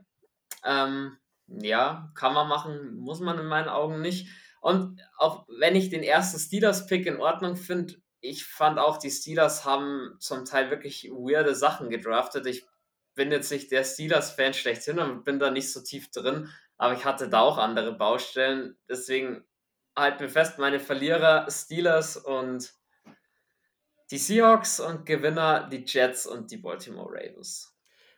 [0.64, 1.18] Ähm,
[1.48, 4.30] ja, kann man machen, muss man in meinen Augen nicht.
[4.62, 9.66] Und auch wenn ich den ersten Steelers-Pick in Ordnung finde, ich fand auch, die Steelers
[9.66, 12.48] haben zum Teil wirklich weirde Sachen gedraftet.
[12.48, 12.66] Ich
[13.14, 17.06] bin jetzt nicht der Steelers-Fan schlechthin und bin da nicht so tief drin, aber ich
[17.06, 18.78] hatte da auch andere Baustellen.
[18.90, 19.46] Deswegen
[19.96, 22.74] halt mir fest, meine Verlierer Steelers und
[24.12, 27.76] die Seahawks und Gewinner die Jets und die Baltimore Ravens.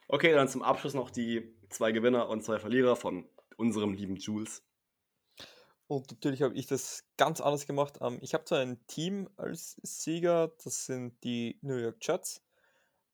[0.07, 3.27] Okay, dann zum Abschluss noch die zwei Gewinner und zwei Verlierer von
[3.57, 4.64] unserem lieben Jules.
[5.88, 7.99] Und natürlich habe ich das ganz anders gemacht.
[8.02, 12.41] Ähm, ich habe zwar ein Team als Sieger, das sind die New York Jets.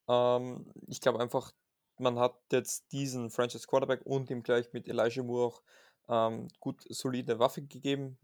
[0.07, 1.53] Ähm, ich glaube einfach,
[1.99, 5.61] man hat jetzt diesen Franchise Quarterback und ihm gleich mit Elijah Moore auch
[6.09, 8.17] ähm, gut solide Waffe gegeben,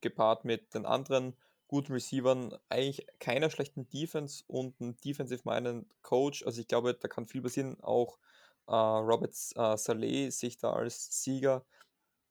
[0.00, 1.36] gepaart mit den anderen
[1.68, 6.44] guten Receivern, eigentlich keiner schlechten Defense und ein defensive-minded Coach.
[6.44, 7.80] Also ich glaube, da kann viel passieren.
[7.80, 8.18] Auch
[8.66, 11.64] äh, Robert äh, Saleh sich da als Sieger.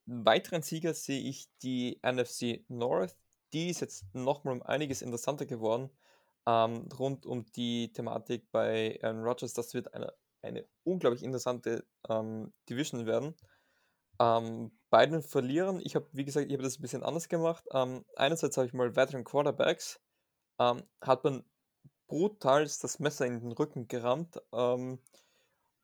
[0.05, 3.15] Weiteren Sieger sehe ich die NFC North.
[3.53, 5.89] Die ist jetzt nochmal um einiges interessanter geworden.
[6.47, 9.53] Ähm, rund um die Thematik bei Aaron Rodgers.
[9.53, 13.35] Das wird eine, eine unglaublich interessante ähm, Division werden.
[14.19, 17.65] Ähm, bei den Verlierern, ich habe, wie gesagt, ich habe das ein bisschen anders gemacht.
[17.73, 19.99] Ähm, einerseits habe ich mal Veteran Quarterbacks,
[20.59, 21.43] ähm, hat man
[22.07, 24.39] brutal das Messer in den Rücken gerammt.
[24.53, 24.99] Ähm,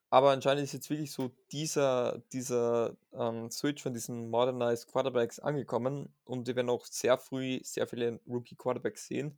[0.09, 6.13] aber anscheinend ist jetzt wirklich so dieser, dieser ähm, Switch von diesen Modernized Quarterbacks angekommen
[6.23, 9.37] und wir werden auch sehr früh sehr viele Rookie Quarterbacks sehen.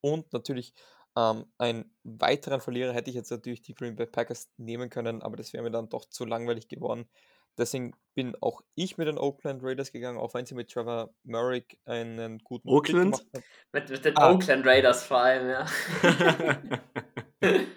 [0.00, 0.72] Und natürlich
[1.16, 5.36] ähm, einen weiteren Verlierer hätte ich jetzt natürlich die Green Bay Packers nehmen können, aber
[5.36, 7.08] das wäre mir dann doch zu langweilig geworden.
[7.58, 11.64] Deswegen bin auch ich mit den Oakland Raiders gegangen, auch wenn sie mit Trevor Murray
[11.86, 13.26] einen guten Oakland?
[13.72, 14.32] Mit, mit den ah.
[14.32, 15.66] Oakland Raiders vor allem, ja.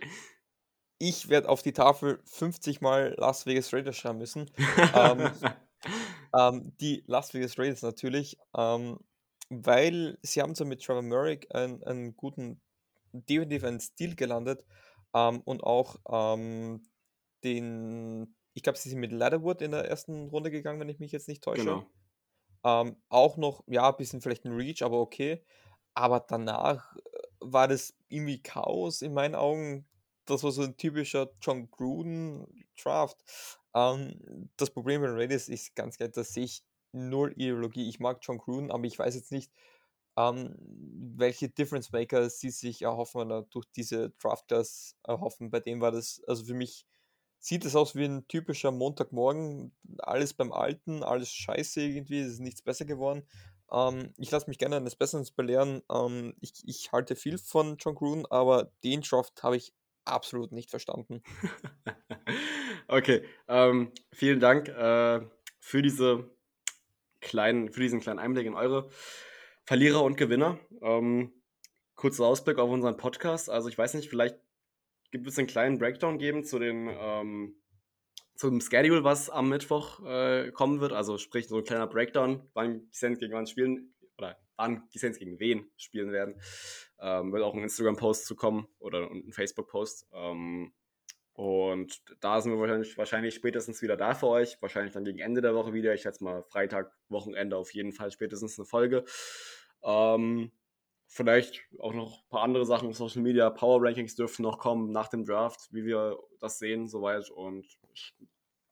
[0.99, 4.51] ich werde auf die Tafel 50 Mal Las Vegas Raiders schreiben müssen.
[4.93, 5.31] ähm,
[6.37, 8.99] ähm, die Las Vegas Raiders natürlich, ähm,
[9.49, 12.61] weil sie haben so mit Trevor Murray einen, einen guten
[13.13, 14.65] defensiven Stil gelandet
[15.13, 16.83] ähm, und auch ähm,
[17.43, 21.11] den, ich glaube, sie sind mit Leatherwood in der ersten Runde gegangen, wenn ich mich
[21.11, 21.63] jetzt nicht täusche.
[21.63, 21.85] Genau.
[22.63, 25.43] Ähm, auch noch, ja, ein bisschen vielleicht ein Reach, aber okay.
[25.93, 26.95] Aber danach
[27.39, 29.87] war das irgendwie Chaos in meinen Augen.
[30.29, 33.17] Das war so ein typischer John Gruden-Draft.
[33.73, 37.89] Ähm, das Problem bei Raiders ist ganz klar, dass ich null Ideologie.
[37.89, 39.51] Ich mag John Gruden, aber ich weiß jetzt nicht,
[40.17, 40.55] ähm,
[41.15, 45.49] welche Difference Maker sie sich erhoffen oder durch diese Draft Class erhoffen.
[45.49, 46.85] Bei dem war das, also für mich
[47.39, 52.39] sieht es aus wie ein typischer Montagmorgen, alles beim Alten, alles scheiße irgendwie, es ist
[52.41, 53.27] nichts besser geworden.
[53.71, 55.81] Ähm, ich lasse mich gerne eines Besseren belehren.
[55.91, 59.73] Ähm, ich, ich halte viel von John Gruden, aber den Draft habe ich
[60.11, 61.21] absolut nicht verstanden.
[62.87, 65.21] okay, ähm, vielen Dank äh,
[65.59, 66.29] für diese
[67.21, 68.89] kleinen, für diesen kleinen Einblick in eure
[69.65, 70.59] Verlierer und Gewinner.
[70.81, 71.33] Ähm,
[71.95, 73.49] kurzer Ausblick auf unseren Podcast.
[73.49, 74.39] Also ich weiß nicht, vielleicht
[75.11, 77.55] gibt es einen kleinen Breakdown geben zu den ähm,
[78.35, 80.93] zum Schedule, was am Mittwoch äh, kommen wird.
[80.93, 84.37] Also sprich so ein kleiner Breakdown, wann die Saints gegen wann spielen oder
[84.93, 86.41] die Saints gegen wen spielen werden.
[86.99, 90.07] Ähm, wird auch ein Instagram-Post zu kommen oder ein Facebook-Post.
[90.13, 90.73] Ähm,
[91.33, 94.61] und da sind wir wahrscheinlich, wahrscheinlich spätestens wieder da für euch.
[94.61, 95.93] Wahrscheinlich dann gegen Ende der Woche wieder.
[95.93, 99.05] Ich schätze mal Freitag, Wochenende auf jeden Fall spätestens eine Folge.
[99.81, 100.51] Ähm,
[101.07, 102.91] vielleicht auch noch ein paar andere Sachen.
[102.91, 107.29] Social Media, Power Rankings dürfen noch kommen nach dem Draft, wie wir das sehen, soweit.
[107.29, 107.65] Und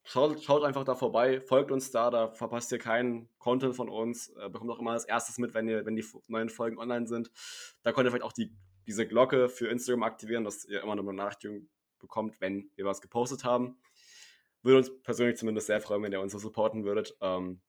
[0.08, 4.30] schaut, schaut einfach da vorbei, folgt uns da, da verpasst ihr keinen Content von uns.
[4.30, 7.32] Äh, bekommt auch immer als erstes mit, wenn, ihr, wenn die neuen Folgen online sind.
[7.84, 8.56] Da könnt ihr vielleicht auch die,
[8.88, 11.70] diese Glocke für Instagram aktivieren, dass ihr immer eine Benachrichtigung
[12.00, 13.78] bekommt, wenn wir was gepostet haben.
[14.64, 17.16] Würde uns persönlich zumindest sehr freuen, wenn ihr uns so supporten würdet.
[17.22, 17.62] Ähm,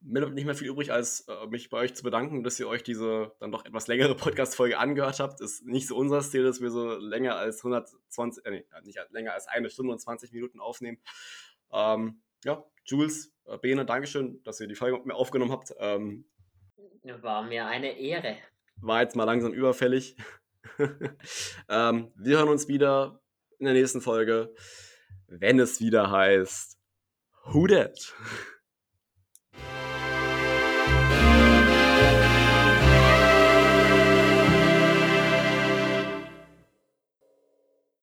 [0.00, 2.68] mir bleibt nicht mehr viel übrig, als äh, mich bei euch zu bedanken, dass ihr
[2.68, 5.40] euch diese dann doch etwas längere Podcast-Folge angehört habt.
[5.40, 9.48] Ist nicht so unser Stil, dass wir so länger als 120, äh, nicht länger als
[9.48, 10.98] eine Stunde und 20 Minuten aufnehmen.
[11.74, 15.74] Ähm, ja, Jules, äh, Bene, Dankeschön, dass ihr die Folge mit mir aufgenommen habt.
[15.78, 16.24] Ähm,
[17.20, 18.36] War mir eine Ehre.
[18.76, 20.16] War jetzt mal langsam überfällig.
[21.68, 23.20] ähm, wir hören uns wieder
[23.58, 24.54] in der nächsten Folge,
[25.26, 26.78] wenn es wieder heißt
[27.46, 28.14] Who Dat?